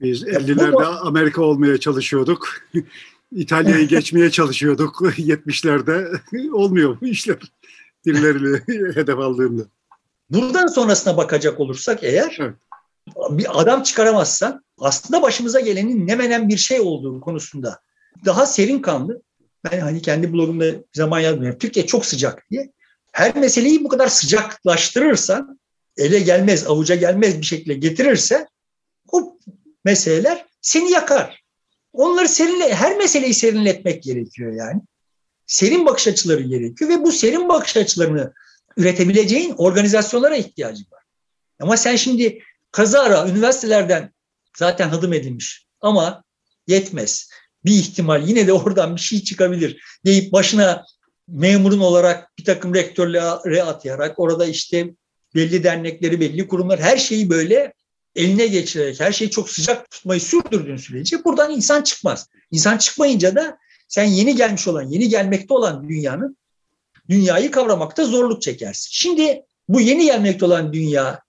Biz 0.00 0.22
50'lerde 0.22 0.84
Amerika 0.84 1.42
olmaya 1.42 1.80
çalışıyorduk. 1.80 2.48
İtalya'yı 3.32 3.88
geçmeye 3.88 4.30
çalışıyorduk 4.30 5.00
70'lerde. 5.00 6.20
Olmuyor 6.52 7.00
bu 7.00 7.06
işler. 7.06 7.38
Dillerini 8.06 8.60
hedef 8.94 9.18
aldığında. 9.18 9.62
Buradan 10.30 10.66
sonrasına 10.66 11.16
bakacak 11.16 11.60
olursak 11.60 11.98
eğer 12.02 12.36
evet. 12.40 12.54
bir 13.30 13.60
adam 13.60 13.82
çıkaramazsan 13.82 14.64
aslında 14.78 15.22
başımıza 15.22 15.60
gelenin 15.60 16.06
ne 16.06 16.14
menen 16.14 16.48
bir 16.48 16.56
şey 16.56 16.80
olduğu 16.80 17.20
konusunda 17.20 17.80
daha 18.24 18.46
serin 18.46 18.78
kanlı. 18.78 19.22
Ben 19.64 19.80
hani 19.80 20.02
kendi 20.02 20.32
blogumda 20.32 20.66
zaman 20.92 21.20
yazmıyorum. 21.20 21.58
Türkiye 21.58 21.86
çok 21.86 22.06
sıcak 22.06 22.50
diye. 22.50 22.72
Her 23.12 23.36
meseleyi 23.36 23.84
bu 23.84 23.88
kadar 23.88 24.08
sıcaklaştırırsan 24.08 25.60
ele 25.96 26.20
gelmez, 26.20 26.66
avuca 26.66 26.94
gelmez 26.94 27.38
bir 27.40 27.46
şekilde 27.46 27.74
getirirse 27.74 28.46
o 29.12 29.38
meseleler 29.84 30.46
seni 30.60 30.90
yakar. 30.90 31.44
Onları 31.92 32.28
serinle, 32.28 32.74
her 32.74 32.96
meseleyi 32.96 33.34
serinletmek 33.34 34.02
gerekiyor 34.02 34.52
yani. 34.52 34.80
Serin 35.46 35.86
bakış 35.86 36.08
açıları 36.08 36.42
gerekiyor 36.42 36.90
ve 36.90 37.02
bu 37.02 37.12
serin 37.12 37.48
bakış 37.48 37.76
açılarını 37.76 38.32
üretebileceğin 38.76 39.54
organizasyonlara 39.56 40.36
ihtiyacın 40.36 40.86
var. 40.92 41.02
Ama 41.60 41.76
sen 41.76 41.96
şimdi 41.96 42.38
kazara 42.72 43.28
üniversitelerden 43.28 44.12
zaten 44.56 44.88
hadım 44.88 45.12
edilmiş 45.12 45.66
ama 45.80 46.24
yetmez. 46.66 47.30
Bir 47.64 47.72
ihtimal 47.72 48.28
yine 48.28 48.46
de 48.46 48.52
oradan 48.52 48.96
bir 48.96 49.00
şey 49.00 49.22
çıkabilir 49.22 49.82
deyip 50.06 50.32
başına 50.32 50.84
memurun 51.28 51.80
olarak 51.80 52.38
bir 52.38 52.44
takım 52.44 52.74
rektörlüğe 52.74 53.62
atayarak 53.62 54.18
orada 54.18 54.46
işte 54.46 54.94
belli 55.34 55.64
dernekleri, 55.64 56.20
belli 56.20 56.48
kurumlar 56.48 56.80
her 56.80 56.96
şeyi 56.96 57.30
böyle 57.30 57.72
eline 58.16 58.46
geçirerek 58.46 59.00
her 59.00 59.12
şeyi 59.12 59.30
çok 59.30 59.50
sıcak 59.50 59.90
tutmayı 59.90 60.20
sürdürdüğün 60.20 60.76
sürece 60.76 61.24
buradan 61.24 61.50
insan 61.50 61.82
çıkmaz. 61.82 62.28
İnsan 62.50 62.78
çıkmayınca 62.78 63.34
da 63.34 63.58
sen 63.88 64.04
yeni 64.04 64.36
gelmiş 64.36 64.68
olan, 64.68 64.82
yeni 64.82 65.08
gelmekte 65.08 65.54
olan 65.54 65.88
dünyanın 65.88 66.36
dünyayı 67.08 67.50
kavramakta 67.50 68.04
zorluk 68.04 68.42
çekersin. 68.42 68.88
Şimdi 68.92 69.42
bu 69.68 69.80
yeni 69.80 70.04
gelmekte 70.04 70.44
olan 70.44 70.72
dünya 70.72 71.20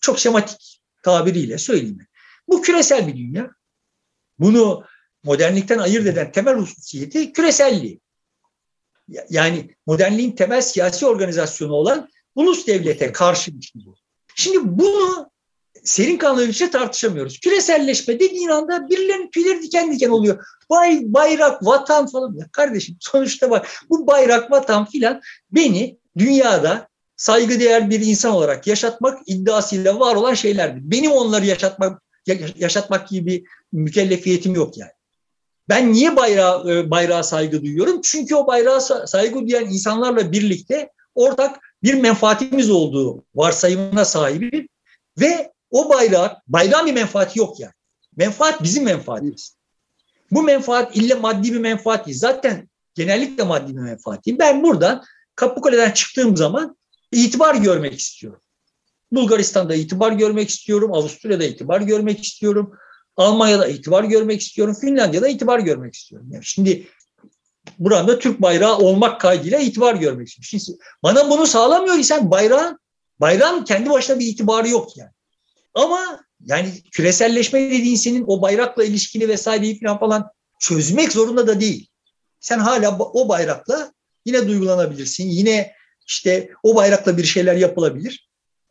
çok 0.00 0.18
şematik 0.18 0.80
tabiriyle 1.02 1.58
söyleyeyim. 1.58 1.98
Bu 2.48 2.62
küresel 2.62 3.06
bir 3.06 3.16
dünya. 3.16 3.50
Bunu 4.38 4.84
modernlikten 5.26 5.78
ayırt 5.78 6.06
eden 6.06 6.32
temel 6.32 6.54
hususiyeti 6.54 7.32
küreselliği. 7.32 8.00
Yani 9.30 9.70
modernliğin 9.86 10.32
temel 10.32 10.60
siyasi 10.60 11.06
organizasyonu 11.06 11.72
olan 11.72 12.08
ulus 12.34 12.66
devlete 12.66 13.12
karşı 13.12 13.58
bir 13.58 13.62
şey 13.62 13.82
bu. 13.86 13.94
Şimdi 14.34 14.58
bunu 14.62 15.30
serin 15.84 16.16
kanlı 16.16 16.48
bir 16.48 16.52
şey 16.52 16.70
tartışamıyoruz. 16.70 17.40
Küreselleşme 17.40 18.20
dediğin 18.20 18.48
anda 18.48 18.88
birilerinin 18.88 19.30
tüyleri 19.30 19.62
diken 19.62 19.92
diken 19.92 20.08
oluyor. 20.08 20.44
Bay, 20.70 21.00
bayrak, 21.04 21.66
vatan 21.66 22.06
falan. 22.06 22.34
Ya 22.36 22.46
kardeşim 22.52 22.96
sonuçta 23.00 23.50
bak 23.50 23.68
bu 23.90 24.06
bayrak, 24.06 24.50
vatan 24.50 24.84
filan 24.84 25.20
beni 25.50 25.98
dünyada 26.18 26.88
saygıdeğer 27.16 27.90
bir 27.90 28.00
insan 28.00 28.32
olarak 28.32 28.66
yaşatmak 28.66 29.18
iddiasıyla 29.26 30.00
var 30.00 30.16
olan 30.16 30.34
şeylerdir. 30.34 30.80
Benim 30.84 31.10
onları 31.10 31.46
yaşatmak 31.46 32.02
yaşatmak 32.56 33.08
gibi 33.08 33.26
bir 33.26 33.44
mükellefiyetim 33.72 34.54
yok 34.54 34.78
yani. 34.78 34.90
Ben 35.68 35.92
niye 35.92 36.16
bayrağa, 36.16 36.72
e, 36.72 36.90
bayrağa 36.90 37.22
saygı 37.22 37.62
duyuyorum? 37.62 38.00
Çünkü 38.04 38.34
o 38.34 38.46
bayrağa 38.46 38.80
saygı 38.80 39.48
duyan 39.48 39.64
insanlarla 39.64 40.32
birlikte 40.32 40.90
ortak 41.14 41.60
bir 41.82 41.94
menfaatimiz 41.94 42.70
olduğu 42.70 43.24
varsayımına 43.34 44.04
sahibim 44.04 44.68
ve 45.20 45.52
o 45.70 45.90
bayrak, 45.90 46.36
bayrağın 46.48 46.86
bir 46.86 46.94
menfaati 46.94 47.38
yok 47.38 47.60
yani. 47.60 47.72
Menfaat 48.16 48.62
bizim 48.62 48.84
menfaatimiz. 48.84 49.56
Bu 50.30 50.42
menfaat 50.42 50.96
illa 50.96 51.16
maddi 51.16 51.52
bir 51.52 51.58
menfaat 51.58 52.06
değil. 52.06 52.18
Zaten 52.18 52.68
genellikle 52.94 53.44
maddi 53.44 53.76
bir 53.76 53.80
menfaat 53.80 54.26
değil. 54.26 54.38
Ben 54.38 54.62
buradan 54.62 55.04
Kapıkule'den 55.34 55.90
çıktığım 55.90 56.36
zaman 56.36 56.76
itibar 57.12 57.54
görmek 57.54 58.00
istiyorum. 58.00 58.40
Bulgaristan'da 59.12 59.74
itibar 59.74 60.12
görmek 60.12 60.48
istiyorum. 60.48 60.92
Avusturya'da 60.92 61.44
itibar 61.44 61.80
görmek 61.80 62.24
istiyorum. 62.24 62.78
Almanya'da 63.16 63.66
itibar 63.66 64.04
görmek 64.04 64.40
istiyorum. 64.40 64.76
Finlandiya'da 64.80 65.28
itibar 65.28 65.58
görmek 65.58 65.94
istiyorum. 65.94 66.28
Yani 66.30 66.44
şimdi 66.44 66.86
burada 67.78 68.18
Türk 68.18 68.42
bayrağı 68.42 68.78
olmak 68.78 69.20
kaydıyla 69.20 69.58
itibar 69.58 69.94
görmek 69.94 70.28
istiyorum. 70.28 70.64
Şimdi 70.66 70.78
bana 71.02 71.30
bunu 71.30 71.46
sağlamıyor 71.46 71.98
isen 71.98 72.30
bayrağın, 72.30 72.78
bayrağın 73.20 73.64
kendi 73.64 73.90
başına 73.90 74.18
bir 74.18 74.26
itibarı 74.26 74.68
yok 74.68 74.96
yani. 74.96 75.10
Ama 75.74 76.20
yani 76.44 76.82
küreselleşme 76.92 77.70
dediğin 77.70 77.96
senin 77.96 78.24
o 78.26 78.42
bayrakla 78.42 78.84
ilişkini 78.84 79.28
vesaireyi 79.28 79.80
falan 79.80 79.98
falan 79.98 80.30
çözmek 80.58 81.12
zorunda 81.12 81.46
da 81.46 81.60
değil. 81.60 81.88
Sen 82.40 82.58
hala 82.58 82.98
o 82.98 83.28
bayrakla 83.28 83.92
yine 84.24 84.48
duygulanabilirsin. 84.48 85.28
Yine 85.28 85.72
işte 86.06 86.50
o 86.62 86.76
bayrakla 86.76 87.16
bir 87.16 87.24
şeyler 87.24 87.56
yapılabilir. 87.56 88.25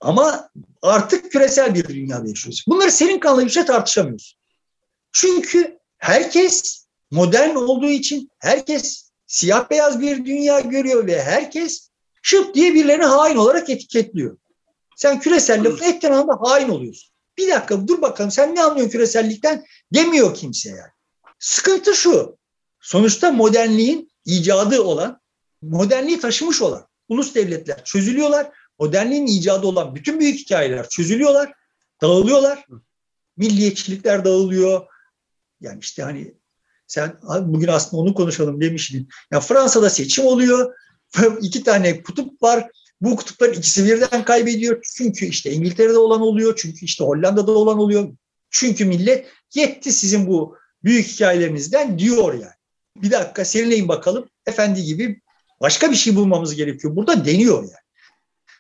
Ama 0.06 0.50
artık 0.82 1.32
küresel 1.32 1.76
bir 1.76 1.88
dünyada 1.88 2.28
yaşıyoruz. 2.28 2.66
Bunları 2.68 2.92
senin 2.92 3.20
kanlı 3.20 3.46
bir 3.46 3.50
şey 3.50 3.66
tartışamıyorsun. 3.66 4.40
Çünkü 5.12 5.80
herkes 5.98 6.86
modern 7.12 7.56
olduğu 7.56 7.90
için 7.90 8.30
herkes 8.40 9.12
siyah 9.28 9.70
beyaz 9.70 10.02
bir 10.02 10.26
dünya 10.26 10.60
görüyor 10.60 11.08
ve 11.08 11.24
herkes 11.24 11.90
şıp 12.22 12.56
diye 12.56 12.74
birilerini 12.74 13.06
hain 13.06 13.36
olarak 13.36 13.70
etiketliyor. 13.70 14.38
Sen 14.96 15.20
küresellik 15.20 15.84
ettiğin 15.84 16.14
anda 16.14 16.38
hain 16.42 16.70
oluyorsun. 16.70 17.10
Bir 17.38 17.50
dakika 17.50 17.88
dur 17.88 18.02
bakalım 18.02 18.32
sen 18.32 18.56
ne 18.56 18.64
anlıyorsun 18.64 18.92
küresellikten 18.92 19.66
demiyor 19.94 20.36
kimse 20.36 20.70
yani. 20.70 20.92
Sıkıntı 21.40 21.96
şu. 21.96 22.38
Sonuçta 22.82 23.32
modernliğin 23.32 24.12
icadı 24.26 24.82
olan, 24.82 25.20
modernliği 25.62 26.20
taşımış 26.20 26.62
olan 26.62 26.88
ulus 27.10 27.36
devletler 27.36 27.84
çözülüyorlar. 27.84 28.52
Modernliğin 28.80 29.28
icadı 29.28 29.68
olan 29.68 29.96
bütün 29.96 30.20
büyük 30.20 30.40
hikayeler 30.40 30.90
çözülüyorlar, 30.90 31.54
dağılıyorlar. 32.02 32.66
Milliyetçilikler 33.38 34.26
dağılıyor. 34.26 34.86
Yani 35.62 35.80
işte 35.80 36.04
hani 36.04 36.34
sen 36.88 37.20
bugün 37.42 37.68
aslında 37.68 38.02
onu 38.02 38.14
konuşalım 38.14 38.62
demiştin. 38.62 39.10
Ya 39.32 39.40
Fransa'da 39.40 39.90
seçim 39.90 40.26
oluyor. 40.26 40.74
iki 41.42 41.64
tane 41.64 42.04
kutup 42.04 42.44
var. 42.44 42.70
Bu 43.02 43.16
kutupların 43.16 43.54
ikisi 43.54 43.86
birden 43.86 44.26
kaybediyor. 44.26 44.84
Çünkü 44.98 45.26
işte 45.26 45.52
İngiltere'de 45.52 45.98
olan 45.98 46.22
oluyor. 46.22 46.54
Çünkü 46.58 46.86
işte 46.86 47.04
Hollanda'da 47.04 47.52
olan 47.52 47.80
oluyor. 47.80 48.10
Çünkü 48.50 48.86
millet 48.86 49.28
yetti 49.56 49.92
sizin 49.92 50.28
bu 50.28 50.58
büyük 50.84 51.08
hikayelerinizden 51.08 52.00
diyor 52.00 52.34
yani. 52.34 52.54
Bir 52.96 53.12
dakika 53.12 53.46
serinleyin 53.46 53.88
bakalım. 53.88 54.30
Efendi 54.46 54.84
gibi 54.84 55.22
başka 55.62 55.92
bir 55.92 55.96
şey 55.96 56.16
bulmamız 56.16 56.56
gerekiyor. 56.56 56.96
Burada 56.96 57.26
deniyor 57.26 57.64
yani. 57.64 57.85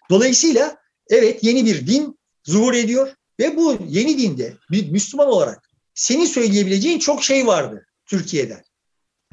Dolayısıyla 0.09 0.77
evet 1.09 1.43
yeni 1.43 1.65
bir 1.65 1.87
din 1.87 2.19
zuhur 2.43 2.73
ediyor 2.73 3.15
ve 3.39 3.57
bu 3.57 3.77
yeni 3.87 4.17
dinde 4.17 4.53
bir 4.71 4.91
Müslüman 4.91 5.27
olarak 5.27 5.69
senin 5.93 6.25
söyleyebileceğin 6.25 6.99
çok 6.99 7.23
şey 7.23 7.47
vardı 7.47 7.85
Türkiye'den. 8.05 8.63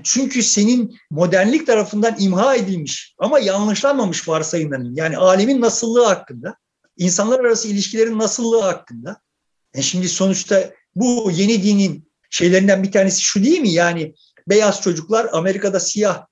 Çünkü 0.03 0.43
senin 0.43 0.97
modernlik 1.11 1.67
tarafından 1.67 2.17
imha 2.19 2.57
edilmiş 2.57 3.15
ama 3.19 3.39
yanlışlanmamış 3.39 4.29
varsayımların 4.29 4.95
yani 4.95 5.17
alemin 5.17 5.61
nasıllığı 5.61 6.05
hakkında, 6.05 6.57
insanlar 6.97 7.41
arası 7.41 7.69
ilişkilerin 7.69 8.19
nasıllığı 8.19 8.61
hakkında. 8.61 9.21
E 9.75 9.83
şimdi 9.83 10.09
sonuçta 10.09 10.71
bu 10.95 11.31
yeni 11.35 11.63
dinin 11.63 12.13
şeylerinden 12.31 12.83
bir 12.83 12.93
tanesi 12.93 13.23
şu 13.23 13.45
değil 13.45 13.61
mi? 13.61 13.71
Yani 13.71 14.15
beyaz 14.49 14.83
çocuklar 14.83 15.29
Amerika'da 15.33 15.81
siyah 15.81 16.27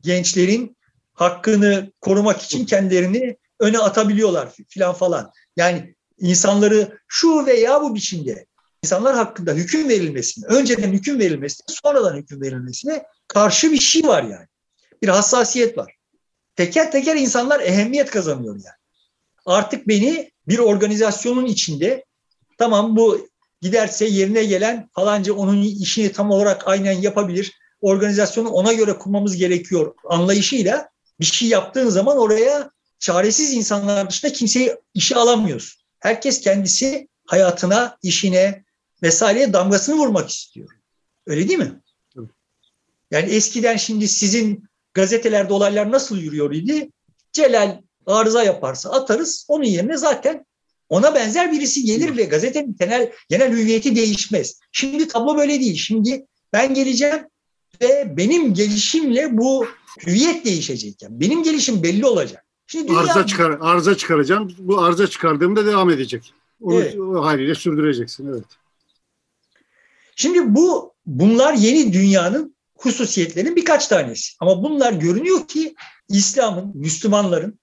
gençlerin 0.00 0.76
hakkını 1.14 1.92
korumak 2.00 2.42
için 2.42 2.66
kendilerini 2.66 3.36
öne 3.60 3.78
atabiliyorlar 3.78 4.48
filan 4.68 4.94
falan. 4.94 5.32
Yani 5.56 5.94
insanları 6.18 6.98
şu 7.08 7.46
veya 7.46 7.82
bu 7.82 7.94
biçimde 7.94 8.46
insanlar 8.82 9.16
hakkında 9.16 9.52
hüküm 9.52 9.88
verilmesine, 9.88 10.46
önceden 10.46 10.92
hüküm 10.92 11.18
verilmesine, 11.18 11.66
sonradan 11.82 12.16
hüküm 12.16 12.40
verilmesine 12.40 13.04
karşı 13.28 13.72
bir 13.72 13.80
şey 13.80 14.02
var 14.02 14.22
yani. 14.22 14.46
Bir 15.02 15.08
hassasiyet 15.08 15.78
var. 15.78 15.94
teker 16.56 16.92
teker 16.92 17.16
insanlar 17.16 17.60
ehemmiyet 17.60 18.10
kazanıyor 18.10 18.54
yani. 18.54 18.76
Artık 19.46 19.88
beni 19.88 20.30
bir 20.48 20.58
organizasyonun 20.58 21.46
içinde 21.46 22.04
tamam 22.58 22.96
bu 22.96 23.28
giderse 23.60 24.04
yerine 24.04 24.44
gelen 24.44 24.88
falanca 24.92 25.32
onun 25.32 25.62
işini 25.62 26.12
tam 26.12 26.30
olarak 26.30 26.68
aynen 26.68 26.92
yapabilir. 26.92 27.58
Organizasyonu 27.80 28.48
ona 28.48 28.72
göre 28.72 28.98
kurmamız 28.98 29.36
gerekiyor 29.36 29.94
anlayışıyla 30.04 30.88
bir 31.20 31.24
şey 31.24 31.48
yaptığın 31.48 31.88
zaman 31.88 32.18
oraya 32.18 32.70
çaresiz 32.98 33.52
insanlar 33.52 34.10
dışında 34.10 34.32
kimseyi 34.32 34.76
işe 34.94 35.16
alamıyorsun. 35.16 35.82
Herkes 36.00 36.40
kendisi 36.40 37.08
hayatına, 37.26 37.98
işine 38.02 38.64
vesaireye 39.02 39.52
damgasını 39.52 39.96
vurmak 39.96 40.30
istiyor. 40.30 40.68
Öyle 41.26 41.48
değil 41.48 41.58
mi? 41.58 41.80
Yani 43.10 43.30
eskiden 43.30 43.76
şimdi 43.76 44.08
sizin 44.08 44.68
gazetelerde 44.94 45.52
olaylar 45.52 45.92
nasıl 45.92 46.18
yürüyor 46.18 46.54
idi? 46.54 46.90
Celal 47.32 47.80
arıza 48.06 48.42
yaparsa 48.42 48.90
atarız. 48.90 49.46
Onun 49.48 49.64
yerine 49.64 49.96
zaten 49.96 50.46
ona 50.88 51.14
benzer 51.14 51.52
birisi 51.52 51.84
gelir 51.84 52.16
ve 52.16 52.24
gazetenin 52.24 52.76
genel, 52.80 53.12
genel 53.28 53.52
hüviyeti 53.52 53.96
değişmez. 53.96 54.60
Şimdi 54.72 55.08
tablo 55.08 55.36
böyle 55.36 55.60
değil. 55.60 55.76
Şimdi 55.76 56.26
ben 56.52 56.74
geleceğim 56.74 57.26
ve 57.82 58.16
benim 58.16 58.54
gelişimle 58.54 59.38
bu 59.38 59.66
hüviyet 60.06 60.44
değişecek. 60.44 61.02
Yani 61.02 61.20
benim 61.20 61.42
gelişim 61.42 61.82
belli 61.82 62.06
olacak. 62.06 62.44
Şimdi 62.70 62.88
dünya... 62.88 63.00
arıza, 63.00 63.26
çıkar, 63.26 63.58
arıza 63.60 63.96
çıkaracağım. 63.96 64.54
Bu 64.58 64.80
arıza 64.80 65.06
çıkardığımda 65.06 65.66
devam 65.66 65.90
edecek. 65.90 66.32
Onu 66.60 66.80
evet. 66.80 66.96
haliyle 66.98 67.54
sürdüreceksin. 67.54 68.28
Evet. 68.32 68.44
Şimdi 70.16 70.54
bu 70.54 70.94
bunlar 71.06 71.54
yeni 71.54 71.92
dünyanın 71.92 72.56
hususiyetlerinin 72.76 73.56
birkaç 73.56 73.86
tanesi. 73.86 74.36
Ama 74.40 74.62
bunlar 74.62 74.92
görünüyor 74.92 75.48
ki 75.48 75.74
İslam'ın, 76.08 76.72
Müslümanların 76.74 77.58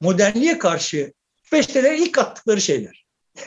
modernliğe 0.00 0.58
karşı 0.58 1.12
peşteler 1.50 1.94
ilk 1.94 2.18
attıkları 2.18 2.60
şeyler. 2.60 3.06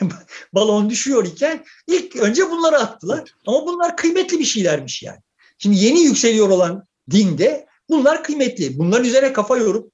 Balon 0.54 0.90
düşüyor 0.90 1.26
iken 1.26 1.64
ilk 1.86 2.16
önce 2.16 2.50
bunları 2.50 2.76
attılar. 2.76 3.34
Ama 3.46 3.66
bunlar 3.66 3.96
kıymetli 3.96 4.38
bir 4.38 4.44
şeylermiş 4.44 5.02
yani. 5.02 5.20
Şimdi 5.58 5.76
yeni 5.76 6.00
yükseliyor 6.00 6.48
olan 6.48 6.86
dinde 7.10 7.66
bunlar 7.88 8.24
kıymetli. 8.24 8.78
Bunların 8.78 9.06
üzerine 9.06 9.32
kafa 9.32 9.56
yorup 9.56 9.91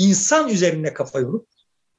insan 0.00 0.48
üzerine 0.48 0.94
kafa 0.94 1.20
yorup 1.20 1.48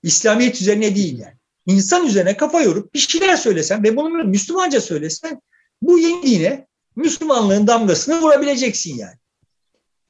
İslamiyet 0.04 0.62
üzerine 0.62 0.96
değil 0.96 1.20
yani. 1.20 1.34
İnsan 1.66 2.06
üzerine 2.06 2.38
kafa 2.38 2.62
yorup 2.62 2.94
bir 2.94 3.00
şeyler 3.00 3.36
söylesen 3.36 3.84
ve 3.84 3.96
bunu 3.96 4.10
Müslümanca 4.10 4.82
söylesen 4.82 5.42
bu 5.82 6.00
yeni 6.00 6.24
dine 6.24 6.68
Müslümanlığın 6.96 7.68
damgasını 7.68 8.22
vurabileceksin 8.22 8.98
yani. 8.98 9.16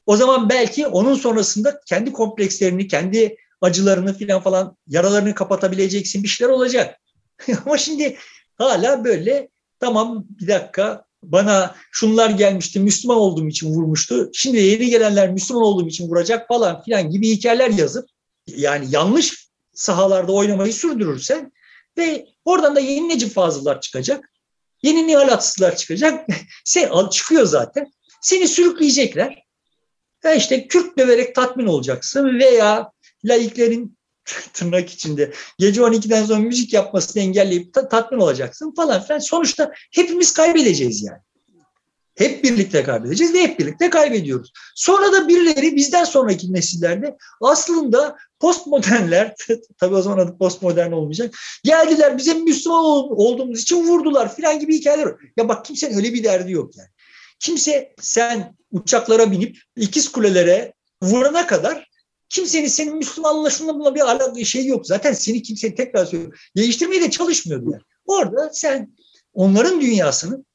O 0.06 0.18
zaman 0.18 0.50
belki 0.50 0.88
onun 0.88 1.16
sonrasında 1.16 1.82
kendi 1.86 2.12
komplekslerini, 2.12 2.88
kendi 2.88 3.38
acılarını 3.62 4.18
filan 4.18 4.42
falan 4.42 4.78
yaralarını 4.88 5.36
kapatabileceksin 5.36 6.24
bir 6.24 6.28
şeyler 6.28 6.52
olacak. 6.52 7.00
Ama 7.66 7.78
şimdi 7.78 8.18
hala 8.56 9.04
böyle 9.04 9.50
tamam 9.80 10.26
bir 10.30 10.48
dakika 10.48 11.06
bana 11.24 11.76
şunlar 11.92 12.30
gelmişti 12.30 12.80
Müslüman 12.80 13.18
olduğum 13.18 13.48
için 13.48 13.70
vurmuştu. 13.70 14.30
Şimdi 14.34 14.58
yeni 14.58 14.90
gelenler 14.90 15.32
Müslüman 15.32 15.64
olduğum 15.64 15.88
için 15.88 16.10
vuracak 16.10 16.48
falan 16.48 16.82
filan 16.82 17.10
gibi 17.10 17.30
hikayeler 17.30 17.70
yazıp 17.70 18.10
yani 18.48 18.88
yanlış 18.90 19.48
sahalarda 19.74 20.32
oynamayı 20.32 20.74
sürdürürsen 20.74 21.52
ve 21.98 22.26
oradan 22.46 22.76
da 22.76 22.80
yeni 22.80 23.10
Necip 23.10 23.34
Fazıllar 23.34 23.82
çıkacak. 23.82 24.32
Yeni 24.84 25.08
Nihal 25.08 25.28
Atsızlar 25.28 25.76
çıkacak. 25.76 26.28
Sen 26.66 27.08
çıkıyor 27.10 27.46
zaten. 27.46 27.92
Seni 28.22 28.48
sürükleyecekler. 28.48 29.44
Ya 30.24 30.34
işte 30.34 30.68
Kürt 30.68 30.98
döverek 30.98 31.36
tatmin 31.36 31.66
olacaksın 31.66 32.40
veya 32.40 32.92
laiklerin 33.26 33.98
tırnak 34.54 34.90
içinde 34.90 35.34
gece 35.60 35.82
12'den 35.82 36.26
sonra 36.26 36.40
müzik 36.40 36.74
yapmasını 36.74 37.24
engelleyip 37.24 37.74
ta, 37.74 37.90
tatmin 37.90 38.20
olacaksın 38.20 38.74
falan 38.76 39.04
filan. 39.04 39.20
Sonuçta 39.20 39.72
hepimiz 39.92 40.34
kaybedeceğiz 40.34 41.04
yani. 41.04 41.20
Hep 42.16 42.44
birlikte 42.44 42.84
kaybedeceğiz 42.84 43.34
ve 43.34 43.42
hep 43.42 43.60
birlikte 43.60 43.90
kaybediyoruz. 43.90 44.52
Sonra 44.76 45.14
da 45.14 45.28
birileri 45.28 45.76
bizden 45.76 46.04
sonraki 46.04 46.54
nesillerde 46.54 47.18
aslında 47.42 48.18
postmodernler, 48.40 49.36
tabii 49.80 49.96
o 49.96 50.02
zaman 50.02 50.18
adı 50.18 50.38
postmodern 50.38 50.92
olmayacak, 50.92 51.36
geldiler 51.64 52.18
bize 52.18 52.34
Müslüman 52.34 52.86
olduğumuz 53.12 53.62
için 53.62 53.88
vurdular 53.88 54.36
filan 54.36 54.60
gibi 54.60 54.78
hikayeler. 54.78 55.16
Ya 55.38 55.50
bak 55.50 55.66
kimsenin 55.66 55.98
öyle 55.98 56.14
bir 56.14 56.24
derdi 56.24 56.52
yok 56.52 56.78
yani. 56.78 56.90
Kimse 57.40 57.94
sen 58.02 58.56
uçaklara 58.72 59.32
binip 59.32 59.58
ikiz 59.76 60.12
kulelere 60.12 60.74
vurana 61.02 61.48
kadar 61.48 61.91
kimsenin 62.32 62.68
senin 62.68 62.98
Müslümanla 62.98 63.50
şununla 63.50 63.80
buna 63.80 63.96
bir 63.96 64.02
alakalı 64.02 64.46
şey 64.46 64.66
yok. 64.66 64.88
Zaten 64.88 65.14
seni 65.14 65.42
kimse 65.42 65.76
tekrar 65.76 66.06
söylüyor. 66.06 66.50
Değiştirmeye 66.58 67.02
de 67.02 67.12
çalışmıyordu 67.12 67.72
yani. 67.72 67.84
Orada 68.06 68.50
sen 68.54 68.96
onların 69.34 69.82
dünyasının 69.82 70.46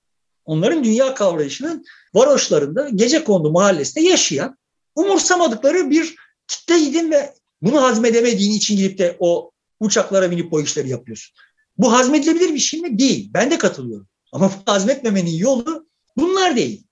onların 0.44 0.84
dünya 0.84 1.14
kavrayışının 1.14 1.84
varoşlarında 2.14 2.88
gece 2.88 3.24
kondu 3.24 3.50
mahallesinde 3.50 4.04
yaşayan 4.04 4.58
umursamadıkları 4.94 5.90
bir 5.90 6.16
kitleydin 6.48 7.10
ve 7.10 7.34
bunu 7.62 7.82
hazmedemediğin 7.82 8.52
için 8.52 8.76
gidip 8.76 8.98
de 8.98 9.16
o 9.18 9.50
uçaklara 9.80 10.30
binip 10.30 10.52
o 10.52 10.60
işleri 10.60 10.88
yapıyorsun. 10.88 11.36
Bu 11.78 11.92
hazmedilebilir 11.92 12.54
bir 12.54 12.58
şey 12.58 12.80
mi? 12.80 12.98
Değil. 12.98 13.30
Ben 13.34 13.50
de 13.50 13.58
katılıyorum. 13.58 14.08
Ama 14.32 14.50
bu 14.50 14.72
hazmetmemenin 14.72 15.36
yolu 15.36 15.86
bunlar 16.16 16.56
değil. 16.56 16.84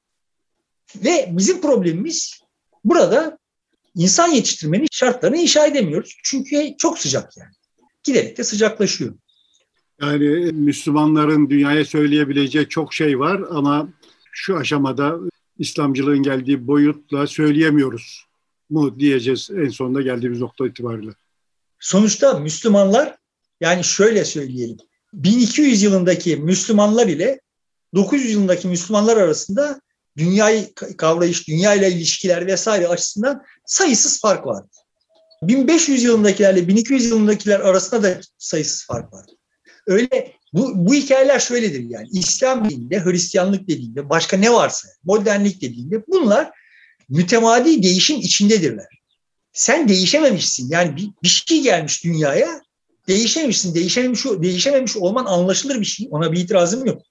Ve 0.97 1.29
bizim 1.31 1.61
problemimiz 1.61 2.41
burada 2.85 3.39
insan 3.95 4.29
yetiştirmenin 4.29 4.87
şartlarını 4.93 5.37
inşa 5.37 5.67
edemiyoruz. 5.67 6.17
Çünkü 6.25 6.75
çok 6.79 6.99
sıcak 6.99 7.37
yani. 7.37 7.51
Giderek 8.05 8.39
de 8.39 8.45
sıcaklaşıyor. 8.45 9.15
Yani 10.01 10.53
Müslümanların 10.53 11.51
dünyaya 11.51 11.85
söyleyebileceği 11.85 12.69
çok 12.69 12.95
şey 12.95 13.19
var 13.19 13.41
ama 13.51 13.89
şu 14.33 14.57
aşamada 14.57 15.19
İslamcılığın 15.59 16.23
geldiği 16.23 16.67
boyutla 16.67 17.27
söyleyemiyoruz 17.27 18.27
mu 18.71 19.01
diyeceğiz 19.01 19.51
en 19.57 19.69
sonunda 19.69 20.03
geldiğimiz 20.03 20.41
nokta 20.41 20.67
itibariyle. 20.67 21.11
Sonuçta 21.81 22.39
Müslümanlar 22.39 23.17
yani 23.61 23.85
şöyle 23.85 24.25
söyleyelim 24.25 24.77
1200 25.13 25.83
yılındaki 25.83 26.37
Müslümanlar 26.37 27.07
ile 27.07 27.41
900 27.95 28.33
yılındaki 28.33 28.69
Müslümanlar 28.69 29.17
arasında 29.17 29.81
dünyayı 30.17 30.75
kavrayış, 30.75 31.49
dünya 31.49 31.75
ile 31.75 31.91
ilişkiler 31.91 32.47
vesaire 32.47 32.89
açısından 32.89 33.43
sayısız 33.67 34.21
fark 34.21 34.47
var. 34.47 34.65
1500 35.43 36.03
yılındakilerle 36.03 36.69
1200 36.69 37.05
yılındakiler 37.11 37.61
arasında 37.61 38.03
da 38.03 38.21
sayısız 38.39 38.87
fark 38.87 39.13
var. 39.13 39.27
Öyle 39.87 40.33
bu, 40.53 40.73
bu 40.75 40.95
hikayeler 40.95 41.39
şöyledir 41.39 41.85
yani 41.91 42.09
İslam 42.13 42.65
dediğinde, 42.65 43.05
Hristiyanlık 43.05 43.69
dediğinde, 43.69 44.11
başka 44.11 44.37
ne 44.37 44.53
varsa, 44.53 44.89
modernlik 45.05 45.61
dediğinde 45.61 46.03
bunlar 46.09 46.51
mütemadi 47.09 47.83
değişim 47.83 48.17
içindedirler. 48.17 48.87
Sen 49.53 49.89
değişememişsin. 49.89 50.71
Yani 50.71 50.97
bir, 50.97 51.11
bir 51.23 51.29
şey 51.29 51.63
gelmiş 51.63 52.05
dünyaya, 52.05 52.63
değişememişsin. 53.09 53.75
Değişememiş, 53.75 54.25
değişememiş 54.25 54.97
olman 54.97 55.25
anlaşılır 55.25 55.81
bir 55.81 55.85
şey. 55.85 56.09
Ona 56.11 56.33
bir 56.33 56.41
itirazım 56.41 56.87
yok. 56.87 57.03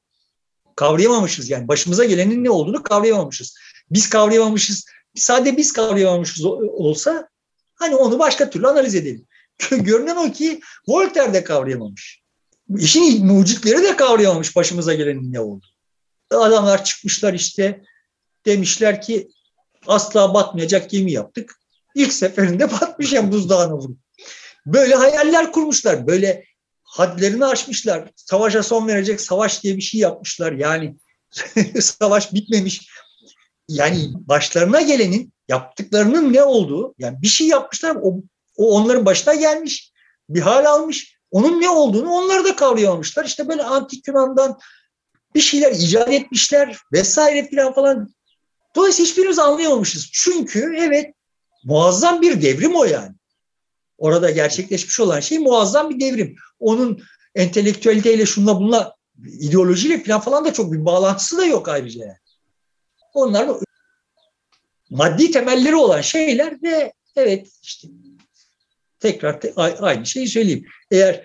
Kavrayamamışız 0.75 1.49
yani. 1.49 1.67
Başımıza 1.67 2.05
gelenin 2.05 2.43
ne 2.43 2.49
olduğunu 2.49 2.83
kavrayamamışız. 2.83 3.55
Biz 3.91 4.09
kavrayamamışız. 4.09 4.85
Sadece 5.15 5.57
biz 5.57 5.73
kavrayamamışız 5.73 6.45
olsa 6.45 7.27
hani 7.75 7.95
onu 7.95 8.19
başka 8.19 8.49
türlü 8.49 8.67
analiz 8.67 8.95
edelim. 8.95 9.25
Görünen 9.71 10.15
o 10.15 10.31
ki 10.31 10.59
Voltaire 10.87 11.33
de 11.33 11.43
kavrayamamış. 11.43 12.23
İşin 12.77 13.25
mucitleri 13.25 13.83
de 13.83 13.95
kavrayamamış 13.95 14.55
başımıza 14.55 14.93
gelenin 14.93 15.33
ne 15.33 15.39
oldu. 15.39 15.65
Adamlar 16.31 16.83
çıkmışlar 16.83 17.33
işte 17.33 17.81
demişler 18.45 19.01
ki 19.01 19.29
asla 19.87 20.33
batmayacak 20.33 20.89
gemi 20.89 21.11
yaptık. 21.11 21.59
İlk 21.95 22.13
seferinde 22.13 22.71
batmış 22.71 23.13
yani 23.13 23.31
buzdağına 23.31 23.73
vurup. 23.73 23.97
Böyle 24.65 24.95
hayaller 24.95 25.51
kurmuşlar. 25.51 26.07
Böyle 26.07 26.45
hadlerini 26.93 27.45
aşmışlar. 27.45 28.11
Savaşa 28.15 28.63
son 28.63 28.87
verecek 28.87 29.21
savaş 29.21 29.63
diye 29.63 29.77
bir 29.77 29.81
şey 29.81 29.99
yapmışlar. 29.99 30.51
Yani 30.51 30.95
savaş 31.79 32.33
bitmemiş. 32.33 32.89
Yani 33.67 34.09
başlarına 34.13 34.81
gelenin 34.81 35.33
yaptıklarının 35.47 36.33
ne 36.33 36.43
olduğu 36.43 36.95
yani 36.99 37.21
bir 37.21 37.27
şey 37.27 37.47
yapmışlar 37.47 37.97
o, 38.01 38.15
o 38.57 38.75
onların 38.75 39.05
başına 39.05 39.33
gelmiş 39.33 39.91
bir 40.29 40.41
hal 40.41 40.65
almış 40.65 41.17
onun 41.31 41.61
ne 41.61 41.69
olduğunu 41.69 42.09
onlar 42.09 42.45
da 42.45 42.55
kavrayamamışlar. 42.55 43.25
İşte 43.25 43.47
böyle 43.47 43.63
antik 43.63 44.07
Yunan'dan 44.07 44.59
bir 45.35 45.41
şeyler 45.41 45.71
icat 45.71 46.11
etmişler 46.11 46.77
vesaire 46.93 47.47
filan 47.47 47.73
falan. 47.73 48.13
Dolayısıyla 48.75 49.09
hiçbirimiz 49.09 49.39
anlayamamışız. 49.39 50.09
Çünkü 50.13 50.75
evet 50.77 51.13
muazzam 51.63 52.21
bir 52.21 52.41
devrim 52.41 52.75
o 52.75 52.83
yani. 52.83 53.15
Orada 53.97 54.31
gerçekleşmiş 54.31 54.99
olan 54.99 55.19
şey 55.19 55.39
muazzam 55.39 55.89
bir 55.89 55.99
devrim. 55.99 56.35
Onun 56.59 57.03
entelektüeliteyle 57.35 58.25
şunla 58.25 58.59
bununla 58.59 58.95
ideolojiyle 59.23 60.03
falan 60.03 60.21
falan 60.21 60.45
da 60.45 60.53
çok 60.53 60.73
bir 60.73 60.85
bağlantısı 60.85 61.37
da 61.37 61.45
yok 61.45 61.69
ayrıca. 61.69 62.17
Onlar 63.13 63.49
maddi 64.89 65.31
temelleri 65.31 65.75
olan 65.75 66.01
şeyler 66.01 66.63
ve 66.63 66.93
Evet 67.15 67.47
işte 67.61 67.87
tekrar 68.99 69.41
te, 69.41 69.53
aynı 69.55 70.05
şeyi 70.05 70.27
söyleyeyim. 70.27 70.65
Eğer 70.91 71.23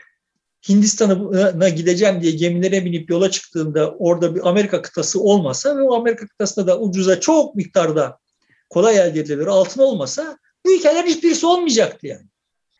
Hindistan'a 0.68 1.68
gideceğim 1.68 2.22
diye 2.22 2.32
gemilere 2.32 2.84
binip 2.84 3.10
yola 3.10 3.30
çıktığında 3.30 3.90
orada 3.90 4.34
bir 4.34 4.48
Amerika 4.48 4.82
kıtası 4.82 5.20
olmasa 5.20 5.76
ve 5.76 5.82
o 5.82 5.94
Amerika 5.94 6.26
kıtasında 6.26 6.66
da 6.66 6.80
ucuza 6.80 7.20
çok 7.20 7.54
miktarda 7.54 8.18
kolay 8.70 8.98
elde 8.98 9.20
edilebilir 9.20 9.46
altın 9.46 9.80
olmasa 9.80 10.38
bu 10.66 10.70
hikayeler 10.70 11.04
hiçbirisi 11.04 11.46
olmayacaktı 11.46 12.06
yani. 12.06 12.26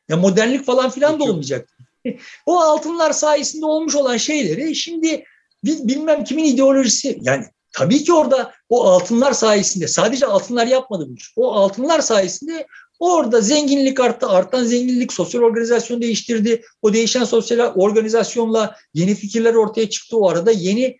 Ya 0.09 0.17
modernlik 0.17 0.65
falan 0.65 0.91
filan 0.91 1.21
da 1.21 1.25
olmayacaktı. 1.25 1.75
o 2.47 2.59
altınlar 2.59 3.13
sayesinde 3.13 3.67
olmuş 3.67 3.95
olan 3.95 4.17
şeyleri 4.17 4.75
şimdi 4.75 5.25
bilmem 5.65 6.25
kimin 6.25 6.45
ideolojisi 6.45 7.19
yani 7.23 7.45
tabii 7.73 8.05
ki 8.05 8.13
orada 8.13 8.53
o 8.69 8.85
altınlar 8.85 9.33
sayesinde 9.33 9.89
sadece 9.89 10.27
altınlar 10.27 10.67
yapmadı 10.67 11.07
bu 11.09 11.15
iş. 11.15 11.33
O 11.37 11.53
altınlar 11.53 12.01
sayesinde 12.01 12.67
orada 12.99 13.41
zenginlik 13.41 14.01
arttı. 14.01 14.29
Artan 14.29 14.65
zenginlik 14.65 15.13
sosyal 15.13 15.43
organizasyon 15.43 16.03
değiştirdi. 16.03 16.63
O 16.83 16.93
değişen 16.93 17.25
sosyal 17.25 17.75
organizasyonla 17.75 18.77
yeni 18.95 19.15
fikirler 19.15 19.55
ortaya 19.55 19.91
çıktı. 19.91 20.17
O 20.17 20.29
arada 20.29 20.51
yeni 20.51 20.99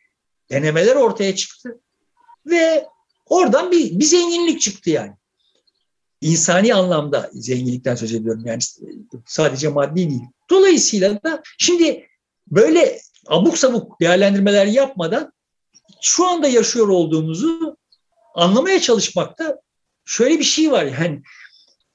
denemeler 0.51 0.97
ortaya 0.97 1.37
çıktı. 1.37 1.81
Ve 2.47 2.87
oradan 3.27 3.71
bir, 3.71 3.99
bir 3.99 4.05
zenginlik 4.05 4.61
çıktı 4.61 4.91
yani. 4.91 5.13
İnsani 6.21 6.75
anlamda 6.75 7.31
zenginlikten 7.33 7.95
söz 7.95 8.15
ediyorum 8.15 8.43
yani 8.47 8.61
sadece 9.27 9.69
maddi 9.69 10.11
değil. 10.11 10.23
Dolayısıyla 10.51 11.23
da 11.23 11.43
şimdi 11.59 12.07
böyle 12.47 13.01
abuk 13.27 13.59
sabuk 13.59 14.01
değerlendirmeler 14.01 14.67
yapmadan 14.67 15.33
şu 16.03 16.27
anda 16.27 16.49
yaşıyor 16.49 16.89
olduğumuzu 16.89 17.77
anlamaya 18.35 18.81
çalışmakta 18.81 19.61
şöyle 20.05 20.39
bir 20.39 20.45
şey 20.45 20.71
var 20.73 20.85
yani 20.85 21.23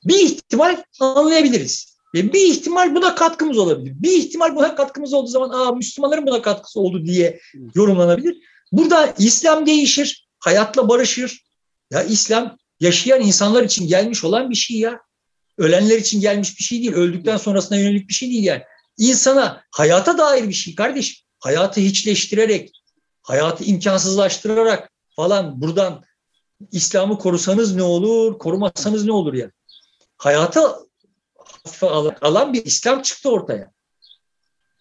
bir 0.05 0.19
ihtimal 0.19 0.83
anlayabiliriz. 0.99 1.93
Ve 2.15 2.33
bir 2.33 2.47
ihtimal 2.47 2.95
buna 2.95 3.15
katkımız 3.15 3.57
olabilir. 3.57 3.93
Bir 3.95 4.11
ihtimal 4.11 4.55
buna 4.55 4.75
katkımız 4.75 5.13
olduğu 5.13 5.27
zaman 5.27 5.49
Aa, 5.49 5.71
Müslümanların 5.71 6.27
buna 6.27 6.41
katkısı 6.41 6.79
oldu 6.79 7.05
diye 7.05 7.39
yorumlanabilir. 7.75 8.37
Burada 8.71 9.13
İslam 9.17 9.65
değişir, 9.65 10.27
hayatla 10.39 10.89
barışır. 10.89 11.43
Ya 11.91 12.03
İslam 12.03 12.57
yaşayan 12.79 13.21
insanlar 13.21 13.63
için 13.63 13.87
gelmiş 13.87 14.23
olan 14.23 14.49
bir 14.49 14.55
şey 14.55 14.77
ya. 14.77 14.99
Ölenler 15.57 15.97
için 15.97 16.21
gelmiş 16.21 16.59
bir 16.59 16.63
şey 16.63 16.79
değil. 16.79 16.93
Öldükten 16.93 17.37
sonrasına 17.37 17.77
yönelik 17.77 18.09
bir 18.09 18.13
şey 18.13 18.29
değil 18.29 18.43
yani. 18.43 18.63
İnsana 18.97 19.63
hayata 19.71 20.17
dair 20.17 20.47
bir 20.47 20.53
şey 20.53 20.75
kardeşim. 20.75 21.25
Hayatı 21.39 21.81
hiçleştirerek, 21.81 22.71
hayatı 23.21 23.63
imkansızlaştırarak 23.63 24.91
falan 25.15 25.61
buradan 25.61 26.03
İslam'ı 26.71 27.17
korusanız 27.17 27.75
ne 27.75 27.83
olur, 27.83 28.39
korumasanız 28.39 29.05
ne 29.05 29.11
olur 29.11 29.33
yani. 29.33 29.51
Hayatı 30.17 30.59
alan 32.21 32.53
bir 32.53 32.65
İslam 32.65 33.01
çıktı 33.01 33.29
ortaya. 33.29 33.71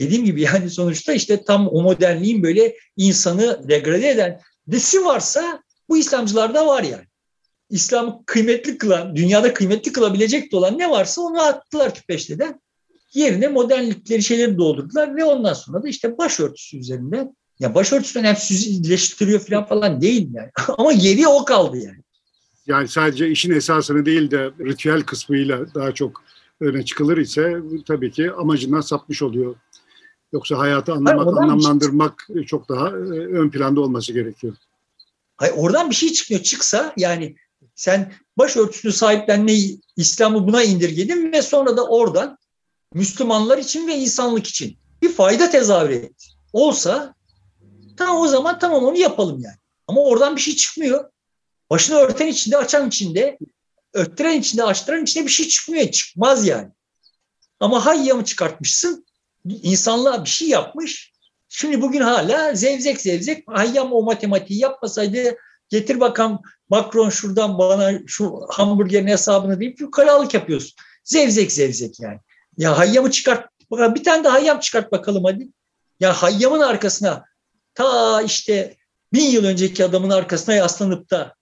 Dediğim 0.00 0.24
gibi 0.24 0.42
yani 0.42 0.70
sonuçta 0.70 1.12
işte 1.12 1.44
tam 1.44 1.68
o 1.68 1.82
modernliğin 1.82 2.42
böyle 2.42 2.76
insanı 2.96 3.68
degrade 3.68 4.08
eden 4.08 4.40
nesi 4.66 5.04
varsa 5.04 5.62
bu 5.88 5.96
İslamcılarda 5.96 6.66
var 6.66 6.82
yani. 6.82 7.06
İslam'ı 7.72 8.22
kıymetli 8.26 8.78
kılan, 8.78 9.16
dünyada 9.16 9.54
kıymetli 9.54 9.92
kılabilecek 9.92 10.52
de 10.52 10.56
olan 10.56 10.78
ne 10.78 10.90
varsa 10.90 11.22
onu 11.22 11.42
attılar 11.42 11.94
küpeşteden. 11.94 12.60
Yerine 13.14 13.48
modernlikleri 13.48 14.22
şeyleri 14.22 14.58
doldurdular 14.58 15.16
ve 15.16 15.24
ondan 15.24 15.52
sonra 15.52 15.82
da 15.82 15.88
işte 15.88 16.18
başörtüsü 16.18 16.78
üzerinden 16.78 17.36
ya 17.60 17.74
başörtüsü 17.74 18.18
önemsizleştiriyor 18.18 19.40
falan 19.40 19.66
falan 19.66 20.00
değil 20.00 20.28
yani. 20.34 20.50
Ama 20.78 20.92
geriye 20.92 21.28
o 21.28 21.44
kaldı 21.44 21.78
yani. 21.78 22.02
Yani 22.66 22.88
sadece 22.88 23.28
işin 23.28 23.52
esasını 23.52 24.06
değil 24.06 24.30
de 24.30 24.50
ritüel 24.60 25.02
kısmıyla 25.02 25.74
daha 25.74 25.92
çok 25.92 26.22
öne 26.60 26.84
çıkılır 26.84 27.18
ise 27.18 27.56
tabii 27.86 28.10
ki 28.12 28.32
amacından 28.32 28.80
sapmış 28.80 29.22
oluyor. 29.22 29.54
Yoksa 30.32 30.58
hayatı 30.58 30.92
anlamak, 30.92 31.26
Hayır, 31.26 31.36
anlamlandırmak 31.36 32.26
şey... 32.34 32.44
çok 32.44 32.68
daha 32.68 32.88
e, 32.88 32.90
ön 32.90 33.50
planda 33.50 33.80
olması 33.80 34.12
gerekiyor. 34.12 34.54
Hayır, 35.36 35.54
oradan 35.56 35.90
bir 35.90 35.94
şey 35.94 36.12
çıkmıyor. 36.12 36.42
Çıksa 36.42 36.92
yani 36.96 37.36
sen 37.74 38.12
başörtüsünü 38.38 38.92
sahiplenmeyi, 38.92 39.80
İslam'ı 39.96 40.46
buna 40.46 40.62
indirgedin 40.62 41.32
ve 41.32 41.42
sonra 41.42 41.76
da 41.76 41.86
oradan 41.86 42.38
Müslümanlar 42.94 43.58
için 43.58 43.88
ve 43.88 43.96
insanlık 43.96 44.46
için 44.46 44.78
bir 45.02 45.12
fayda 45.12 45.50
tezahür 45.50 45.90
et. 45.90 46.26
Olsa 46.52 47.14
tamam 47.96 48.16
o 48.16 48.28
zaman 48.28 48.58
tamam 48.58 48.84
onu 48.84 48.96
yapalım 48.96 49.40
yani. 49.40 49.56
Ama 49.86 50.00
oradan 50.00 50.36
bir 50.36 50.40
şey 50.40 50.56
çıkmıyor. 50.56 51.10
Başını 51.70 51.96
örten 51.96 52.26
içinde, 52.26 52.56
açan 52.56 52.88
içinde, 52.88 53.38
öttüren 53.92 54.40
içinde, 54.40 54.64
açtıran 54.64 55.02
içinde 55.02 55.24
bir 55.24 55.30
şey 55.30 55.48
çıkmıyor. 55.48 55.90
Çıkmaz 55.90 56.46
yani. 56.46 56.68
Ama 57.60 57.86
hayyamı 57.86 58.24
çıkartmışsın. 58.24 59.06
insanlığa 59.44 60.24
bir 60.24 60.30
şey 60.30 60.48
yapmış. 60.48 61.12
Şimdi 61.48 61.80
bugün 61.80 62.00
hala 62.00 62.54
zevzek 62.54 63.00
zevzek 63.00 63.44
hayyam 63.46 63.92
o 63.92 64.02
matematiği 64.02 64.60
yapmasaydı 64.60 65.36
getir 65.72 66.00
bakalım 66.00 66.40
Macron 66.68 67.10
şuradan 67.10 67.58
bana 67.58 67.92
şu 68.06 68.40
hamburgerin 68.48 69.06
hesabını 69.06 69.60
deyip 69.60 69.80
yukarılık 69.80 70.34
yapıyorsun. 70.34 70.72
Zevzek 71.04 71.52
zevzek 71.52 72.00
yani. 72.00 72.18
Ya 72.56 72.78
hayyamı 72.78 73.10
çıkart. 73.10 73.48
Bir 73.70 74.04
tane 74.04 74.24
de 74.24 74.28
hayyam 74.28 74.60
çıkart 74.60 74.92
bakalım 74.92 75.24
hadi. 75.24 75.48
Ya 76.00 76.12
hayyamın 76.12 76.60
arkasına 76.60 77.24
ta 77.74 78.22
işte 78.22 78.76
bin 79.12 79.30
yıl 79.30 79.44
önceki 79.44 79.84
adamın 79.84 80.10
arkasına 80.10 80.54
yaslanıp 80.54 81.10
da 81.10 81.34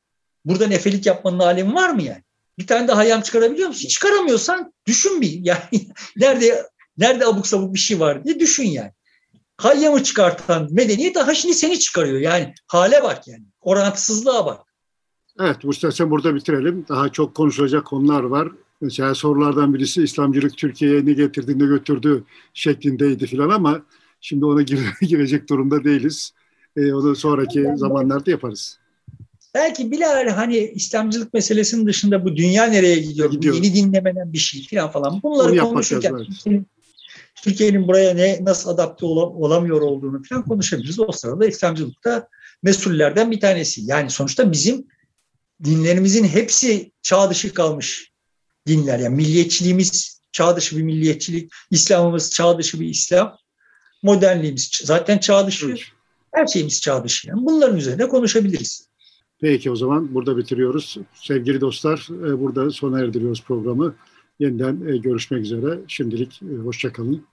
burada 0.45 0.67
nefelik 0.67 1.07
yapmanın 1.07 1.39
alemi 1.39 1.75
var 1.75 1.91
mı 1.91 2.03
yani? 2.03 2.23
Bir 2.59 2.67
tane 2.67 2.89
de 2.89 2.93
hayyam 2.93 3.21
çıkarabiliyor 3.21 3.69
musun? 3.69 3.89
Çıkaramıyorsan 3.89 4.73
düşün 4.87 5.21
bir. 5.21 5.41
Yani 5.45 5.89
nerede 6.17 6.67
nerede 6.99 7.27
abuk 7.27 7.47
sabuk 7.47 7.75
bir 7.75 7.79
şey 7.79 8.01
var 8.01 8.25
diye 8.25 8.41
düşün 8.41 8.65
yani. 8.65 8.93
Hayyamı 9.57 10.03
çıkartan 10.03 10.69
medeniyet 10.71 11.15
daha 11.15 11.35
şimdi 11.35 11.55
seni 11.55 11.79
çıkarıyor. 11.79 12.21
Yani 12.21 12.55
hale 12.67 13.03
bak 13.03 13.29
yani. 13.29 13.45
Orantısızlığa 13.61 14.47
bak. 14.47 14.61
Evet 15.41 15.65
Mustafa 15.65 16.11
burada 16.11 16.35
bitirelim. 16.35 16.85
Daha 16.89 17.09
çok 17.09 17.35
konuşulacak 17.35 17.87
konular 17.87 18.23
var. 18.23 18.49
Mesela 18.81 19.15
sorulardan 19.15 19.75
birisi 19.75 20.03
İslamcılık 20.03 20.57
Türkiye'ye 20.57 21.07
ne 21.07 21.13
getirdi 21.13 21.59
ne 21.59 21.67
götürdü 21.67 22.25
şeklindeydi 22.55 23.27
filan 23.27 23.49
ama 23.49 23.83
şimdi 24.21 24.45
ona 24.45 24.63
girecek 25.01 25.49
durumda 25.49 25.85
değiliz. 25.85 26.33
E, 26.77 26.95
onu 26.95 27.17
sonraki 27.17 27.67
zamanlarda 27.77 28.31
yaparız. 28.31 28.79
Belki 29.55 29.91
Bilal 29.91 30.29
hani 30.29 30.57
İslamcılık 30.57 31.35
meselesinin 31.35 31.87
dışında 31.87 32.25
bu 32.25 32.37
dünya 32.37 32.65
nereye 32.65 32.99
gidiyor, 32.99 33.31
gidiyor. 33.31 33.55
yeni 33.55 33.75
dinlemenen 33.75 34.33
bir 34.33 34.39
şey 34.39 34.67
falan 34.71 34.91
falan 34.91 35.23
bunları 35.23 35.59
konuşurken 35.59 36.17
Türkiye'nin, 36.17 36.67
Türkiye'nin 37.43 37.89
buraya 37.89 38.15
ne 38.15 38.39
nasıl 38.45 38.71
adapte 38.71 39.07
ol, 39.07 39.17
olamıyor 39.17 39.81
olduğunu 39.81 40.23
falan 40.23 40.45
konuşabiliriz. 40.45 41.01
O 41.01 41.13
sırada 41.13 41.47
İslamcılıkta 41.47 42.29
mesullerden 42.63 43.31
bir 43.31 43.41
tanesi. 43.41 43.81
Yani 43.85 44.11
sonuçta 44.11 44.53
bizim 44.53 44.87
dinlerimizin 45.65 46.25
hepsi 46.25 46.93
çağ 47.03 47.31
dışı 47.31 47.55
kalmış 47.55 48.13
dinler. 48.67 48.99
Yani 48.99 49.17
milliyetçiliğimiz 49.17 50.21
çağ 50.33 50.57
dışı 50.57 50.77
bir 50.77 50.83
milliyetçilik, 50.83 51.53
İslam'ımız 51.71 52.31
çağ 52.31 52.59
dışı 52.59 52.81
bir 52.81 52.89
İslam, 52.89 53.39
modernliğimiz 54.03 54.71
zaten 54.85 55.19
çağ 55.19 55.47
dışı, 55.47 55.75
her 56.35 56.47
şeyimiz 56.47 56.81
çağ 56.81 57.05
dışı. 57.05 57.29
Yani 57.29 57.47
bunların 57.47 57.77
üzerine 57.77 58.09
konuşabiliriz. 58.09 58.91
Peki 59.41 59.71
o 59.71 59.77
zaman 59.77 60.15
burada 60.15 60.37
bitiriyoruz. 60.37 60.97
Sevgili 61.15 61.61
dostlar 61.61 62.09
e, 62.11 62.41
burada 62.41 62.71
sona 62.71 63.01
erdiriyoruz 63.01 63.43
programı. 63.45 63.95
Yeniden 64.39 64.87
e, 64.89 64.97
görüşmek 64.97 65.43
üzere. 65.43 65.79
Şimdilik 65.89 66.43
e, 66.43 66.57
hoşçakalın. 66.57 67.27